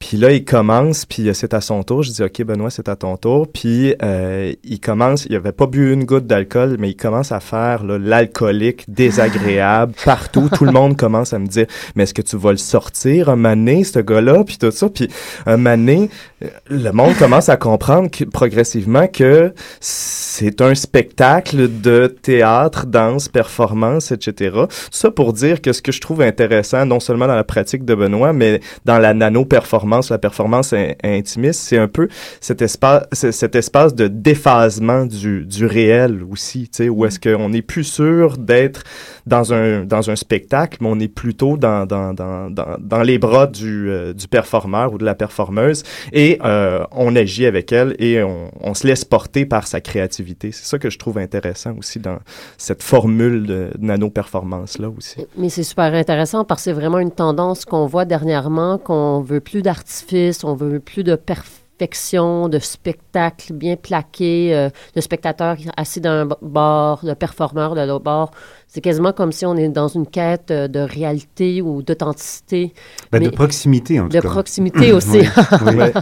Puis 0.00 0.16
là, 0.16 0.32
il 0.32 0.44
commence, 0.46 1.04
puis 1.04 1.28
euh, 1.28 1.34
c'est 1.34 1.52
à 1.52 1.60
son 1.60 1.82
tour. 1.82 2.02
Je 2.02 2.10
dis, 2.10 2.22
OK, 2.22 2.42
Benoît, 2.42 2.70
c'est 2.70 2.88
à 2.88 2.96
ton 2.96 3.18
tour. 3.18 3.46
Puis 3.46 3.94
euh, 4.02 4.52
il 4.64 4.80
commence, 4.80 5.26
il 5.26 5.36
avait 5.36 5.52
pas 5.52 5.66
bu 5.66 5.92
une 5.92 6.04
goutte 6.04 6.26
d'alcool, 6.26 6.76
mais 6.78 6.88
il 6.88 6.96
commence 6.96 7.32
à 7.32 7.38
faire 7.38 7.84
là, 7.84 7.98
l'alcoolique 7.98 8.86
désagréable 8.88 9.92
partout. 10.04 10.48
tout 10.52 10.64
le 10.64 10.72
monde 10.72 10.96
commence 10.96 11.34
à 11.34 11.38
me 11.38 11.46
dire, 11.46 11.66
mais 11.94 12.04
est-ce 12.04 12.14
que 12.14 12.22
tu 12.22 12.36
vas 12.38 12.50
le 12.50 12.56
sortir 12.56 13.28
un 13.28 13.36
mané, 13.36 13.84
ce 13.84 13.98
gars-là, 13.98 14.42
puis 14.42 14.56
tout 14.56 14.70
ça. 14.70 14.88
Puis 14.88 15.08
un 15.44 15.58
mané, 15.58 16.08
euh, 16.42 16.48
le 16.68 16.90
monde 16.92 17.14
commence 17.16 17.50
à 17.50 17.58
comprendre 17.58 18.10
que, 18.10 18.24
progressivement 18.24 19.06
que 19.06 19.52
c'est 19.80 20.62
un 20.62 20.74
spectacle 20.74 21.68
de 21.82 22.06
théâtre, 22.06 22.86
danse, 22.86 23.28
performance, 23.28 24.12
etc. 24.12 24.50
Tout 24.62 24.68
ça 24.90 25.10
pour 25.10 25.34
dire 25.34 25.60
que 25.60 25.74
ce 25.74 25.82
que 25.82 25.92
je 25.92 26.00
trouve 26.00 26.22
intéressant, 26.22 26.86
non 26.86 27.00
seulement 27.00 27.26
dans 27.26 27.36
la 27.36 27.44
pratique 27.44 27.84
de 27.84 27.94
Benoît, 27.94 28.32
mais 28.32 28.60
dans 28.86 28.98
la 28.98 29.12
nano-performance, 29.12 29.89
la 30.10 30.18
performance 30.18 30.72
in- 30.72 30.92
intimiste, 31.02 31.60
c'est 31.60 31.78
un 31.78 31.88
peu 31.88 32.08
cet 32.40 32.62
espace, 32.62 33.04
cet 33.12 33.54
espace 33.54 33.94
de 33.94 34.08
déphasement 34.08 35.06
du, 35.06 35.44
du 35.44 35.66
réel 35.66 36.22
aussi, 36.30 36.68
tu 36.68 36.84
sais, 36.84 36.88
où 36.88 37.04
est-ce 37.04 37.18
qu'on 37.18 37.48
n'est 37.50 37.62
plus 37.62 37.84
sûr 37.84 38.38
d'être 38.38 38.82
dans 39.26 39.52
un, 39.52 39.84
dans 39.84 40.10
un 40.10 40.16
spectacle, 40.16 40.78
mais 40.80 40.88
on 40.90 40.98
est 41.00 41.08
plutôt 41.08 41.56
dans, 41.56 41.86
dans, 41.86 42.14
dans, 42.14 42.50
dans, 42.50 42.76
dans 42.78 43.02
les 43.02 43.18
bras 43.18 43.46
du, 43.46 43.90
euh, 43.90 44.12
du 44.12 44.28
performeur 44.28 44.92
ou 44.92 44.98
de 44.98 45.04
la 45.04 45.14
performeuse 45.14 45.82
et 46.12 46.38
euh, 46.44 46.84
on 46.92 47.14
agit 47.16 47.46
avec 47.46 47.72
elle 47.72 47.94
et 47.98 48.22
on, 48.22 48.50
on 48.60 48.74
se 48.74 48.86
laisse 48.86 49.04
porter 49.04 49.46
par 49.46 49.66
sa 49.66 49.80
créativité. 49.80 50.52
C'est 50.52 50.64
ça 50.66 50.78
que 50.78 50.90
je 50.90 50.98
trouve 50.98 51.18
intéressant 51.18 51.74
aussi 51.78 51.98
dans 51.98 52.18
cette 52.58 52.82
formule 52.82 53.46
de 53.46 53.70
nano-performance-là 53.78 54.88
aussi. 54.96 55.26
Mais 55.36 55.48
c'est 55.48 55.62
super 55.62 55.92
intéressant 55.94 56.44
parce 56.44 56.60
que 56.60 56.64
c'est 56.64 56.72
vraiment 56.72 56.98
une 56.98 57.10
tendance 57.10 57.64
qu'on 57.64 57.86
voit 57.86 58.04
dernièrement, 58.04 58.78
qu'on 58.78 59.20
veut 59.20 59.40
plus 59.40 59.62
d'artifice, 59.80 60.44
on 60.44 60.54
veut 60.54 60.78
plus 60.80 61.04
de 61.04 61.14
perfection, 61.16 62.48
de 62.48 62.58
spectacle 62.58 63.54
bien 63.54 63.76
plaqué, 63.76 64.54
euh, 64.54 64.68
de 64.94 65.00
spectateurs 65.00 65.56
assis 65.76 66.00
d'un 66.00 66.26
bord, 66.42 67.00
de 67.04 67.14
performeurs 67.14 67.74
de 67.74 67.80
l'autre 67.80 68.04
bord. 68.04 68.30
C'est 68.68 68.82
quasiment 68.82 69.12
comme 69.12 69.32
si 69.32 69.46
on 69.46 69.56
est 69.56 69.68
dans 69.70 69.88
une 69.88 70.06
quête 70.06 70.50
euh, 70.50 70.68
de 70.68 70.80
réalité 70.80 71.62
ou 71.62 71.82
d'authenticité. 71.82 72.74
Ben, 73.10 73.22
de 73.22 73.30
proximité, 73.30 73.98
en 74.00 74.04
tout 74.04 74.16
De 74.16 74.20
cas. 74.20 74.28
proximité 74.28 74.92
aussi. 74.96 75.20
oui, 75.20 75.26
oui. 75.62 75.74
Ouais. 75.76 75.92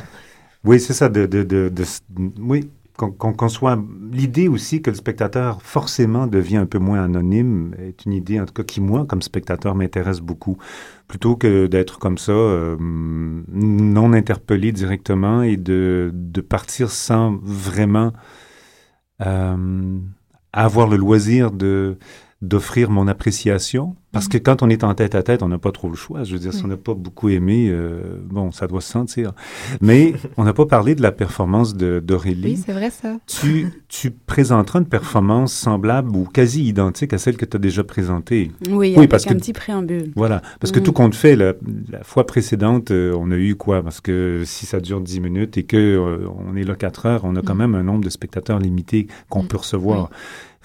Oui, 0.65 0.81
c'est 0.81 0.93
ça. 0.93 1.09
De, 1.09 1.25
de, 1.27 1.45
de, 1.45 1.69
de- 1.69 1.85
oui, 2.41 2.69
qu'on 2.99 3.33
qu'on 3.33 3.49
soit. 3.49 3.79
L'idée 4.11 4.49
aussi 4.49 4.83
que 4.83 4.91
le 4.91 4.97
spectateur 4.97 5.63
forcément 5.63 6.27
devient 6.27 6.57
un 6.59 6.67
peu 6.67 6.79
moins 6.79 7.03
anonyme 7.03 7.75
est 7.79 8.05
une 8.05 8.13
idée, 8.13 8.41
en 8.41 8.45
tout 8.45 8.53
cas, 8.53 8.65
qui, 8.65 8.81
moi, 8.81 9.07
comme 9.07 9.23
spectateur, 9.23 9.75
m'intéresse 9.75 10.21
beaucoup. 10.21 10.59
Plutôt 11.07 11.37
que 11.37 11.67
d'être 11.67 11.99
comme 11.99 12.19
ça, 12.19 12.33
euh, 12.33 12.77
non 12.81 14.13
interpellé 14.13 14.73
directement 14.73 15.43
et 15.43 15.57
de, 15.57 16.11
de 16.13 16.41
partir 16.41 16.91
sans 16.91 17.39
vraiment 17.43 18.13
euh, 19.25 19.99
avoir 20.53 20.89
le 20.89 20.97
loisir 20.97 21.51
de 21.53 21.99
d'offrir 22.41 22.91
mon 22.91 23.09
appréciation. 23.09 23.97
Parce 24.11 24.27
que 24.27 24.39
quand 24.39 24.63
on 24.63 24.71
est 24.71 24.85
en 24.85 24.95
tête 24.95 25.15
à 25.15 25.23
tête, 25.23 25.43
on 25.43 25.49
n'a 25.49 25.59
pas 25.59 25.71
trop 25.71 25.89
le 25.91 25.95
choix. 25.95 26.25
Je 26.25 26.33
veux 26.33 26.39
dire, 26.39 26.55
si 26.55 26.65
on 26.65 26.69
n'a 26.69 26.79
pas 26.79 26.95
beaucoup 26.95 27.29
aimé, 27.29 27.69
euh, 27.69 28.17
bon, 28.25 28.51
ça 28.53 28.67
doit 28.67 28.81
se 28.81 28.91
sentir. 28.91 29.33
Mais 29.83 30.15
on 30.39 30.45
n'a 30.45 30.55
pas 30.55 30.65
parlé 30.65 30.95
de 30.95 31.03
la 31.03 31.13
performance 31.13 31.75
de- 31.77 32.01
d'Aurélie. 32.01 32.43
Oui, 32.55 32.63
c'est 32.65 32.73
vrai 32.73 32.89
ça. 32.91 33.17
tu, 33.27 33.69
tu 33.89 34.11
présenteras 34.11 34.79
une 34.79 34.87
performance 34.87 35.53
semblable 35.53 36.17
ou 36.17 36.25
quasi 36.25 36.65
identique 36.65 37.13
à 37.13 37.19
celle 37.19 37.37
que 37.37 37.45
tu 37.45 37.57
as 37.57 37.61
déjà 37.61 37.85
présentée. 37.85 38.51
Oui, 38.69 38.75
Oui, 38.77 38.97
avec 38.97 39.11
parce 39.11 39.27
un 39.27 39.31
que- 39.35 39.39
petit 39.41 39.53
préambule. 39.53 40.11
Voilà. 40.17 40.41
Parce 40.59 40.73
que 40.73 40.81
Mm. 40.81 40.85
tout 40.85 40.93
compte 40.93 41.15
fait, 41.15 41.37
la, 41.37 41.53
la 41.91 42.03
fois 42.03 42.25
précédente, 42.25 42.91
euh, 42.93 43.15
on 43.19 43.31
a 43.31 43.37
eu 43.37 43.57
quoi? 43.57 43.83
Parce 43.83 44.01
que 44.01 44.43
si 44.47 44.65
ça 44.65 44.81
dure 44.81 45.03
10 45.03 45.21
minutes 45.21 45.59
et 45.59 45.65
que 45.65 45.77
euh, 45.77 46.27
on 46.49 46.57
est 46.57 46.65
là 46.65 46.77
4 46.77 47.05
heures, 47.07 47.21
on 47.25 47.37
a 47.37 47.43
quand 47.43 47.55
même 47.57 47.75
un 47.75 47.83
nombre 47.83 48.05
de 48.05 48.11
spectateurs 48.11 48.59
limité 48.59 49.07
qu'on 49.29 49.45
peut 49.45 49.59
recevoir. 49.59 50.09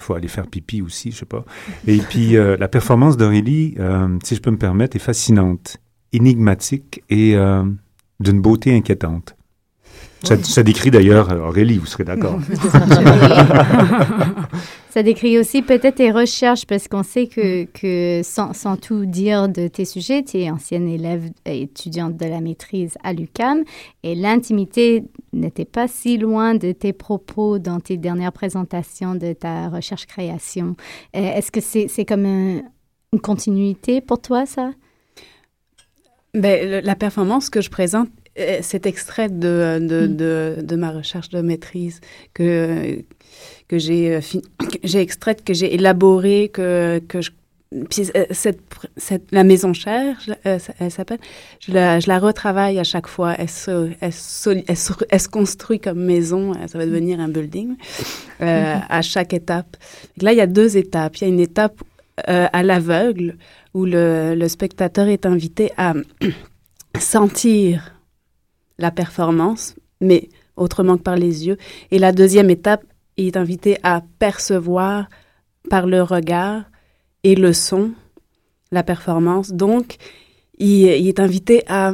Faut 0.04 0.14
aller 0.14 0.28
faire 0.28 0.46
pipi 0.46 0.82
aussi, 0.82 1.10
je 1.10 1.18
sais 1.18 1.26
pas. 1.26 1.44
Et 1.86 1.98
puis, 1.98 2.36
euh, 2.36 2.56
la 2.58 2.68
performance 2.68 3.16
d'Aurélie, 3.16 3.74
euh, 3.78 4.18
si 4.22 4.34
je 4.36 4.40
peux 4.40 4.50
me 4.50 4.58
permettre, 4.58 4.96
est 4.96 5.00
fascinante, 5.00 5.78
énigmatique 6.12 7.02
et 7.10 7.36
euh, 7.36 7.64
d'une 8.20 8.40
beauté 8.40 8.74
inquiétante. 8.74 9.34
Ça, 10.24 10.36
ça 10.42 10.62
décrit 10.62 10.90
d'ailleurs 10.90 11.30
euh, 11.30 11.48
Aurélie, 11.48 11.78
vous 11.78 11.86
serez 11.86 12.04
d'accord. 12.04 12.38
Ça 14.90 15.02
décrit 15.02 15.38
aussi 15.38 15.62
peut-être 15.62 15.96
tes 15.96 16.12
recherches 16.12 16.66
parce 16.66 16.86
qu'on 16.86 17.02
sait 17.02 17.26
que, 17.26 17.64
que 17.64 18.20
sans, 18.22 18.52
sans 18.52 18.76
tout 18.76 19.06
dire 19.06 19.48
de 19.48 19.66
tes 19.66 19.84
sujets, 19.84 20.22
tu 20.22 20.38
es 20.38 20.50
ancienne 20.50 20.88
élève 20.88 21.30
et 21.46 21.62
étudiante 21.62 22.16
de 22.16 22.26
la 22.26 22.40
maîtrise 22.40 22.96
à 23.02 23.12
l'UCAM 23.12 23.64
et 24.04 24.14
l'intimité 24.14 25.02
n'était 25.32 25.64
pas 25.64 25.88
si 25.88 26.16
loin 26.16 26.54
de 26.54 26.70
tes 26.70 26.92
propos 26.92 27.58
dans 27.58 27.80
tes 27.80 27.96
dernières 27.96 28.30
présentations 28.32 29.16
de 29.16 29.32
ta 29.32 29.68
recherche-création. 29.68 30.76
Euh, 31.16 31.36
Est-ce 31.38 31.50
que 31.50 31.60
c'est 31.60 31.88
c'est 31.88 32.04
comme 32.04 32.24
un- 32.26 32.62
une 33.12 33.20
continuité 33.20 34.00
pour 34.00 34.20
toi, 34.20 34.46
ça? 34.46 34.70
Ben, 36.34 36.70
le- 36.70 36.80
la 36.86 36.94
performance 36.94 37.50
que 37.50 37.60
je 37.60 37.70
présente, 37.70 38.08
euh, 38.38 38.58
c'est 38.62 38.86
extrait 38.86 39.28
de, 39.28 39.78
de, 39.80 40.06
de, 40.06 40.56
de 40.62 40.76
ma 40.76 40.90
recherche 40.90 41.28
de 41.30 41.40
maîtrise 41.40 42.00
que, 42.32 43.02
que 43.68 43.78
j'ai 43.78 44.14
euh, 44.16 44.20
extraite, 44.98 45.44
que 45.44 45.54
j'ai 45.54 45.74
élaborée, 45.74 46.50
que, 46.52 47.00
que 47.08 47.20
je 47.20 47.30
puis 47.90 48.08
euh, 48.14 48.24
cette, 48.30 48.60
cette, 48.96 49.32
la 49.32 49.42
maison 49.42 49.72
chère, 49.72 50.16
elle 50.44 50.90
s'appelle, 50.90 51.18
je 51.60 51.72
la, 51.72 51.98
je 51.98 52.08
la 52.08 52.18
retravaille 52.18 52.78
à 52.78 52.84
chaque 52.84 53.08
fois. 53.08 53.34
Elle 53.36 53.50
se, 53.50 53.90
elle, 54.00 54.12
se, 54.12 54.50
elle 55.08 55.20
se 55.20 55.28
construit 55.28 55.80
comme 55.80 55.98
maison, 55.98 56.52
ça 56.68 56.78
va 56.78 56.86
devenir 56.86 57.20
un 57.20 57.28
building 57.28 57.74
euh, 58.40 58.76
à 58.88 59.02
chaque 59.02 59.32
étape. 59.32 59.76
Là, 60.20 60.32
il 60.32 60.38
y 60.38 60.40
a 60.40 60.46
deux 60.46 60.76
étapes. 60.76 61.16
Il 61.16 61.22
y 61.22 61.24
a 61.24 61.28
une 61.28 61.40
étape 61.40 61.82
euh, 62.28 62.46
à 62.52 62.62
l'aveugle 62.62 63.36
où 63.72 63.84
le, 63.84 64.34
le 64.36 64.48
spectateur 64.48 65.08
est 65.08 65.26
invité 65.26 65.72
à 65.76 65.94
sentir 67.00 67.93
la 68.78 68.90
performance, 68.90 69.74
mais 70.00 70.28
autrement 70.56 70.96
que 70.96 71.02
par 71.02 71.16
les 71.16 71.46
yeux. 71.46 71.56
Et 71.90 71.98
la 71.98 72.12
deuxième 72.12 72.50
étape, 72.50 72.84
il 73.16 73.26
est 73.26 73.36
invité 73.36 73.78
à 73.82 74.02
percevoir 74.18 75.08
par 75.70 75.86
le 75.86 76.02
regard 76.02 76.64
et 77.22 77.34
le 77.34 77.52
son 77.52 77.92
la 78.70 78.82
performance. 78.82 79.52
Donc, 79.52 79.96
il, 80.58 80.86
est 80.86 81.20
invité 81.20 81.62
à, 81.68 81.92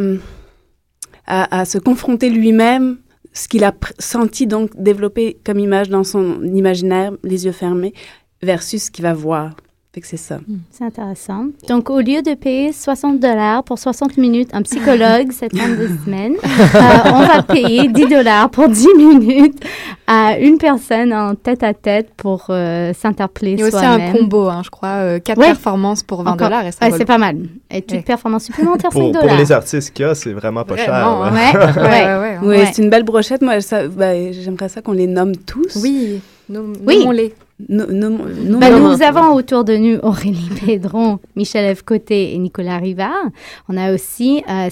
à, 1.26 1.64
se 1.64 1.78
confronter 1.78 2.31
lui-même, 2.31 2.99
ce 3.33 3.49
qu'il 3.49 3.64
a 3.64 3.74
senti, 3.99 4.47
donc 4.47 4.70
développer 4.76 5.39
comme 5.45 5.59
image 5.59 5.89
dans 5.89 6.05
son 6.05 6.43
imaginaire, 6.43 7.12
les 7.22 7.45
yeux 7.45 7.53
fermés, 7.53 7.95
versus 8.43 8.85
ce 8.85 8.91
qu'il 8.91 9.05
va 9.05 9.14
voir. 9.14 9.55
Fait 9.93 10.01
que 10.01 10.07
c'est 10.07 10.16
ça. 10.16 10.38
C'est 10.70 10.84
intéressant. 10.84 11.47
Donc, 11.68 11.91
au 11.91 11.99
lieu 11.99 12.22
de 12.22 12.34
payer 12.34 12.72
60 12.72 13.18
dollars 13.18 13.64
pour 13.64 13.76
60 13.76 14.18
minutes 14.18 14.51
un 14.53 14.62
psychologue 14.62 15.32
cette 15.32 15.57
fin 15.57 15.68
de 15.68 15.88
semaine, 16.05 16.34
euh, 16.45 17.11
on 17.12 17.22
va 17.26 17.43
payer 17.43 17.88
10 17.88 18.07
dollars 18.07 18.51
pour 18.51 18.68
10 18.68 18.86
minutes 18.97 19.61
à 20.07 20.38
une 20.38 20.59
personne 20.59 21.12
en 21.12 21.34
tête-à-tête 21.34 22.11
pour 22.16 22.47
euh, 22.51 22.93
s'interpeller 22.95 23.55
Il 23.55 23.59
y 23.59 23.62
a 23.64 23.66
aussi 23.66 23.76
un 23.78 23.97
soi-même. 23.97 24.12
combo, 24.16 24.47
hein, 24.49 24.62
je 24.64 24.70
crois, 24.70 24.88
euh, 24.91 25.18
quatre 25.18 25.38
Ouais. 25.38 25.47
performances 25.47 26.05
pour 26.05 26.22
20 26.22 26.34
Encore. 26.34 26.47
dollars 26.51 26.66
et 26.66 26.70
ça 26.70 26.84
Ouais, 26.84 26.91
vaut 26.93 26.97
c'est 26.97 27.05
pas 27.05 27.18
mal. 27.18 27.38
Et 27.68 27.82
toute 27.82 27.91
Ouais. 27.97 28.03
performance 28.03 28.45
supplémentaire, 28.45 28.93
5 28.93 29.01
Pour, 29.01 29.11
dollars. 29.12 29.26
pour 29.26 29.36
les 29.36 29.51
artistes 29.51 29.93
qu'il 29.93 30.07
y 30.07 30.09
a, 30.09 30.14
c'est 30.14 30.32
vraiment 30.32 30.62
pas 30.62 30.76
Vraiment, 30.76 31.24
cher. 31.32 31.72
Ouais, 31.76 31.82
ouais, 31.82 32.20
ouais, 32.20 32.38
Oui, 32.43 32.47
ouais. 32.59 32.70
c'est 32.72 32.80
une 32.80 32.91
belle 32.91 33.03
brochette. 33.03 33.43
Moi, 33.43 33.61
ça, 33.61 33.88
ben, 33.88 34.32
j'aimerais 34.32 34.68
ça 34.68 34.82
qu'on 34.82 34.93
les 34.93 35.09
nomme 35.09 35.34
tous. 35.34 35.80
Oui, 35.82 36.20
nom- 36.49 36.74
Oui. 36.86 37.32
Non, 37.68 37.86
nous 37.90 39.02
avons 39.02 39.34
autour 39.34 39.64
de 39.64 39.76
nous 39.76 39.98
Aurélie 40.02 40.50
Pédron, 40.66 41.18
Michel 41.36 41.74
F. 41.74 41.82
Côté 41.82 42.34
et 42.34 42.38
Nicolas 42.38 42.78
Rivard. 42.78 43.26
On 43.68 43.76
a 43.76 43.92
aussi 43.92 44.42
euh, 44.48 44.68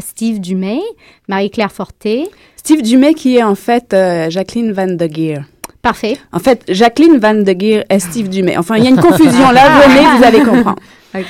Steve 0.00 0.40
Dumais, 0.40 0.80
Marie-Claire 1.28 1.72
Forté. 1.72 2.28
Steve 2.56 2.82
Dumais, 2.82 3.14
qui 3.14 3.36
est 3.36 3.42
en 3.42 3.54
fait 3.54 3.92
euh, 3.94 4.30
Jacqueline 4.30 4.72
Van 4.72 4.86
de 4.86 5.06
Geer. 5.06 5.44
Parfait. 5.82 6.16
En 6.32 6.38
fait, 6.38 6.64
Jacqueline 6.68 7.18
Van 7.18 7.34
de 7.34 7.56
Geer 7.58 7.84
est 7.88 7.98
Steve 7.98 8.28
Dumais. 8.28 8.56
Enfin, 8.56 8.76
il 8.76 8.84
y 8.84 8.86
a 8.86 8.90
une 8.90 9.00
confusion 9.00 9.50
là. 9.50 9.80
Venez, 9.80 10.18
vous 10.18 10.24
allez 10.24 10.40
comprendre. 10.40 10.80
Ok. 11.14 11.26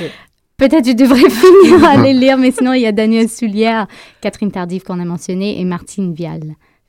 Peut-être 0.57 0.85
tu 0.85 0.95
devrais 0.95 1.19
finir 1.29 1.85
à 1.85 1.97
les 1.97 2.13
lire, 2.13 2.39
mais 2.39 2.53
sinon, 2.53 2.73
il 2.73 2.83
y 2.83 2.87
a 2.87 2.93
Daniel 2.93 3.29
Soulière, 3.29 3.89
Catherine 4.21 4.53
Tardif 4.53 4.85
qu'on 4.85 5.01
a 5.01 5.05
mentionné 5.05 5.61
et 5.61 5.65
Martine 5.65 6.15
Vial. 6.15 6.41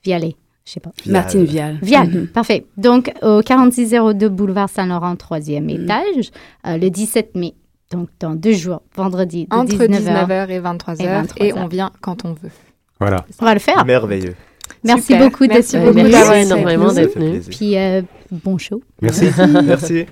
Vialet, 0.04 0.36
je 0.66 0.72
sais 0.72 0.80
pas. 0.80 0.90
Martine 1.06 1.44
Vial. 1.44 1.78
Vial, 1.82 2.08
Mhm. 2.08 2.26
parfait. 2.28 2.66
Donc, 2.76 3.12
au 3.22 3.40
4602 3.42 4.28
boulevard 4.28 4.68
Saint-Laurent, 4.68 5.16
troisième 5.16 5.64
Mhm. 5.64 5.70
étage, 5.84 6.30
euh, 6.66 6.76
le 6.78 6.90
17 6.90 7.34
mai. 7.34 7.54
Donc, 7.92 8.08
dans 8.18 8.34
deux 8.34 8.52
jours, 8.54 8.80
vendredi, 8.96 9.46
de 9.50 9.54
Entre 9.54 9.76
19h. 9.86 10.26
19h 10.26 10.50
et 10.50 10.58
23h, 10.60 11.24
Et 11.38 11.48
et, 11.48 11.52
23 11.52 11.62
on 11.62 11.66
vient 11.68 11.90
quand 12.00 12.24
on 12.24 12.30
veut. 12.32 12.50
Voilà. 12.98 13.24
On 13.40 13.44
va 13.44 13.54
le 13.54 13.60
faire. 13.60 13.84
Merveilleux. 13.84 14.34
Merci 14.82 15.08
Super. 15.12 15.24
beaucoup 15.28 15.46
d'être 15.46 15.54
Merci 15.56 15.76
venu. 15.76 15.86
beaucoup 15.86 15.96
Merci 15.98 16.12
d'avoir 16.12 16.34
été 16.36 16.46
énormément 16.46 16.92
d'être 16.92 17.18
venu. 17.18 17.40
Puis, 17.40 17.76
euh, 17.76 18.02
bon 18.30 18.56
show. 18.58 18.82
Merci. 19.02 19.26
Merci. 19.66 20.06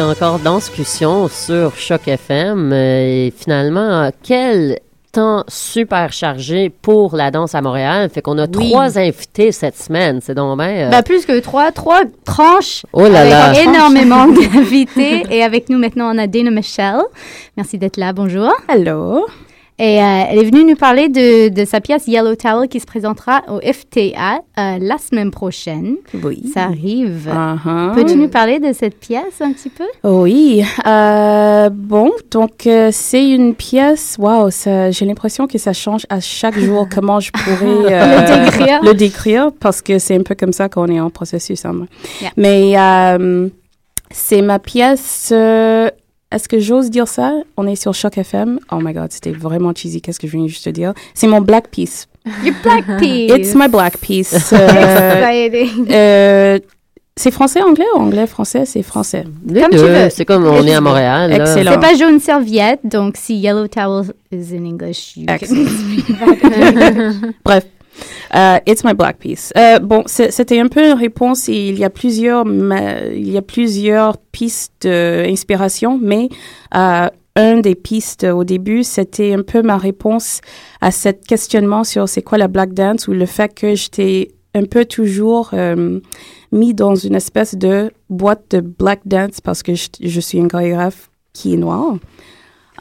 Encore 0.00 0.38
Danscussion 0.38 1.28
sur 1.28 1.74
Choc 1.76 2.08
FM. 2.08 2.72
Euh, 2.72 3.26
et 3.26 3.32
finalement, 3.36 4.10
quel 4.22 4.78
temps 5.12 5.44
super 5.46 6.12
chargé 6.12 6.70
pour 6.70 7.14
la 7.14 7.30
danse 7.30 7.54
à 7.54 7.62
Montréal. 7.62 8.10
Fait 8.12 8.20
qu'on 8.20 8.36
a 8.38 8.48
trois 8.48 8.98
invités 8.98 9.52
cette 9.52 9.76
semaine. 9.78 10.18
C'est 10.20 10.34
donc 10.34 10.58
bien... 10.58 10.68
euh, 10.68 10.90
Bah, 10.90 11.02
plus 11.02 11.24
que 11.24 11.38
trois, 11.40 11.70
trois 11.70 12.02
tranches 12.24 12.84
Oh 12.92 13.06
là 13.08 13.20
avec 13.20 13.32
là. 13.32 13.62
énormément 13.70 14.26
d'invités. 14.26 15.22
Et 15.30 15.42
avec 15.44 15.68
nous 15.68 15.78
maintenant, 15.78 16.12
on 16.12 16.18
a 16.18 16.26
Dana 16.26 16.50
Michelle. 16.50 17.02
Merci 17.56 17.78
d'être 17.78 17.96
là. 17.96 18.12
Bonjour. 18.12 18.52
Hello. 18.68 19.26
Et 19.76 20.00
euh, 20.00 20.22
elle 20.30 20.38
est 20.38 20.44
venue 20.44 20.64
nous 20.64 20.76
parler 20.76 21.08
de, 21.08 21.48
de 21.48 21.64
sa 21.64 21.80
pièce 21.80 22.06
Yellow 22.06 22.36
Towel 22.36 22.68
qui 22.68 22.78
se 22.78 22.86
présentera 22.86 23.42
au 23.48 23.58
FTA 23.60 24.36
euh, 24.56 24.78
la 24.80 24.98
semaine 24.98 25.32
prochaine. 25.32 25.96
Oui. 26.22 26.44
Ça 26.54 26.64
arrive. 26.66 27.28
Uh-huh. 27.28 27.92
Peux-tu 27.94 28.14
nous 28.14 28.28
parler 28.28 28.60
de 28.60 28.72
cette 28.72 29.00
pièce 29.00 29.40
un 29.40 29.52
petit 29.52 29.70
peu? 29.70 29.84
Oui. 30.04 30.62
euh, 30.86 31.70
bon, 31.72 32.12
donc 32.30 32.68
c'est 32.92 33.28
une 33.28 33.54
pièce. 33.56 34.14
Waouh, 34.18 34.50
j'ai 34.90 35.04
l'impression 35.04 35.48
que 35.48 35.58
ça 35.58 35.72
change 35.72 36.06
à 36.08 36.20
chaque 36.20 36.56
jour. 36.58 36.86
comment 36.94 37.18
je 37.18 37.32
pourrais 37.32 37.64
Le 37.64 38.44
décrire. 38.44 38.80
le 38.84 38.94
décrire, 38.94 39.50
parce 39.58 39.82
que 39.82 39.98
c'est 39.98 40.14
un 40.16 40.22
peu 40.22 40.36
comme 40.36 40.52
ça 40.52 40.68
qu'on 40.68 40.86
est 40.86 41.00
en 41.00 41.10
processus. 41.10 41.64
hein. 41.64 41.86
Yeah. 42.20 42.30
Mais 42.36 43.48
c'est 44.12 44.40
ma 44.42 44.60
pièce. 44.60 45.32
Est-ce 46.34 46.48
que 46.48 46.58
j'ose 46.58 46.90
dire 46.90 47.06
ça? 47.06 47.32
On 47.56 47.64
est 47.68 47.76
sur 47.76 47.94
Choc 47.94 48.18
FM. 48.18 48.58
Oh 48.72 48.78
my 48.82 48.92
God, 48.92 49.12
c'était 49.12 49.30
vraiment 49.30 49.72
cheesy. 49.72 50.02
Qu'est-ce 50.02 50.18
que 50.18 50.26
je 50.26 50.36
viens 50.36 50.48
juste 50.48 50.66
de 50.66 50.72
dire? 50.72 50.92
C'est 51.14 51.28
mon 51.28 51.40
black 51.40 51.68
piece. 51.68 52.08
Your 52.42 52.54
Black 52.64 52.84
Piece. 52.98 53.30
It's 53.36 53.54
my 53.54 53.68
black 53.68 53.98
piece. 53.98 54.52
Euh, 54.52 55.60
euh, 55.90 56.58
c'est 57.16 57.30
français, 57.30 57.62
anglais? 57.62 57.84
Ou 57.94 57.98
anglais, 57.98 58.26
français? 58.26 58.64
C'est 58.66 58.82
français. 58.82 59.24
les 59.46 59.60
comme 59.60 59.70
tu 59.70 59.76
veux. 59.76 60.10
C'est 60.10 60.24
comme 60.24 60.44
on 60.46 60.66
est 60.66 60.74
à 60.74 60.80
Montréal. 60.80 61.32
Excellent. 61.32 61.72
C'est 61.72 61.80
pas 61.80 61.94
jaune 61.94 62.18
serviette, 62.18 62.80
donc 62.82 63.16
si 63.16 63.36
Yellow 63.36 63.68
Towel 63.68 64.06
is 64.32 64.52
in 64.56 64.64
English, 64.64 65.16
you 65.16 65.26
can 65.26 65.34
Excellent. 65.34 67.32
Bref. 67.44 67.64
Euh, 68.34 68.58
it's 68.66 68.84
my 68.84 68.94
black 68.94 69.18
piece. 69.18 69.52
Euh, 69.56 69.78
bon, 69.78 70.02
c'était 70.06 70.60
un 70.60 70.68
peu 70.68 70.84
une 70.84 70.98
réponse. 70.98 71.48
Il 71.48 71.78
y 71.78 71.84
a 71.84 71.90
plusieurs, 71.90 72.44
il 72.46 73.30
y 73.30 73.36
a 73.36 73.42
plusieurs 73.42 74.18
pistes 74.18 74.86
d'inspiration, 74.86 75.98
mais 76.00 76.28
euh, 76.74 77.08
un 77.36 77.60
des 77.60 77.74
pistes 77.74 78.24
au 78.24 78.44
début, 78.44 78.84
c'était 78.84 79.32
un 79.32 79.42
peu 79.42 79.62
ma 79.62 79.76
réponse 79.76 80.40
à 80.80 80.90
cet 80.90 81.26
questionnement 81.26 81.84
sur 81.84 82.08
c'est 82.08 82.22
quoi 82.22 82.38
la 82.38 82.48
black 82.48 82.74
dance 82.74 83.08
ou 83.08 83.12
le 83.12 83.26
fait 83.26 83.52
que 83.52 83.74
j'étais 83.74 84.28
un 84.54 84.64
peu 84.64 84.84
toujours 84.84 85.50
euh, 85.52 86.00
mis 86.52 86.74
dans 86.74 86.94
une 86.94 87.16
espèce 87.16 87.56
de 87.56 87.90
boîte 88.08 88.52
de 88.52 88.60
black 88.60 89.00
dance 89.04 89.40
parce 89.40 89.62
que 89.62 89.74
je, 89.74 89.88
je 90.00 90.20
suis 90.20 90.40
un 90.40 90.48
chorégraphe 90.48 91.10
qui 91.32 91.54
est 91.54 91.56
noir. 91.56 91.96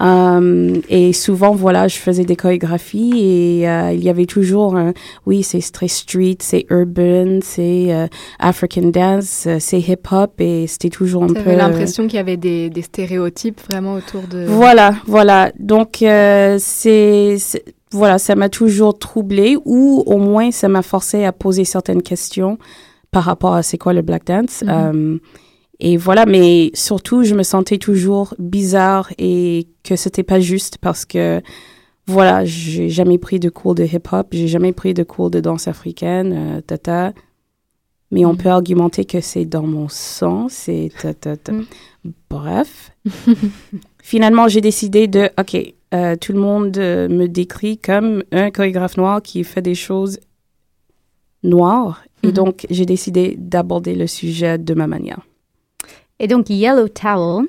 Euh, 0.01 0.81
et 0.89 1.13
souvent, 1.13 1.51
voilà, 1.53 1.87
je 1.87 1.97
faisais 1.97 2.25
des 2.25 2.35
chorégraphies 2.35 3.13
et 3.15 3.69
euh, 3.69 3.91
il 3.93 4.03
y 4.03 4.09
avait 4.09 4.25
toujours, 4.25 4.75
un, 4.75 4.93
oui, 5.25 5.43
c'est 5.43 5.59
très 5.71 5.87
street, 5.87 6.37
c'est 6.39 6.65
urban, 6.69 7.39
c'est 7.43 7.93
euh, 7.93 8.07
African 8.39 8.89
dance, 8.89 9.47
c'est 9.59 9.79
hip-hop 9.79 10.33
et 10.39 10.65
c'était 10.67 10.89
toujours 10.89 11.23
un 11.23 11.27
peu... 11.27 11.35
J'avais 11.35 11.55
l'impression 11.57 12.07
qu'il 12.07 12.15
y 12.15 12.19
avait 12.19 12.37
des, 12.37 12.69
des 12.69 12.81
stéréotypes 12.81 13.61
vraiment 13.69 13.93
autour 13.93 14.23
de... 14.23 14.45
Voilà, 14.45 14.95
voilà. 15.05 15.51
Donc, 15.59 16.01
euh, 16.01 16.57
c'est, 16.59 17.37
voilà, 17.91 18.17
ça 18.17 18.35
m'a 18.35 18.49
toujours 18.49 18.97
troublé 18.97 19.57
ou 19.63 20.03
au 20.07 20.17
moins 20.17 20.51
ça 20.51 20.69
m'a 20.69 20.81
forcé 20.81 21.23
à 21.23 21.31
poser 21.31 21.65
certaines 21.65 22.01
questions 22.01 22.57
par 23.11 23.25
rapport 23.25 23.53
à 23.53 23.61
c'est 23.61 23.77
quoi 23.77 23.93
le 23.93 24.01
black 24.01 24.25
dance. 24.25 24.63
Mhm. 24.63 25.19
Et 25.86 25.97
voilà, 25.97 26.25
mais 26.25 26.71
surtout, 26.73 27.23
je 27.23 27.36
me 27.36 27.43
sentais 27.43 27.77
toujours 27.77 28.34
bizarre 28.39 29.11
et 29.17 29.67
que 29.84 29.95
c'était 29.97 30.23
pas 30.23 30.39
juste 30.39 30.77
parce 30.79 31.03
que, 31.05 31.41
voilà, 32.07 32.45
j'ai 32.45 32.88
jamais 32.89 33.17
pris 33.17 33.39
de 33.39 33.49
cours 33.49 33.75
de 33.75 33.84
hip-hop, 33.84 34.27
j'ai 34.31 34.47
jamais 34.47 34.71
pris 34.73 34.93
de 34.93 35.03
cours 35.03 35.29
de 35.29 35.39
danse 35.41 35.67
africaine, 35.67 36.34
euh, 36.34 36.61
tata. 36.61 37.13
Mais 38.11 38.25
on 38.25 38.31
Mhm. 38.34 38.38
peut 38.38 38.49
argumenter 38.49 39.05
que 39.05 39.21
c'est 39.21 39.45
dans 39.45 39.63
mon 39.67 39.89
sang, 39.89 40.47
c'est 40.49 40.89
ta, 41.01 41.13
ta, 41.13 41.36
ta. 41.36 41.51
Mhm. 41.51 41.65
Bref. 42.29 42.91
Finalement, 44.03 44.47
j'ai 44.47 44.61
décidé 44.61 45.07
de, 45.07 45.29
OK, 45.39 45.55
euh, 45.93 46.15
tout 46.15 46.31
le 46.34 46.39
monde 46.39 46.77
euh, 46.77 47.07
me 47.09 47.27
décrit 47.27 47.77
comme 47.77 48.23
un 48.31 48.51
chorégraphe 48.51 48.97
noir 48.97 49.21
qui 49.21 49.43
fait 49.43 49.61
des 49.61 49.75
choses 49.75 50.19
noires. 51.43 52.03
Et 52.21 52.27
Mhm. 52.27 52.34
donc, 52.34 52.67
j'ai 52.69 52.86
décidé 52.86 53.36
d'aborder 53.38 53.95
le 53.95 54.07
sujet 54.07 54.57
de 54.57 54.73
ma 54.73 54.88
manière. 54.88 55.21
Et 56.24 56.28
donc, 56.28 56.49
Yellow 56.49 56.88
Towel, 56.88 57.45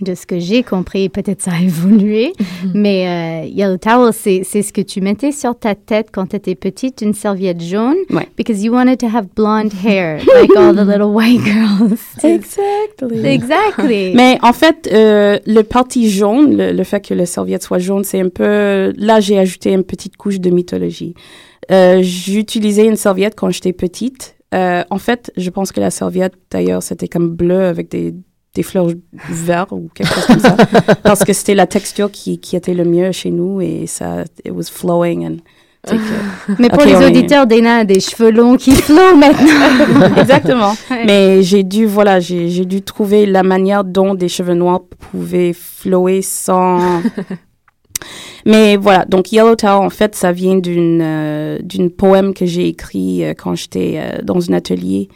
de 0.00 0.14
ce 0.14 0.26
que 0.26 0.38
j'ai 0.38 0.62
compris, 0.62 1.08
peut-être 1.08 1.40
ça 1.42 1.52
a 1.58 1.60
évolué, 1.60 2.32
mais 2.74 3.42
euh, 3.44 3.48
Yellow 3.48 3.78
Towel, 3.78 4.12
c'est 4.12 4.42
c'est 4.44 4.60
ce 4.62 4.70
que 4.72 4.82
tu 4.82 5.00
mettais 5.00 5.32
sur 5.32 5.58
ta 5.58 5.74
tête 5.74 6.08
quand 6.12 6.26
tu 6.26 6.36
étais 6.36 6.54
petite, 6.54 7.00
une 7.00 7.14
serviette 7.14 7.62
jaune, 7.62 7.96
Ouais. 8.10 8.28
because 8.36 8.62
you 8.62 8.72
wanted 8.74 8.98
to 9.00 9.06
have 9.06 9.26
blonde 9.34 9.72
hair, 9.84 10.18
like 10.40 10.54
all 10.54 10.74
the 10.74 10.86
little 10.86 11.12
white 11.14 11.40
girls. 11.40 11.98
Exactly. 12.22 13.26
exactly. 13.26 14.12
Mais 14.14 14.38
en 14.42 14.52
fait, 14.52 14.88
euh, 14.92 15.38
le 15.46 15.62
parti 15.62 16.10
jaune, 16.10 16.56
le, 16.56 16.72
le 16.72 16.84
fait 16.84 17.00
que 17.00 17.14
la 17.14 17.26
serviette 17.26 17.62
soit 17.62 17.78
jaune, 17.78 18.04
c'est 18.04 18.20
un 18.20 18.28
peu... 18.28 18.92
Là, 18.98 19.18
j'ai 19.20 19.38
ajouté 19.38 19.72
une 19.72 19.82
petite 19.84 20.16
couche 20.16 20.38
de 20.40 20.50
mythologie. 20.50 21.14
Euh, 21.72 22.00
J'utilisais 22.02 22.86
une 22.86 22.96
serviette 22.96 23.34
quand 23.34 23.50
j'étais 23.50 23.72
petite. 23.72 24.35
Euh, 24.56 24.82
en 24.90 24.98
fait, 24.98 25.30
je 25.36 25.50
pense 25.50 25.70
que 25.72 25.80
la 25.80 25.90
serviette, 25.90 26.34
d'ailleurs, 26.50 26.82
c'était 26.82 27.08
comme 27.08 27.28
bleu 27.30 27.66
avec 27.66 27.90
des, 27.90 28.14
des 28.54 28.62
fleurs 28.62 28.88
vertes 29.28 29.72
ou 29.72 29.90
quelque 29.94 30.14
chose 30.14 30.26
comme 30.26 30.40
ça. 30.40 30.56
parce 31.02 31.24
que 31.24 31.32
c'était 31.32 31.54
la 31.54 31.66
texture 31.66 32.10
qui, 32.10 32.38
qui 32.38 32.56
était 32.56 32.74
le 32.74 32.84
mieux 32.84 33.12
chez 33.12 33.30
nous 33.30 33.60
et 33.60 33.86
ça, 33.86 34.22
it 34.44 34.52
was 34.52 34.64
flowing 34.72 35.26
and... 35.26 35.36
que- 35.86 35.92
mais 36.58 36.68
pour 36.70 36.80
Ok, 36.80 36.86
les 36.86 36.94
on 36.96 37.00
est- 37.02 37.06
auditeurs, 37.06 37.46
Dana 37.46 37.76
a 37.78 37.84
des 37.84 38.00
cheveux 38.00 38.30
longs 38.30 38.56
qui 38.56 38.72
flottent 38.74 39.18
maintenant. 39.18 40.16
Exactement. 40.22 40.74
Ouais. 40.90 41.04
Mais 41.04 41.42
j'ai 41.42 41.62
dû, 41.62 41.84
voilà, 41.86 42.18
j'ai 42.18 42.48
j'ai 42.48 42.64
dû 42.64 42.80
trouver 42.82 43.26
la 43.26 43.42
manière 43.42 43.84
dont 43.84 44.14
des 44.14 44.28
cheveux 44.28 44.54
noirs 44.54 44.80
pouvaient 45.10 45.52
flower 45.52 46.22
sans. 46.22 47.02
Mais 48.46 48.76
voilà, 48.76 49.04
donc 49.04 49.32
Yellow 49.32 49.56
Towel, 49.56 49.84
en 49.84 49.90
fait, 49.90 50.14
ça 50.14 50.30
vient 50.30 50.56
d'une 50.56 51.00
euh, 51.02 51.58
d'une 51.62 51.90
poème 51.90 52.32
que 52.32 52.46
j'ai 52.46 52.68
écrit 52.68 53.24
euh, 53.24 53.34
quand 53.34 53.56
j'étais 53.56 53.94
euh, 53.96 54.22
dans 54.22 54.48
un 54.48 54.54
atelier 54.54 55.08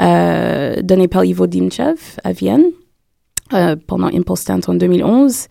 euh, 0.00 0.80
donné 0.82 1.06
par 1.06 1.22
Ivo 1.22 1.46
Dimchev 1.46 2.00
à 2.24 2.32
Vienne 2.32 2.64
euh, 3.52 3.76
pendant 3.86 4.06
Impulse 4.06 4.46
Dance 4.46 4.70
en 4.70 4.74
2011. 4.74 5.48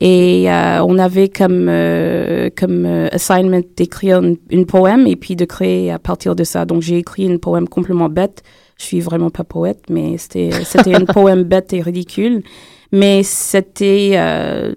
Et 0.00 0.48
euh, 0.48 0.82
on 0.84 0.96
avait 0.98 1.28
comme, 1.28 1.66
euh, 1.68 2.48
comme 2.56 2.86
euh, 2.86 3.08
assignment 3.10 3.62
d'écrire 3.76 4.22
une, 4.22 4.36
une 4.50 4.64
poème 4.64 5.08
et 5.08 5.16
puis 5.16 5.34
de 5.34 5.44
créer 5.44 5.90
à 5.90 5.98
partir 5.98 6.36
de 6.36 6.44
ça. 6.44 6.66
Donc 6.66 6.82
j'ai 6.82 6.98
écrit 6.98 7.24
une 7.24 7.40
poème 7.40 7.68
complètement 7.68 8.08
bête. 8.08 8.44
Je 8.78 8.84
suis 8.84 9.00
vraiment 9.00 9.30
pas 9.30 9.42
poète, 9.42 9.82
mais 9.90 10.16
c'était 10.18 10.50
c'était 10.64 10.92
une 10.92 11.04
poème 11.12 11.42
bête 11.42 11.72
et 11.72 11.82
ridicule. 11.82 12.44
Mais 12.92 13.22
c'était 13.24 14.12
euh, 14.14 14.74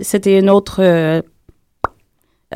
c'était 0.00 0.38
une 0.38 0.50
autre 0.50 0.82
euh, 0.82 1.22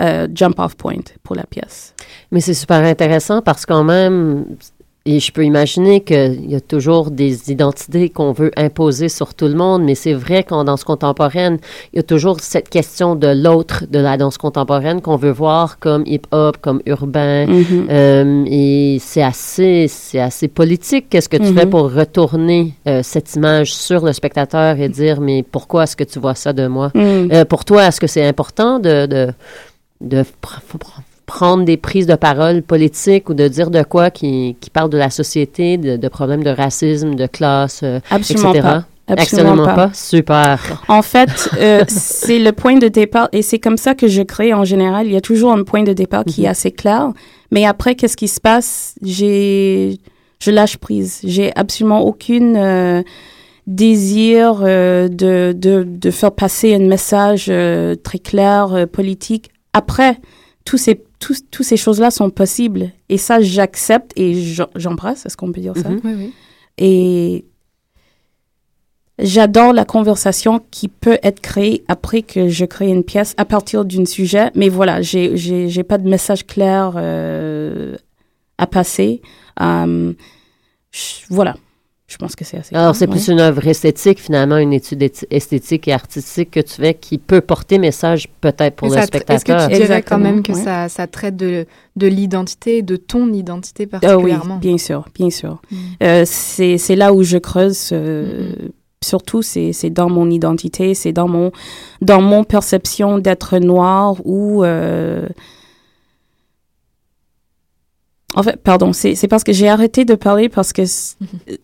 euh, 0.01 0.29
jump 0.35 0.59
off 0.59 0.77
point 0.77 1.05
pour 1.23 1.37
la 1.37 1.45
pièce. 1.45 1.95
Mais 2.31 2.41
c'est 2.41 2.55
super 2.55 2.83
intéressant 2.83 3.43
parce 3.43 3.67
qu'en 3.67 3.85
même, 3.85 4.57
et 5.05 5.19
je 5.19 5.33
peux 5.33 5.45
imaginer 5.45 6.01
qu'il 6.01 6.51
y 6.51 6.55
a 6.55 6.61
toujours 6.61 7.11
des 7.11 7.51
identités 7.51 8.09
qu'on 8.09 8.33
veut 8.33 8.53
imposer 8.57 9.09
sur 9.09 9.35
tout 9.35 9.47
le 9.47 9.55
monde, 9.55 9.83
mais 9.83 9.97
c'est 9.97 10.13
vrai 10.13 10.45
qu'en 10.45 10.65
danse 10.65 10.85
contemporaine, 10.85 11.59
il 11.93 11.97
y 11.97 11.99
a 11.99 12.05
toujours 12.05 12.39
cette 12.41 12.69
question 12.69 13.17
de 13.17 13.27
l'autre 13.27 13.85
de 13.91 13.99
la 13.99 14.17
danse 14.17 14.39
contemporaine 14.39 15.01
qu'on 15.01 15.17
veut 15.17 15.33
voir 15.33 15.81
comme 15.81 16.05
hip-hop, 16.07 16.57
comme 16.61 16.83
urbain. 16.87 17.47
Mhm. 17.47 17.87
Euh, 17.91 18.45
et 18.47 18.99
c'est 19.01 19.23
assez, 19.23 19.87
c'est 19.89 20.21
assez 20.21 20.47
politique. 20.49 21.07
Qu'est-ce 21.11 21.29
que 21.29 21.37
tu 21.37 21.53
fais 21.53 21.67
pour 21.67 21.93
retourner 21.93 22.75
euh, 22.87 23.01
cette 23.03 23.35
image 23.35 23.75
sur 23.75 24.05
le 24.05 24.13
spectateur 24.13 24.79
et 24.79 24.89
dire, 24.89 25.21
mais 25.21 25.43
pourquoi 25.43 25.85
est-ce 25.85 25.97
que 25.97 26.05
tu 26.05 26.21
vois 26.21 26.35
ça 26.35 26.53
de 26.53 26.67
moi? 26.67 26.91
Mm. 26.95 27.33
Euh, 27.33 27.45
pour 27.45 27.65
toi, 27.65 27.89
est-ce 27.89 28.01
que 28.01 28.07
c'est 28.07 28.25
important 28.25 28.79
de, 28.79 29.07
de, 29.07 29.33
de 30.01 30.25
prendre 31.35 31.65
des 31.65 31.79
prises 31.79 32.07
de 32.07 32.15
parole 32.15 32.61
politiques 32.63 33.31
ou 33.31 33.35
de 33.35 33.49
dire 33.49 33.71
de 33.71 33.83
quoi 33.83 34.11
qui, 34.11 34.55
qui 34.61 34.69
parle 34.69 34.91
de 34.91 34.99
la 34.99 35.09
société, 35.09 35.79
de, 35.79 35.97
de 35.97 36.09
problèmes 36.09 36.45
de 36.45 36.51
racisme, 36.51 37.15
de 37.15 37.27
classe, 37.27 37.81
euh, 37.83 38.01
Absolument 38.11 38.51
etc.? 38.51 38.63
pas. 38.63 38.85
Absolument 39.09 39.65
pas. 39.65 39.91
Super. 39.95 40.83
En 40.89 41.01
fait, 41.03 41.51
euh, 41.59 41.85
c'est 41.89 42.39
le 42.39 42.53
point 42.53 42.77
de 42.77 42.89
départ 42.89 43.29
et 43.33 43.41
c'est 43.43 43.59
comme 43.59 43.79
ça 43.79 43.95
que 43.95 44.09
je 44.09 44.23
crée 44.23 44.53
en 44.53 44.65
général. 44.65 45.07
Il 45.07 45.13
y 45.13 45.17
a 45.17 45.23
toujours 45.23 45.53
un 45.53 45.65
point 45.65 45.83
de 45.83 45.95
départ 45.95 46.25
qui 46.25 46.45
est 46.45 46.49
assez 46.49 46.71
clair. 46.71 47.11
Mais 47.51 47.65
après, 47.65 47.95
qu'est-ce 47.95 48.17
qui 48.17 48.29
se 48.29 48.41
passe? 48.41 48.95
J'ai, 49.03 49.99
je 50.39 50.51
lâche 50.51 50.77
prise. 50.77 51.21
J'ai 51.25 51.51
absolument 51.57 52.03
aucune 52.03 52.57
euh, 52.57 53.03
désir 53.67 54.61
euh, 54.63 55.09
de, 55.09 55.53
de, 55.57 55.85
de 55.87 56.11
faire 56.11 56.33
passer 56.33 56.75
un 56.75 56.87
message 56.87 57.47
très 58.03 58.19
clair, 58.19 58.87
politique. 58.93 59.51
Après, 59.73 60.19
tous 60.65 60.79
ces, 60.79 61.03
tous, 61.23 61.43
tous 61.53 61.63
ces 61.63 61.77
choses-là 61.77 62.11
sont 62.11 62.31
possibles. 62.31 62.91
Et 63.09 63.17
ça, 63.17 63.41
j'accepte 63.41 64.13
et 64.17 64.35
j'embrasse. 64.75 65.25
Est-ce 65.25 65.37
qu'on 65.37 65.53
peut 65.53 65.61
dire 65.61 65.77
ça? 65.77 65.89
Mhm. 65.89 66.01
Oui, 66.03 66.15
oui. 66.17 66.33
Et 66.79 67.45
j'adore 69.21 69.73
la 69.73 69.85
conversation 69.85 70.61
qui 70.73 70.89
peut 70.89 71.19
être 71.23 71.41
créée 71.41 71.85
après 71.87 72.23
que 72.23 72.49
je 72.49 72.65
crée 72.65 72.89
une 72.89 73.05
pièce 73.05 73.35
à 73.37 73.45
partir 73.45 73.85
d'un 73.85 74.05
sujet. 74.05 74.51
Mais 74.57 74.69
voilà, 74.69 75.01
j'ai, 75.01 75.85
pas 75.85 75.99
de 75.99 76.09
message 76.09 76.45
clair 76.45 76.95
euh, 76.97 77.97
à 78.59 78.67
passer. 78.67 79.23
Euh, 79.61 80.13
je- 80.91 81.27
voilà. 81.31 81.55
Je 82.13 82.19
pense 82.19 82.37
que 82.37 82.45
c'est 82.45 82.59
assez. 82.59 82.75
Alors, 82.77 82.95
c'est 82.95 83.07
plus 83.07 83.27
ouais. 83.29 83.33
une 83.33 83.41
œuvre 83.41 83.67
esthétique, 83.67 84.21
finalement, 84.21 84.59
une 84.59 84.75
étude 84.75 85.03
esthétique 85.31 85.89
et 85.89 85.93
artistique 85.95 86.51
que 86.51 86.61
tu 86.61 86.75
fais 86.75 86.93
qui 86.93 87.17
peut 87.17 87.41
porter 87.41 87.79
message 87.79 88.29
peut-être 88.43 88.77
pour 88.77 88.91
Mais 88.91 88.97
le 88.97 89.01
tra- 89.01 89.05
Est-ce 89.05 89.11
que 89.11 89.19
spectateur. 89.53 89.69
tu 89.71 89.75
dirais 89.77 90.03
quand 90.03 90.19
même 90.19 90.43
que 90.43 90.53
ouais. 90.53 90.63
ça, 90.63 90.91
ça 90.91 91.07
traite 91.07 91.37
de, 91.37 91.65
de 91.97 92.07
l'identité, 92.07 92.83
de 92.83 92.97
ton 92.97 93.33
identité 93.33 93.89
Ah 93.91 93.97
oui, 93.97 94.01
particulièrement? 94.01 94.59
bien 94.59 94.77
sûr, 94.77 95.07
bien 95.15 95.31
sûr. 95.31 95.63
Mm. 95.71 95.77
Euh, 96.03 96.23
c'est, 96.27 96.77
c'est 96.77 96.97
là 96.97 97.15
où 97.15 97.23
je 97.23 97.39
creuse. 97.39 97.89
euh, 97.93 98.53
Surtout, 99.03 99.43
c'est, 99.43 99.73
c'est 99.73 99.91
dans 99.91 100.09
mon 100.09 100.31
identité, 100.31 100.95
c'est 100.95 101.13
dans 101.13 101.27
mon, 101.29 101.51
dans 102.03 102.21
mon 102.21 102.45
perception 102.45 103.19
d'être 103.19 103.59
noir 103.59 104.17
ou. 104.25 104.63
euh, 104.65 105.27
En 108.35 108.43
fait, 108.43 108.57
pardon, 108.57 108.93
c'est, 108.93 109.15
parce 109.29 109.45
que 109.45 109.53
j'ai 109.53 109.69
arrêté 109.69 110.05
de 110.05 110.15
parler 110.15 110.49
parce 110.49 110.73
que 110.73 110.83
euh, 110.83 111.57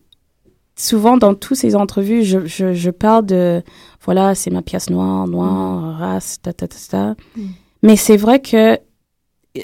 souvent 0.81 1.17
dans 1.17 1.35
toutes 1.35 1.57
ces 1.57 1.75
entrevues, 1.75 2.23
je, 2.23 2.45
je, 2.45 2.73
je 2.73 2.89
parle 2.89 3.25
de 3.25 3.61
voilà, 4.05 4.33
c'est 4.35 4.49
ma 4.49 4.61
pièce 4.61 4.89
noire, 4.89 5.27
noire, 5.27 5.97
race, 5.99 6.39
ta 6.41 6.53
ta 6.53 6.67
ta 6.67 6.77
ta. 6.89 7.15
Mm. 7.35 7.41
Mais 7.83 7.95
c'est 7.95 8.17
vrai 8.17 8.39
que, 8.41 8.73
euh, 8.73 9.59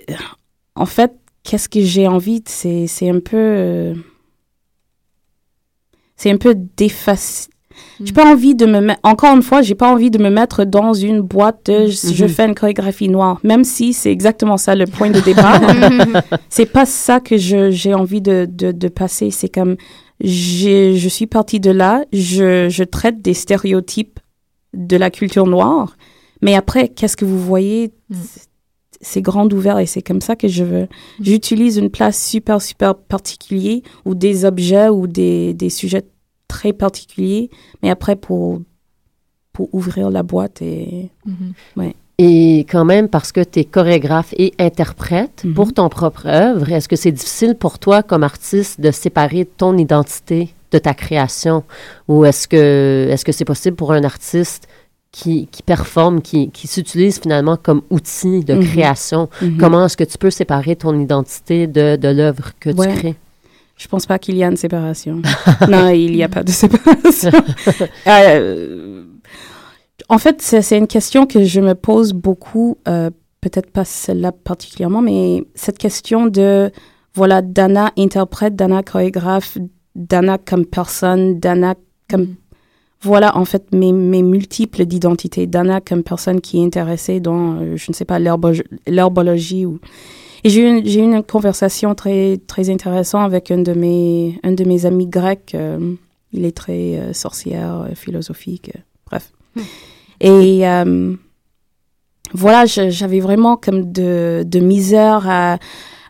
en 0.75 0.85
fait, 0.85 1.13
qu'est-ce 1.43 1.69
que 1.69 1.81
j'ai 1.81 2.07
envie, 2.07 2.41
de- 2.41 2.49
c'est, 2.49 2.87
c'est 2.87 3.09
un 3.09 3.19
peu. 3.19 3.37
euh, 3.37 3.93
c'est 6.15 6.31
un 6.31 6.37
peu 6.37 6.55
d'effacer. 6.55 7.49
J'ai 8.01 8.13
pas 8.13 8.25
envie 8.31 8.55
de 8.55 8.65
me 8.65 8.79
mettre, 8.79 9.01
encore 9.03 9.35
une 9.35 9.41
fois, 9.41 9.61
j'ai 9.61 9.75
pas 9.75 9.91
envie 9.91 10.09
de 10.09 10.17
me 10.17 10.29
mettre 10.29 10.63
dans 10.63 10.93
une 10.93 11.19
boîte 11.19 11.65
de 11.69 11.87
je, 11.87 12.13
je 12.13 12.23
Mhm. 12.23 12.29
fais 12.29 12.45
une 12.45 12.55
chorégraphie 12.55 13.09
noire, 13.09 13.37
même 13.43 13.65
si 13.65 13.91
c'est 13.91 14.11
exactement 14.11 14.55
ça 14.55 14.75
le 14.75 14.85
point 14.95 15.09
de 15.09 15.19
départ. 15.19 15.59
c'est 16.47 16.67
pas 16.67 16.85
ça 16.85 17.19
que 17.19 17.35
je, 17.37 17.71
j'ai 17.71 17.93
envie 17.93 18.21
de, 18.21 18.47
de, 18.49 18.71
de 18.71 18.87
passer. 18.87 19.29
C'est 19.29 19.49
comme, 19.49 19.75
je 20.21 21.07
suis 21.09 21.27
partie 21.27 21.59
de 21.59 21.71
là, 21.71 22.05
je, 22.13 22.69
je 22.69 22.83
traite 22.83 23.21
des 23.21 23.33
stéréotypes 23.33 24.19
de 24.73 24.97
la 24.97 25.09
culture 25.09 25.47
noire, 25.47 25.95
mais 26.41 26.55
après, 26.55 26.89
qu'est-ce 26.89 27.17
que 27.17 27.25
vous 27.25 27.39
voyez? 27.39 27.91
C'est- 28.11 28.47
C'est 29.01 29.21
grand 29.21 29.51
ouvert 29.53 29.77
et 29.77 29.85
c'est 29.85 30.01
comme 30.01 30.21
ça 30.21 30.35
que 30.35 30.47
je 30.47 30.63
veux. 30.63 30.87
J'utilise 31.21 31.77
une 31.77 31.89
place 31.91 32.17
super, 32.27 32.61
super 32.61 32.95
particulière 32.95 33.81
ou 34.05 34.15
des 34.15 34.45
objets 34.45 34.87
ou 34.89 35.05
des, 35.05 35.53
des 35.53 35.69
sujets 35.69 36.05
très 36.47 36.71
particuliers, 36.73 37.49
mais 37.83 37.89
après 37.89 38.15
pour, 38.15 38.61
pour 39.51 39.73
ouvrir 39.75 40.09
la 40.09 40.23
boîte 40.23 40.61
et. 40.61 41.09
Ouais. 41.75 41.93
Et 42.17 42.59
quand 42.69 42.85
même, 42.85 43.09
parce 43.09 43.31
que 43.33 43.41
tu 43.43 43.59
es 43.59 43.65
chorégraphe 43.65 44.33
et 44.37 44.53
interprète 44.57 45.41
Mhm. 45.43 45.53
pour 45.53 45.73
ton 45.73 45.89
propre 45.89 46.27
œuvre, 46.27 46.71
est-ce 46.71 46.87
que 46.87 46.95
c'est 46.95 47.11
difficile 47.11 47.55
pour 47.55 47.77
toi, 47.77 48.03
comme 48.03 48.23
artiste, 48.23 48.79
de 48.79 48.91
séparer 48.91 49.45
ton 49.45 49.77
identité 49.77 50.53
de 50.71 50.77
ta 50.77 50.93
création? 50.93 51.63
Ou 52.07 52.23
est-ce 52.25 52.47
que 52.47 53.07
est-ce 53.11 53.25
que 53.25 53.33
c'est 53.33 53.43
possible 53.45 53.75
pour 53.75 53.91
un 53.91 54.03
artiste 54.05 54.67
qui, 55.11 55.47
qui 55.51 55.61
performe, 55.63 56.21
qui, 56.21 56.49
qui 56.51 56.67
s'utilise 56.67 57.19
finalement 57.19 57.57
comme 57.61 57.81
outil 57.89 58.45
de 58.45 58.53
Mhm. 58.53 58.65
création? 58.65 59.29
Mhm. 59.41 59.57
Comment 59.57 59.85
est-ce 59.85 59.97
que 59.97 60.05
tu 60.05 60.17
peux 60.17 60.31
séparer 60.31 60.77
ton 60.77 60.97
identité 60.97 61.67
de, 61.67 61.97
de 61.97 62.07
l'œuvre 62.07 62.51
que 62.61 62.69
Ouais. 62.69 62.93
tu 62.93 62.99
crées? 62.99 63.15
Je 63.77 63.89
pense 63.89 64.05
pas 64.05 64.19
qu'il 64.19 64.37
y 64.37 64.43
a 64.43 64.47
une 64.47 64.55
séparation. 64.55 65.21
non, 65.69 65.89
il 65.89 66.13
n'y 66.13 66.23
a 66.23 66.29
pas 66.29 66.43
de 66.43 66.49
séparation. 66.51 67.31
Euh, 68.07 69.03
en 70.09 70.17
fait, 70.17 70.41
c'est 70.41 70.77
une 70.77 70.87
question 70.87 71.25
que 71.25 71.43
je 71.43 71.61
me 71.61 71.73
pose 71.75 72.13
beaucoup, 72.13 72.77
euh, 72.87 73.09
peut-être 73.41 73.71
pas 73.71 73.85
celle-là 73.85 74.31
particulièrement, 74.31 75.01
mais 75.01 75.43
cette 75.55 75.77
question 75.77 76.27
de, 76.27 76.71
voilà, 77.13 77.41
Dana 77.41 77.91
interprète, 77.97 78.55
Dana 78.55 78.83
chorégraphe, 78.83 79.57
Dana 79.95 80.37
comme 80.37 80.65
personne, 80.65 81.39
Dana 81.39 81.75
comme... 82.09 82.35
Voilà, 83.01 83.37
en 83.37 83.45
fait, 83.45 83.71
mes, 83.71 83.91
mes 83.91 84.23
multiples 84.23 84.85
d'identités. 84.85 85.45
Dana 85.45 85.79
comme 85.79 86.01
personne 86.01 86.41
qui 86.41 86.59
est 86.59 86.65
intéressée 86.65 87.19
dans, 87.19 87.55
euh, 87.55 87.75
je 87.75 87.85
ne 87.89 87.93
sais 87.93 88.05
pas, 88.05 88.17
l'herbo- 88.19 88.63
l'herbologie 88.87 89.65
ou... 89.65 89.79
Et 90.43 90.49
j'ai 90.49 90.61
eu, 90.61 90.77
une- 90.79 91.13
une 91.15 91.23
conversation 91.23 91.93
très, 91.95 92.37
très 92.47 92.69
intéressante 92.69 93.25
avec 93.25 93.51
un 93.51 93.59
de 93.59 93.73
mes, 93.73 94.39
un 94.43 94.53
de 94.53 94.63
mes 94.63 94.85
amis 94.85 95.07
grecs. 95.07 95.53
euh, 95.55 95.95
il 96.33 96.45
est 96.45 96.55
très 96.55 97.13
sorcière, 97.13 97.87
philosophique, 97.95 98.71
bref. 99.09 99.31
Et 100.21 100.67
euh, 100.67 101.15
voilà, 102.33 102.65
j'avais 102.65 103.19
vraiment 103.19 103.57
comme 103.57 103.91
de, 103.91 104.43
de 104.45 104.59
misère 104.59 105.27
à, 105.29 105.57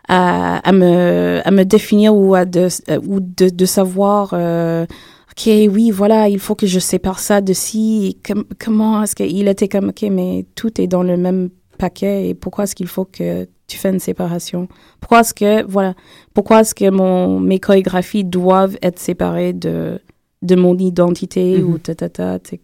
à, 0.08 0.58
à, 0.58 0.72
me, 0.72 1.42
à 1.44 1.52
me 1.52 1.64
définir 1.64 2.16
ou, 2.16 2.36
à 2.36 2.46
de, 2.46 2.68
ou 3.08 3.20
de, 3.20 3.50
de 3.50 3.66
savoir, 3.66 4.32
euh, 4.34 4.86
OK, 5.32 5.48
oui, 5.48 5.92
voilà, 5.92 6.30
il 6.30 6.40
faut 6.40 6.56
que 6.56 6.68
je 6.68 6.80
sépare 6.80 7.20
ça 7.20 7.42
de 7.42 7.54
ci. 7.54 8.18
Com- 8.26 8.46
comment 8.64 9.04
est-ce 9.04 9.16
qu'il 9.16 9.48
était 9.48 9.68
comme, 9.68 9.90
OK, 9.90 10.04
mais 10.10 10.46
tout 10.56 10.80
est 10.80 10.88
dans 10.88 11.04
le 11.04 11.18
même 11.18 11.50
paquet 11.78 12.30
et 12.30 12.34
pourquoi 12.34 12.64
est-ce 12.64 12.76
qu'il 12.76 12.88
faut 12.88 13.06
que 13.06 13.46
tu 13.68 13.78
fais 13.78 13.90
une 13.90 14.00
séparation? 14.00 14.70
Pourquoi 15.02 15.22
est-ce 15.22 15.34
que, 15.34 15.66
voilà, 15.70 15.94
pourquoi 16.34 16.62
est-ce 16.62 16.74
que 16.74 16.90
mon, 16.90 17.40
mes 17.40 17.60
chorégraphies 17.60 18.24
doivent 18.24 18.78
être 18.82 19.00
séparées 19.00 19.52
de, 19.54 20.00
de 20.42 20.56
mon 20.56 20.78
identité 20.78 21.64
ou 21.64 21.78
ta 21.80 21.96
ta 21.96 22.08
ta, 22.10 22.40
sais. 22.48 22.62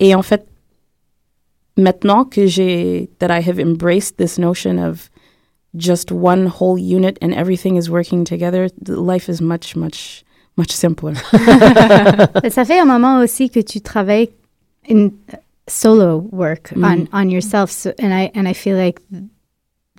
Et 0.00 0.14
en 0.14 0.22
fait, 0.22 0.46
maintenant 1.76 2.24
que 2.24 2.46
j'ai, 2.46 3.08
that 3.18 3.30
I 3.30 3.40
have 3.40 3.58
embraced 3.60 4.16
this 4.16 4.38
notion 4.38 4.78
of 4.78 5.10
just 5.76 6.10
one 6.10 6.46
whole 6.46 6.76
unit 6.78 7.16
and 7.22 7.32
everything 7.32 7.76
is 7.76 7.88
working 7.90 8.24
together, 8.24 8.68
life 8.88 9.28
is 9.28 9.40
much, 9.40 9.76
much, 9.76 10.24
much 10.56 10.72
simpler. 10.72 11.14
Ça 12.50 12.64
fait 12.64 12.80
un 12.80 12.86
moment 12.86 13.20
aussi 13.22 13.50
que 13.50 13.60
tu 13.60 13.80
travailles 13.80 14.30
in 14.88 15.10
solo 15.68 16.26
work 16.32 16.72
on, 16.74 16.80
Mhm. 17.02 17.08
on 17.12 17.30
yourself. 17.30 17.70
So, 17.70 17.92
and 18.00 18.12
I 18.12 18.30
and 18.34 18.48
I 18.48 18.52
feel 18.54 18.76
like 18.76 19.00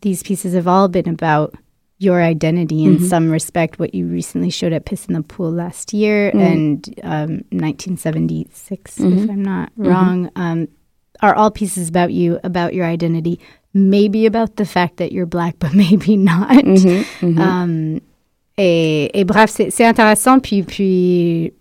these 0.01 0.23
pieces 0.23 0.53
have 0.53 0.67
all 0.67 0.89
been 0.89 1.07
about 1.07 1.53
your 2.01 2.19
identity 2.21 2.83
in 2.83 2.97
Mhm. 2.97 3.09
some 3.09 3.29
respect. 3.31 3.77
What 3.79 3.93
you 3.93 4.07
recently 4.07 4.49
showed 4.49 4.73
at 4.73 4.85
Piss 4.85 5.05
in 5.05 5.13
the 5.13 5.21
Pool 5.21 5.51
last 5.51 5.93
year 5.93 6.31
Mhm. 6.33 6.41
and 6.41 6.89
um, 7.03 7.41
1976, 7.51 8.97
if 8.99 9.05
Mhm. 9.05 9.29
I'm 9.29 9.43
not 9.43 9.69
Mhm. 9.77 9.87
wrong, 9.87 10.29
um, 10.35 10.67
are 11.21 11.35
all 11.35 11.51
pieces 11.51 11.87
about 11.89 12.11
you, 12.11 12.39
about 12.43 12.73
your 12.73 12.85
identity. 12.85 13.39
Maybe 13.73 14.25
about 14.25 14.55
the 14.55 14.65
fact 14.65 14.97
that 14.97 15.11
you're 15.11 15.27
black, 15.27 15.55
but 15.59 15.73
maybe 15.73 16.17
not. 16.17 16.65
Mhm, 16.65 17.05
mhm. 17.21 17.39
Um, 17.39 18.01
et, 18.57 19.09
et 19.13 19.23
bref, 19.23 19.49
c'est 19.51 19.69
c'est 19.71 19.85
intéressant. 19.85 20.39
Puis, 20.41 20.63
puis, 20.63 21.53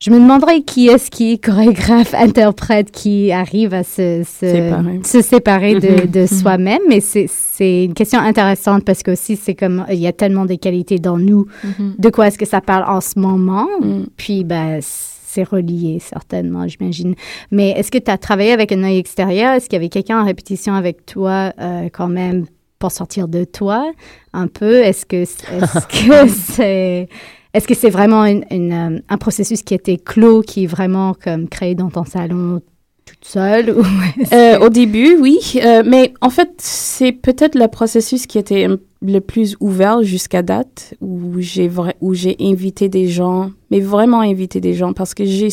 je 0.00 0.10
me 0.10 0.18
demanderais 0.18 0.62
qui 0.62 0.88
est-ce 0.88 1.10
qui 1.10 1.32
est 1.32 1.44
chorégraphe, 1.44 2.14
interprète, 2.14 2.90
qui 2.90 3.30
arrive 3.32 3.74
à 3.74 3.82
se, 3.84 4.22
se, 4.24 4.46
Séparer. 4.50 5.00
se 5.04 5.20
séparer 5.20 5.74
de, 5.74 5.88
Mhm, 6.04 6.06
de 6.10 6.20
mhm. 6.20 6.26
soi-même. 6.26 6.80
Mais 6.88 7.00
c'est- 7.00 7.26
c'est 7.28 7.84
une 7.84 7.92
question 7.92 8.18
intéressante 8.18 8.82
parce 8.86 9.02
que 9.02 9.10
aussi, 9.10 9.36
c'est 9.36 9.54
comme, 9.54 9.84
il 9.90 9.98
y 9.98 10.06
a 10.06 10.12
tellement 10.14 10.46
des 10.46 10.56
qualités 10.56 10.98
dans 10.98 11.18
nous. 11.18 11.44
Mhm. 11.64 11.96
De 11.98 12.08
quoi 12.08 12.28
est-ce 12.28 12.38
que 12.38 12.46
ça 12.46 12.62
parle 12.62 12.84
en 12.88 13.02
ce 13.02 13.18
moment? 13.18 13.68
Mm. 13.82 14.04
Puis, 14.16 14.42
ben, 14.44 14.78
c'est 14.80 15.42
relié, 15.46 15.98
certainement, 16.00 16.66
j'imagine. 16.66 17.14
Mais 17.50 17.70
est-ce 17.72 17.90
que 17.90 17.98
tu 17.98 18.10
as 18.10 18.16
travaillé 18.18 18.52
avec 18.52 18.72
un 18.72 18.82
œil 18.82 18.96
extérieur? 18.98 19.52
Est-ce 19.52 19.66
qu'il 19.68 19.74
y 19.76 19.80
avait 19.80 19.90
quelqu'un 19.90 20.22
en 20.22 20.24
répétition 20.24 20.72
avec 20.74 21.04
toi, 21.04 21.52
euh, 21.60 21.88
quand 21.92 22.08
même, 22.08 22.46
pour 22.78 22.90
sortir 22.90 23.28
de 23.28 23.44
toi 23.44 23.92
un 24.32 24.46
peu? 24.46 24.76
Est-ce 24.82 25.04
que 25.04 25.16
est-ce 25.16 25.44
que 26.24 26.28
c'est 26.28 27.08
est-ce 27.54 27.66
que 27.66 27.74
c'est 27.74 27.90
vraiment 27.90 28.24
une- 28.24 28.44
une, 28.50 28.72
euh, 28.72 29.00
un 29.08 29.18
processus 29.18 29.62
qui 29.62 29.74
était 29.74 29.96
clos, 29.96 30.42
qui 30.42 30.64
est 30.64 30.66
vraiment 30.66 31.14
comme 31.14 31.48
créé 31.48 31.74
dans 31.74 31.90
ton 31.90 32.04
salon 32.04 32.60
toute 33.04 33.24
seule? 33.24 33.70
Ou 33.70 33.82
Euh, 34.32 34.58
au 34.60 34.68
début, 34.68 35.16
oui, 35.20 35.38
euh, 35.56 35.82
mais 35.86 36.12
en 36.20 36.30
fait, 36.30 36.50
c'est 36.58 37.12
peut-être 37.12 37.56
le 37.58 37.66
processus 37.68 38.26
qui 38.26 38.38
était 38.38 38.68
le 39.02 39.20
plus 39.20 39.56
ouvert 39.60 40.02
jusqu'à 40.02 40.42
date, 40.42 40.94
où 41.00 41.40
j'ai 41.40 41.68
vra- 41.68 41.94
où 42.00 42.14
j'ai 42.14 42.36
invité 42.40 42.88
des 42.88 43.08
gens, 43.08 43.50
mais 43.70 43.80
vraiment 43.80 44.20
invité 44.20 44.60
des 44.60 44.74
gens, 44.74 44.92
parce 44.92 45.14
que 45.14 45.24
j'ai 45.24 45.48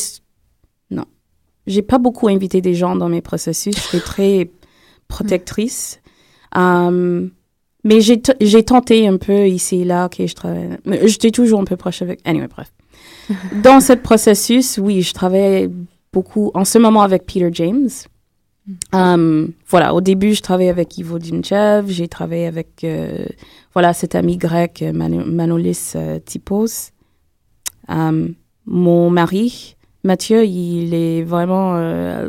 non, 0.90 1.04
j'ai 1.66 1.82
pas 1.82 1.98
beaucoup 1.98 2.28
invité 2.28 2.60
des 2.60 2.74
gens 2.74 2.94
dans 2.96 3.08
mes 3.08 3.22
processus. 3.22 3.74
J'étais 3.90 4.04
très 4.04 4.50
protectrice, 5.08 6.00
Euh, 6.56 7.28
mais 7.88 8.00
j'ai 8.00 8.62
tenté 8.64 9.06
un 9.08 9.16
peu 9.16 9.48
ici 9.48 9.80
et 9.80 9.84
là. 9.84 10.06
Ok, 10.06 10.16
je 10.26 10.34
travaille, 10.34 10.68
mais 10.84 11.06
j'étais 11.08 11.30
toujours 11.30 11.60
un 11.60 11.64
peu 11.64 11.76
proche 11.76 12.02
avec. 12.02 12.20
Anyway, 12.24 12.48
bref. 12.48 12.70
Dans 13.62 13.80
ce 13.80 13.92
processus, 13.94 14.78
oui, 14.82 15.02
je 15.02 15.12
travaille 15.12 15.70
beaucoup 16.12 16.50
en 16.54 16.64
ce 16.64 16.78
moment 16.78 17.02
avec 17.02 17.26
Peter 17.26 17.50
James. 17.52 17.88
Um, 18.92 19.52
voilà, 19.68 19.94
au 19.94 20.00
début, 20.02 20.34
je 20.34 20.42
travaillais 20.42 20.68
avec 20.70 20.98
Ivo 20.98 21.18
Dimchev, 21.18 21.86
j'ai 21.88 22.06
travaillé 22.06 22.46
avec 22.46 22.84
euh, 22.84 23.24
voilà 23.72 23.94
cet 23.94 24.14
ami 24.14 24.36
grec 24.36 24.82
euh, 24.82 24.92
Mano- 24.92 25.24
Manolis 25.24 25.92
euh, 25.96 26.18
Typos. 26.18 26.90
Um, 27.88 28.34
mon 28.66 29.08
mari, 29.08 29.76
Mathieu, 30.04 30.44
il 30.44 30.92
est 30.92 31.22
vraiment. 31.22 31.76
euh, 31.76 32.28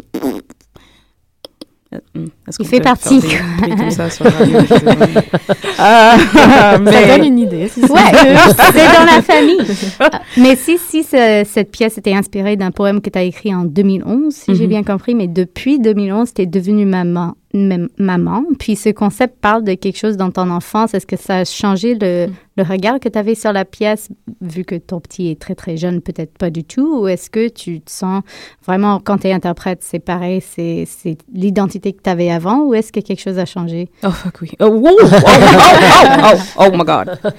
Il 2.60 2.68
fait 2.68 2.82
partie. 2.82 3.20
des 3.20 3.92
ça 3.92 4.10
sur 4.12 4.26
radio? 4.32 4.60
Mais- 6.82 7.08
donne 7.18 7.26
une 7.26 7.40
idée. 7.40 7.68
si 7.68 7.82
Ouais, 7.82 7.88
c'est 8.14 8.94
dans 8.94 9.06
la 9.06 9.22
famille. 9.24 9.58
Ah, 10.00 10.22
Mais 10.38 10.56
si, 10.56 10.78
si 10.78 11.04
ce- 11.04 11.44
cette 11.46 11.72
pièce 11.72 11.98
était 11.98 12.14
inspirée 12.14 12.56
d'un 12.58 12.70
poème 12.72 13.02
que 13.02 13.10
tu 13.10 13.18
as 13.18 13.24
écrit 13.24 13.54
en 13.56 13.64
2011, 13.66 14.34
si 14.34 14.54
j'ai 14.56 14.64
Mhm. 14.66 14.70
bien 14.70 14.84
compris, 14.84 15.16
mais 15.16 15.28
depuis 15.28 15.80
2011, 15.80 16.32
tu 16.34 16.44
es 16.44 16.46
devenue 16.46 16.86
maman, 16.86 17.34
maman. 17.54 18.44
Puis 18.60 18.76
ce 18.76 18.90
concept 18.90 19.40
parle 19.40 19.64
de 19.64 19.74
quelque 19.74 19.98
chose 19.98 20.18
dans 20.18 20.32
ton 20.32 20.50
enfance. 20.50 20.94
Est-ce 20.94 21.08
que 21.08 21.18
ça 21.18 21.38
a 21.38 21.46
changé 21.46 21.96
le, 21.96 22.28
le 22.58 22.64
regard 22.64 23.00
que 23.00 23.10
tu 23.10 23.18
avais 23.18 23.36
sur 23.36 23.52
la 23.52 23.66
pièce, 23.66 24.10
vu 24.42 24.64
que 24.64 24.76
ton 24.76 25.00
petit 25.00 25.30
est 25.30 25.40
très, 25.40 25.56
très 25.56 25.78
jeune, 25.78 26.02
peut-être 26.02 26.38
pas 26.38 26.50
du 26.50 26.64
tout? 26.64 27.02
Ou 27.02 27.08
est-ce 27.08 27.30
que 27.30 27.48
tu 27.48 27.82
te 27.82 27.92
sens 27.92 28.22
vraiment, 28.66 29.00
quand 29.00 29.20
tu 29.20 29.28
es 29.28 29.34
interprète, 29.34 29.80
c'est 29.82 30.00
pareil, 30.00 30.42
c'est 30.42 30.86
l'identité 31.34 31.94
que 31.94 32.02
tu 32.04 32.10
avais 32.10 32.30
avant, 32.30 32.66
ou 32.66 32.74
est-ce 32.74 32.92
que 32.92 33.00
quelque 33.00 33.22
chose 33.22 33.40
a 33.40 33.46
changé? 33.46 33.90
Oh, 34.04 34.12
fuck 34.12 34.42
oui. 34.42 34.52
Oh, 34.60 34.88
oh, 34.88 36.36
oh 36.58 36.72
my 36.72 36.84
God. 36.84 37.20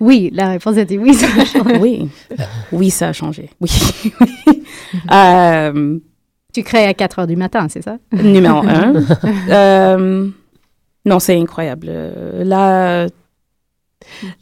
Oui, 0.00 0.30
la 0.32 0.48
réponse 0.48 0.76
était 0.76 0.98
oui, 0.98 1.14
ça 1.14 1.26
a 1.40 1.44
changé. 1.44 1.76
Oui. 1.78 2.08
Oui, 2.72 2.90
ça 2.90 3.08
a 3.08 3.12
changé. 3.12 3.50
Oui. 3.60 3.70
Euh, 5.10 5.98
Tu 6.52 6.62
crées 6.62 6.84
à 6.86 6.94
4 6.94 7.20
heures 7.20 7.26
du 7.26 7.36
matin, 7.36 7.66
c'est 7.68 7.82
ça? 7.82 7.98
numéro 8.12 8.58
un. 8.58 8.92
Euh, 9.48 10.28
non, 11.04 11.18
c'est 11.18 11.36
incroyable. 11.38 11.90
Là, 12.44 13.06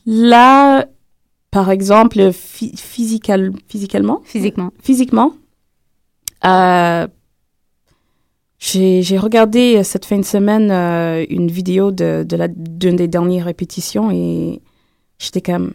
là, 0.06 0.86
par 1.50 1.70
exemple, 1.70 2.30
phy- 2.32 2.76
physical, 2.76 3.52
physicalement, 3.68 4.20
Physiquement. 4.24 4.70
physiquement, 4.82 5.32
euh, 6.44 7.06
j'ai 8.58 9.02
j'ai 9.02 9.18
regardé 9.18 9.82
cette 9.84 10.04
fin 10.04 10.18
de 10.18 10.24
semaine 10.24 10.70
euh, 10.70 11.24
une 11.30 11.50
vidéo 11.50 11.90
de, 11.92 12.24
de 12.28 12.36
la 12.36 12.48
d'une 12.48 12.96
des 12.96 13.08
dernières 13.08 13.46
répétitions 13.46 14.10
et 14.10 14.60
j'étais 15.18 15.40
comme, 15.40 15.72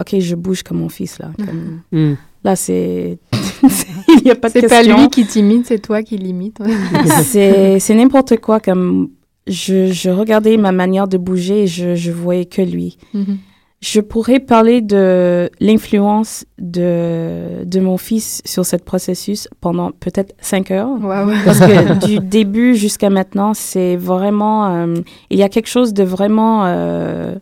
ok, 0.00 0.20
je 0.20 0.34
bouge 0.36 0.62
comme 0.62 0.78
mon 0.78 0.88
fils 0.88 1.18
là. 1.18 1.30
Comme- 1.36 1.82
Hmm. 1.92 2.14
Là, 2.46 2.54
c'est, 2.54 3.18
il 4.08 4.24
n'y 4.24 4.30
a 4.30 4.36
pas 4.36 4.46
de 4.48 4.52
C'est 4.52 4.68
pas 4.68 4.76
question. 4.78 4.98
lui 5.00 5.08
qui 5.08 5.26
t'imite, 5.26 5.66
c'est 5.66 5.80
toi 5.80 6.04
qui 6.04 6.16
l'imite. 6.16 6.58
c'est 7.24 7.80
c'est 7.80 7.94
n'importe 7.94 8.36
quoi 8.36 8.60
comme 8.60 9.08
je, 9.48 9.90
je 9.92 10.10
regardais 10.10 10.56
ma 10.56 10.70
manière 10.70 11.08
de 11.08 11.18
bouger 11.18 11.64
et 11.64 11.66
je, 11.66 11.96
je 11.96 12.12
voyais 12.12 12.44
que 12.44 12.62
lui. 12.62 12.98
Mhm. 13.14 13.38
Je 13.80 14.00
pourrais 14.00 14.38
parler 14.38 14.80
de 14.80 15.50
l'influence 15.58 16.44
de, 16.58 17.64
de 17.64 17.80
mon 17.80 17.98
fils 17.98 18.42
sur 18.44 18.64
ce 18.64 18.76
processus 18.76 19.48
pendant 19.60 19.90
peut-être 19.90 20.32
cinq 20.40 20.70
heures. 20.70 20.88
Parce 21.44 21.58
que 21.58 22.06
du 22.06 22.20
début 22.20 22.76
jusqu'à 22.76 23.10
maintenant, 23.10 23.54
c'est 23.54 23.96
vraiment... 23.96 24.72
euh, 24.72 24.94
il 25.30 25.38
y 25.38 25.42
a 25.42 25.48
quelque 25.48 25.68
chose 25.68 25.92
de 25.92 26.04
vraiment 26.04 26.64
euh, 26.66 27.34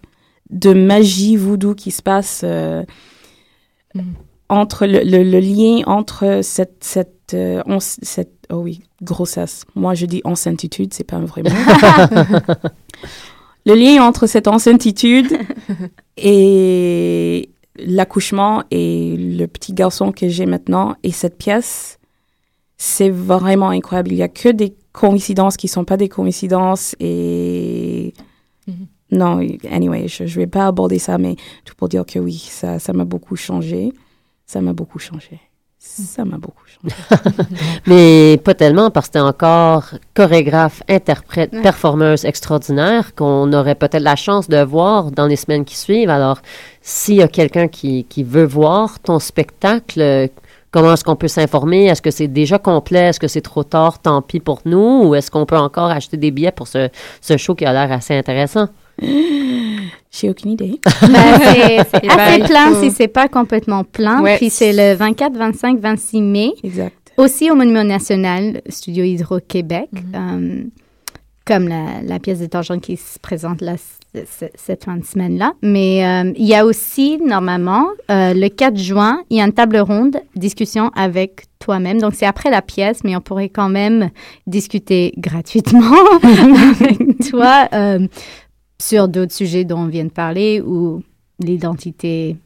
de 0.51 0.73
magie 0.73 1.37
voodoo 1.37 1.75
qui 1.75 1.91
se 1.91 2.01
passe 2.03 2.41
euh, 2.43 2.83
Mhm. 3.95 4.15
Entre 4.49 4.87
le, 4.87 5.01
le, 5.05 5.23
le 5.23 5.41
lien 5.41 5.83
entre 5.87 6.41
cette... 6.43 6.83
cette, 6.85 7.35
euh, 7.35 7.63
on- 7.67 7.81
cette 7.81 8.33
oh 8.51 8.57
oui, 8.57 8.83
grossesse. 9.03 9.65
Moi, 9.75 9.95
je 9.95 10.07
dis 10.07 10.21
enceintitude, 10.25 10.93
c'est 10.95 11.05
pas 11.05 11.17
un 11.17 11.25
vrai 11.25 11.43
mot. 11.43 11.51
le 13.67 13.75
lien 13.75 14.03
entre 14.05 14.27
cette 14.27 14.47
enceintitude 14.49 15.33
et 16.17 17.49
l'accouchement 17.77 18.63
et 18.71 19.17
le 19.17 19.47
petit 19.47 19.73
garçon 19.73 20.13
que 20.13 20.29
j'ai 20.29 20.47
maintenant 20.47 20.95
et 21.03 21.11
cette 21.13 21.37
pièce, 21.39 21.99
c'est 22.77 23.11
vraiment 23.11 23.71
incroyable. 23.71 24.13
Il 24.13 24.19
y 24.19 24.23
a 24.23 24.29
que 24.29 24.49
des 24.51 24.75
coïncidences 24.93 25.57
qui 25.57 25.69
sont 25.69 25.85
pas 25.85 25.97
des 25.97 26.09
coïncidences 26.09 26.95
et 27.01 28.13
Mhm. 28.67 28.87
non, 29.13 29.47
anyway, 29.71 30.09
je, 30.09 30.25
je 30.25 30.37
vais 30.41 30.47
pas 30.47 30.67
aborder 30.67 30.99
ça, 30.99 31.19
mais 31.19 31.37
tout 31.67 31.75
pour 31.77 31.91
dire 31.91 32.07
que 32.07 32.19
oui, 32.19 32.39
ça, 32.49 32.79
ça 32.79 32.95
m'a 32.95 33.05
beaucoup 33.05 33.37
changé. 33.37 33.93
Ça 34.47 34.61
m'a 34.61 34.73
beaucoup 34.73 34.99
changé. 34.99 35.41
Ça 35.79 36.25
m'a 36.25 36.39
beaucoup 36.39 36.63
changé. 36.67 36.95
Mais 37.87 38.39
pas 38.43 38.55
tellement, 38.55 38.91
parce 38.91 39.09
que 39.09 39.13
t'es 39.15 39.21
encore 39.21 39.85
chorégraphe, 40.15 40.83
interprète, 40.89 41.53
Ouais. 41.53 41.61
performeuse 41.63 42.25
extraordinaire 42.25 43.15
qu'on 43.15 43.53
aurait 43.53 43.75
peut-être 43.75 44.03
la 44.03 44.17
chance 44.17 44.49
de 44.49 44.63
voir 44.63 45.11
dans 45.11 45.27
les 45.27 45.37
semaines 45.37 45.65
qui 45.67 45.77
suivent. 45.77 46.09
Alors, 46.11 46.39
s'il 46.81 47.17
y 47.17 47.23
a 47.23 47.29
quelqu'un 47.29 47.69
qui, 47.69 48.05
qui 48.05 48.23
veut 48.23 48.45
voir 48.47 48.99
ton 49.01 49.19
spectacle, 49.19 50.31
comment 50.71 50.95
est-ce 50.95 51.05
qu'on 51.05 51.17
peut 51.17 51.29
s'informer? 51.29 51.87
Est-ce 51.87 52.01
que 52.03 52.11
c'est 52.11 52.29
déjà 52.29 52.59
complet? 52.59 53.09
Est-ce 53.09 53.21
que 53.21 53.29
c'est 53.29 53.43
trop 53.43 53.65
tard? 53.65 53.99
Tant 54.01 54.23
pis 54.23 54.41
pour 54.41 54.61
nous? 54.65 55.03
Ou 55.05 55.15
est-ce 55.15 55.31
qu'on 55.31 55.45
peut 55.45 55.59
encore 55.59 55.91
acheter 55.91 56.17
des 56.17 56.31
billets 56.31 56.53
pour 56.53 56.67
ce, 56.67 56.89
ce 57.21 57.37
show 57.37 57.55
qui 57.55 57.67
a 57.67 57.73
l'air 57.75 57.93
assez 57.93 58.15
intéressant? 58.15 58.69
J'ai 60.17 60.31
aucune 60.31 60.53
idée. 60.53 60.81
Ben, 61.03 61.85
c'est 61.91 62.03
ben, 62.03 62.11
assez 62.11 62.39
il 62.41 62.45
plein 62.45 62.73
faut- 62.73 62.83
si 62.83 62.91
c'est 62.91 63.09
pas 63.09 63.27
complètement 63.29 63.83
plein. 63.85 64.23
Ouais. 64.23 64.37
Puis 64.37 64.51
c'est 64.51 64.73
le 64.73 64.95
24, 64.97 65.37
25, 65.37 65.79
26 65.81 66.23
mai. 66.23 66.53
Exact. 66.63 66.95
Aussi 67.17 67.51
au 67.51 67.55
Monument 67.55 67.85
National, 67.85 68.61
Studio 68.69 69.05
Hydro-Québec. 69.05 69.89
Mhm. 69.93 70.13
euh, 70.15 70.63
comme 71.47 71.69
la, 71.69 72.01
la 72.03 72.19
pièce 72.19 72.39
de 72.41 72.47
Tangent 72.47 72.81
qui 72.81 72.97
se 72.97 73.19
présente 73.19 73.61
là, 73.61 73.75
cette 74.57 74.85
fin 74.85 74.97
de 74.97 75.05
semaine-là. 75.05 75.53
Mais 75.61 76.03
euh, 76.07 76.33
il 76.39 76.47
y 76.47 76.55
a 76.55 76.65
aussi, 76.65 77.19
normalement, 77.19 77.87
euh, 78.11 78.33
le 78.33 78.49
4 78.49 78.79
juin, 78.79 79.21
il 79.29 79.37
y 79.37 79.41
a 79.43 79.45
une 79.45 79.53
table 79.53 79.77
ronde, 79.77 80.17
discussion 80.37 80.91
avec 80.97 81.43
toi-même. 81.59 82.01
Donc, 82.01 82.15
c'est 82.15 82.25
après 82.25 82.49
la 82.51 82.63
pièce, 82.63 83.01
mais 83.05 83.15
on 83.15 83.21
pourrait 83.21 83.51
quand 83.51 83.69
même 83.69 84.09
discuter 84.47 85.13
gratuitement 85.19 85.83
avec 86.23 86.99
toi 87.31 87.69
euh, 87.75 88.07
sur 88.81 89.09
d'autres 89.09 89.33
sujets 89.33 89.65
dont 89.65 89.79
on 89.81 89.87
vient 89.87 90.05
de 90.05 90.11
parler 90.11 90.61
ou 90.61 91.03
l'identité 91.41 92.37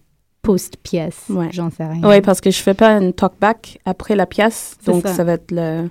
post-pièce. 0.42 1.24
Ouais. 1.28 1.48
J'en 1.52 1.70
sais 1.70 1.84
rien. 1.86 2.00
Oui, 2.08 2.20
parce 2.20 2.40
que 2.40 2.50
je 2.50 2.58
fais 2.58 2.74
pas 2.74 2.92
une 2.92 3.12
talk-back 3.12 3.80
après 3.84 4.16
la 4.16 4.26
pièce, 4.26 4.76
donc 4.86 5.02
ça. 5.02 5.14
ça. 5.14 5.24
va 5.24 5.32
être 5.32 5.50
le, 5.50 5.82
Le 5.82 5.88
4 5.88 5.90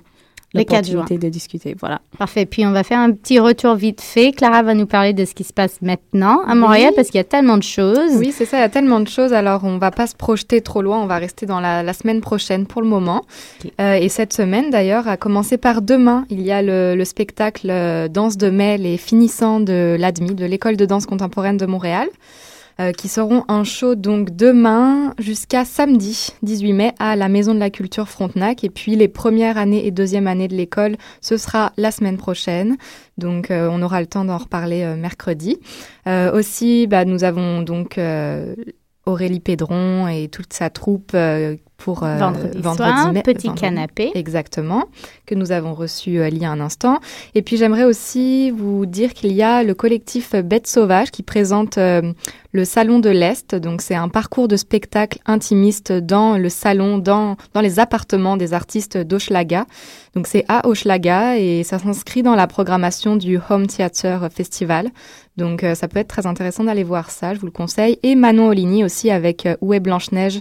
L'opportunité 0.54 1.18
de 1.18 1.28
discuter. 1.28 1.76
Voilà. 1.78 2.00
Parfait. 2.18 2.46
Puis 2.46 2.64
on 2.66 2.72
va 2.72 2.82
faire 2.82 2.98
un 2.98 3.12
petit 3.12 3.38
retour 3.38 3.74
vite 3.74 4.00
fait. 4.00 4.32
Clara 4.32 4.62
va 4.62 4.74
nous 4.74 4.86
parler 4.86 5.12
de 5.12 5.24
ce 5.24 5.34
qui 5.34 5.44
se 5.44 5.52
passe 5.52 5.82
maintenant 5.82 6.42
à 6.46 6.54
Montréal 6.54 6.88
Oui. 6.90 6.96
parce 6.96 7.08
qu'il 7.08 7.18
y 7.18 7.20
a 7.20 7.24
tellement 7.24 7.56
de 7.58 7.62
choses. 7.62 8.16
Oui, 8.16 8.32
c'est 8.36 8.44
ça, 8.46 8.56
il 8.56 8.60
y 8.60 8.64
a 8.64 8.68
tellement 8.68 9.00
de 9.00 9.08
choses. 9.08 9.32
Alors, 9.32 9.64
on 9.64 9.78
va 9.78 9.90
pas 9.90 10.06
se 10.06 10.14
projeter 10.14 10.60
trop 10.60 10.80
loin, 10.82 10.98
on 11.02 11.06
va 11.06 11.18
rester 11.18 11.46
dans 11.46 11.60
la, 11.60 11.82
la 11.82 11.92
semaine 11.92 12.20
prochaine 12.20 12.66
pour 12.66 12.80
le 12.82 12.88
moment. 12.88 13.24
Euh, 13.80 13.94
et 13.94 14.08
cette 14.08 14.32
semaine, 14.32 14.70
d'ailleurs, 14.70 15.06
à 15.06 15.16
commencer 15.16 15.58
par 15.58 15.82
demain, 15.82 16.24
il 16.30 16.40
y 16.40 16.50
a 16.50 16.62
le, 16.62 16.94
le 16.96 17.04
spectacle 17.04 17.68
euh, 17.70 18.08
Danse 18.08 18.36
de 18.36 18.48
mai, 18.50 18.78
les 18.78 18.96
finissants 18.96 19.60
de 19.60 19.96
l'ADMI, 19.98 20.34
de 20.34 20.44
l'École 20.46 20.76
de 20.76 20.86
danse 20.86 21.06
contemporaine 21.06 21.56
de 21.56 21.66
Montréal. 21.66 22.08
Euh, 22.80 22.92
qui 22.92 23.08
seront 23.08 23.44
en 23.48 23.64
show 23.64 23.94
donc 23.94 24.36
demain 24.36 25.14
jusqu'à 25.18 25.64
samedi 25.64 26.28
18 26.42 26.72
mai 26.72 26.92
à 26.98 27.16
la 27.16 27.28
Maison 27.28 27.54
de 27.54 27.58
la 27.58 27.70
Culture 27.70 28.08
Frontenac. 28.08 28.62
Et 28.62 28.70
puis 28.70 28.94
les 28.94 29.08
premières 29.08 29.58
années 29.58 29.86
et 29.86 29.90
deuxième 29.90 30.26
année 30.26 30.48
de 30.48 30.54
l'école, 30.54 30.96
ce 31.20 31.36
sera 31.36 31.72
la 31.76 31.90
semaine 31.90 32.16
prochaine. 32.16 32.76
Donc 33.16 33.50
euh, 33.50 33.68
on 33.70 33.82
aura 33.82 34.00
le 34.00 34.06
temps 34.06 34.24
d'en 34.24 34.38
reparler 34.38 34.82
euh, 34.82 34.96
mercredi. 34.96 35.58
Aussi, 36.06 36.86
bah, 36.86 37.04
nous 37.04 37.22
avons 37.22 37.60
donc 37.60 38.00
Aurélie 39.04 39.40
Pédron 39.40 40.08
et 40.08 40.28
toute 40.28 40.54
sa 40.54 40.70
troupe 40.70 41.14
pour 41.78 42.02
euh, 42.02 42.18
vendredi, 42.18 42.60
soir, 42.60 43.12
mai- 43.12 43.22
petit 43.22 43.46
vendredi. 43.46 43.62
canapé. 43.62 44.10
Exactement, 44.14 44.86
que 45.26 45.34
nous 45.36 45.52
avons 45.52 45.74
reçu 45.74 46.18
euh, 46.18 46.28
il 46.28 46.36
y 46.38 46.44
a 46.44 46.50
un 46.50 46.60
instant. 46.60 46.98
Et 47.36 47.40
puis 47.42 47.56
j'aimerais 47.56 47.84
aussi 47.84 48.50
vous 48.50 48.84
dire 48.84 49.14
qu'il 49.14 49.32
y 49.32 49.42
a 49.42 49.62
le 49.62 49.74
collectif 49.74 50.34
Bête 50.34 50.66
Sauvage 50.66 51.12
qui 51.12 51.22
présente 51.22 51.78
euh, 51.78 52.12
le 52.52 52.64
Salon 52.64 52.98
de 52.98 53.08
l'Est. 53.10 53.54
Donc 53.54 53.80
c'est 53.80 53.94
un 53.94 54.08
parcours 54.08 54.48
de 54.48 54.56
spectacle 54.56 55.20
intimiste 55.24 55.92
dans 55.92 56.36
le 56.36 56.48
salon, 56.48 56.98
dans, 56.98 57.36
dans 57.54 57.60
les 57.60 57.78
appartements 57.78 58.36
des 58.36 58.54
artistes 58.54 58.98
d'Hochelaga. 58.98 59.64
Donc 60.16 60.26
c'est 60.26 60.44
à 60.48 60.66
Hochelaga 60.66 61.38
et 61.38 61.62
ça 61.62 61.78
s'inscrit 61.78 62.24
dans 62.24 62.34
la 62.34 62.48
programmation 62.48 63.14
du 63.14 63.38
Home 63.50 63.68
Theater 63.68 64.28
Festival. 64.34 64.88
Donc 65.36 65.62
euh, 65.62 65.76
ça 65.76 65.86
peut 65.86 66.00
être 66.00 66.08
très 66.08 66.26
intéressant 66.26 66.64
d'aller 66.64 66.82
voir 66.82 67.12
ça, 67.12 67.34
je 67.34 67.38
vous 67.38 67.46
le 67.46 67.52
conseille. 67.52 68.00
Et 68.02 68.16
Manon 68.16 68.48
Oligny 68.48 68.82
aussi 68.84 69.12
avec 69.12 69.46
euh, 69.46 69.54
Où 69.60 69.72
est 69.74 69.80
Blanche-Neige 69.80 70.40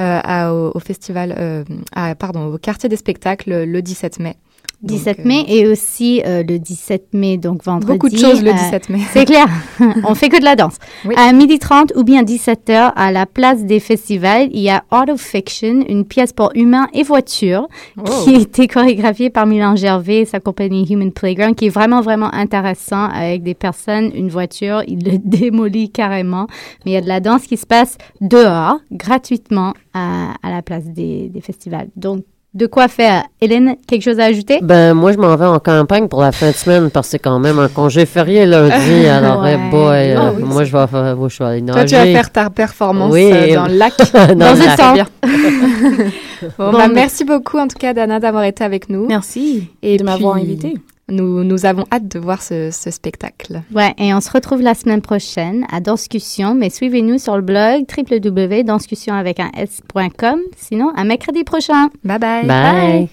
à- 0.00 0.52
au, 0.52 0.72
au 0.74 0.78
festival, 0.80 1.34
euh, 1.38 1.64
à, 1.92 2.14
pardon, 2.14 2.46
au 2.54 2.58
quartier 2.58 2.88
des 2.88 2.96
spectacles 2.96 3.64
le 3.64 3.82
17 3.82 4.18
mai. 4.20 4.36
17 4.82 5.16
Donc, 5.16 5.26
euh, 5.26 5.28
mai 5.28 5.44
et 5.48 5.66
aussi 5.66 6.22
euh, 6.24 6.44
le 6.46 6.58
17 6.58 7.08
mai, 7.12 7.36
donc 7.36 7.64
vendredi. 7.64 7.92
Beaucoup 7.92 8.08
de 8.08 8.16
choses 8.16 8.42
le 8.42 8.50
euh, 8.50 8.54
17 8.54 8.90
mai. 8.90 9.00
C'est 9.12 9.24
clair. 9.24 9.46
On 10.04 10.14
fait 10.14 10.28
que 10.28 10.38
de 10.38 10.44
la 10.44 10.54
danse. 10.54 10.76
Oui. 11.04 11.14
À 11.16 11.32
12h30 11.32 11.96
ou 11.96 12.04
bien 12.04 12.22
17h, 12.22 12.92
à 12.94 13.10
la 13.10 13.26
place 13.26 13.64
des 13.64 13.80
festivals, 13.80 14.48
il 14.52 14.60
y 14.60 14.70
a 14.70 14.84
Auto 14.92 15.16
Fiction, 15.16 15.84
une 15.88 16.04
pièce 16.04 16.32
pour 16.32 16.52
humains 16.54 16.88
et 16.94 17.02
voitures, 17.02 17.66
Oh. 17.98 18.04
qui 18.24 18.36
a 18.36 18.38
été 18.38 18.68
chorégraphiée 18.68 19.30
par 19.30 19.46
Milan 19.46 19.74
Gervais 19.74 20.18
et 20.20 20.24
sa 20.24 20.38
compagnie 20.38 20.86
Human 20.88 21.10
Playground, 21.12 21.56
qui 21.56 21.66
est 21.66 21.70
vraiment, 21.70 22.00
vraiment 22.00 22.32
intéressant 22.32 23.06
avec 23.06 23.42
des 23.42 23.54
personnes, 23.54 24.12
une 24.14 24.28
voiture, 24.28 24.82
il 24.86 25.02
le 25.04 25.18
démolit 25.24 25.90
carrément. 25.90 26.46
Mais 26.84 26.92
il 26.92 26.94
y 26.94 26.96
a 26.96 27.00
de 27.00 27.08
la 27.08 27.18
danse 27.20 27.46
qui 27.46 27.56
se 27.56 27.66
passe 27.66 27.98
dehors, 28.20 28.78
gratuitement, 28.92 29.74
à, 29.94 30.34
à 30.42 30.50
la 30.50 30.62
place 30.62 30.84
des, 30.84 31.28
des 31.28 31.40
festivals. 31.40 31.88
Donc, 31.96 32.22
de 32.58 32.66
quoi 32.66 32.88
faire. 32.88 33.22
Hélène, 33.40 33.76
quelque 33.86 34.02
chose 34.02 34.18
à 34.20 34.24
ajouter? 34.24 34.58
Ben, 34.62 34.92
moi, 34.92 35.12
je 35.12 35.16
m'en 35.18 35.34
vais 35.36 35.46
en 35.46 35.58
campagne 35.60 36.08
pour 36.08 36.20
la 36.20 36.32
fin 36.32 36.48
de 36.50 36.54
semaine 36.54 36.90
parce 36.90 37.06
que 37.06 37.10
c'est 37.12 37.18
quand 37.20 37.38
même 37.38 37.58
un 37.58 37.68
congé 37.68 38.04
férié 38.04 38.44
lundi. 38.46 39.06
alors, 39.06 39.42
Ouais. 39.42 39.54
eh 39.56 39.70
boy, 39.70 40.12
Ah 40.12 40.26
euh, 40.26 40.30
oui, 40.36 40.42
moi, 40.42 40.64
je 40.64 40.72
vais, 40.76 40.86
faire- 40.86 41.28
je 41.28 41.38
vais 41.38 41.44
aller 41.48 41.62
nager. 41.62 41.78
Toi, 41.78 41.84
tu 41.86 41.94
vas 41.94 42.04
faire 42.04 42.30
ta 42.32 42.50
performance 42.50 43.12
Oui. 43.12 43.30
euh, 43.32 43.54
dans 43.54 43.66
le 43.66 43.74
lac. 43.76 43.92
Dans 44.12 44.26
Dans 44.34 44.52
le 44.54 44.76
temps. 44.76 45.04
Bon, 46.56 46.70
Bon, 46.70 46.78
mais- 46.78 46.88
merci 46.94 47.24
beaucoup 47.24 47.58
en 47.58 47.66
tout 47.66 47.78
cas 47.78 47.92
Dana 47.92 48.20
d'avoir 48.20 48.44
été 48.44 48.62
avec 48.62 48.88
nous. 48.88 49.06
Merci 49.08 49.70
Et 49.82 49.96
de 49.96 50.04
m'avoir 50.04 50.34
puis, 50.34 50.42
invité. 50.42 50.74
Nous, 51.08 51.42
nous 51.44 51.64
avons 51.64 51.84
hâte 51.90 52.08
de 52.08 52.18
voir 52.18 52.42
ce, 52.42 52.70
ce 52.70 52.90
spectacle. 52.90 53.62
Ouais, 53.74 53.94
et 53.98 54.12
on 54.12 54.20
se 54.20 54.30
retrouve 54.30 54.60
la 54.60 54.74
semaine 54.74 55.00
prochaine 55.00 55.66
à 55.72 55.80
Danscussion, 55.80 56.54
mais 56.54 56.70
suivez-nous 56.70 57.18
sur 57.18 57.36
le 57.36 57.42
blog 57.42 57.84
www.danscussion 57.96 59.14
avec 59.14 59.40
un 59.40 59.50
s.com. 59.56 60.40
Sinon, 60.56 60.92
à 60.94 61.04
mercredi 61.04 61.44
prochain. 61.44 61.88
Bye 62.04 62.18
bye. 62.18 62.46
Bye. 62.46 63.08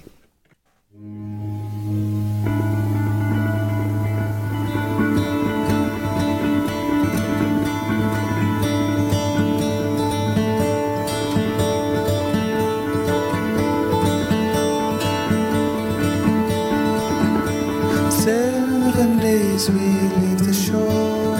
Days 19.55 19.69
we 19.69 19.79
leave 19.79 20.45
the 20.45 20.53
shore. 20.53 21.37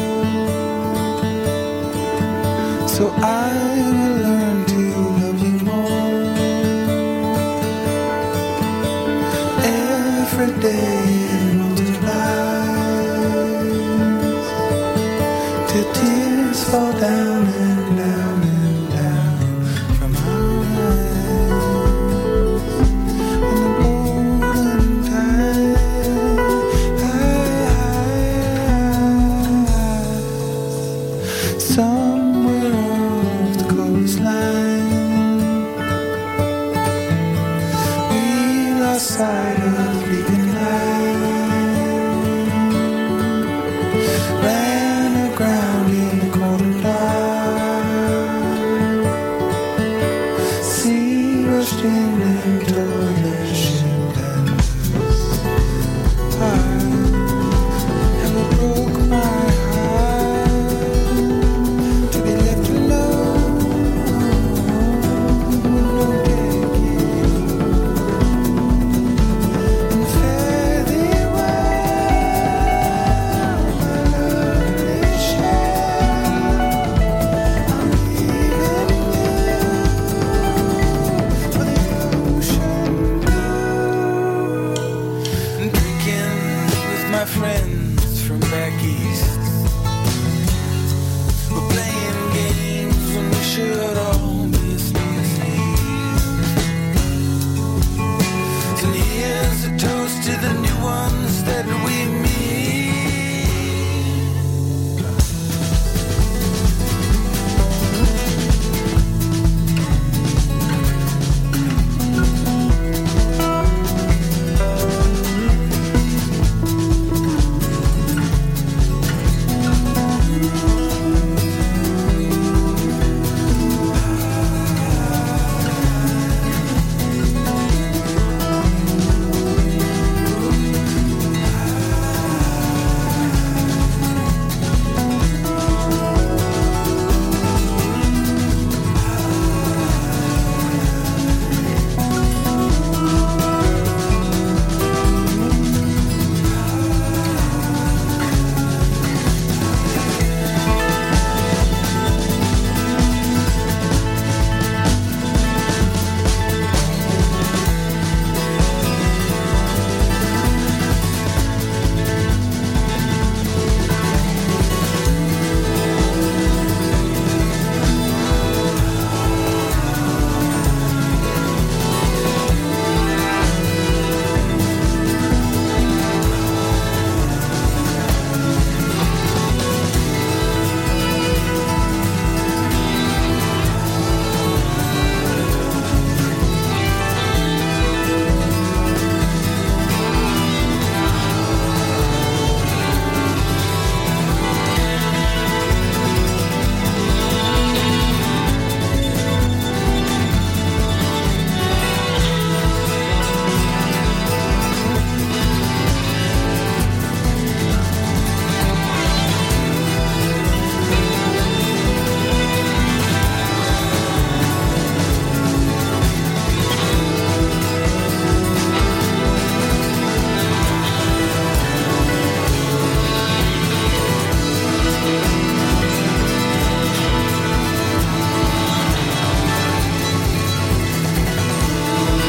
So 2.88 3.10
I 3.18 3.52
will 3.92 4.18
learn 4.24 4.66
to 4.66 5.15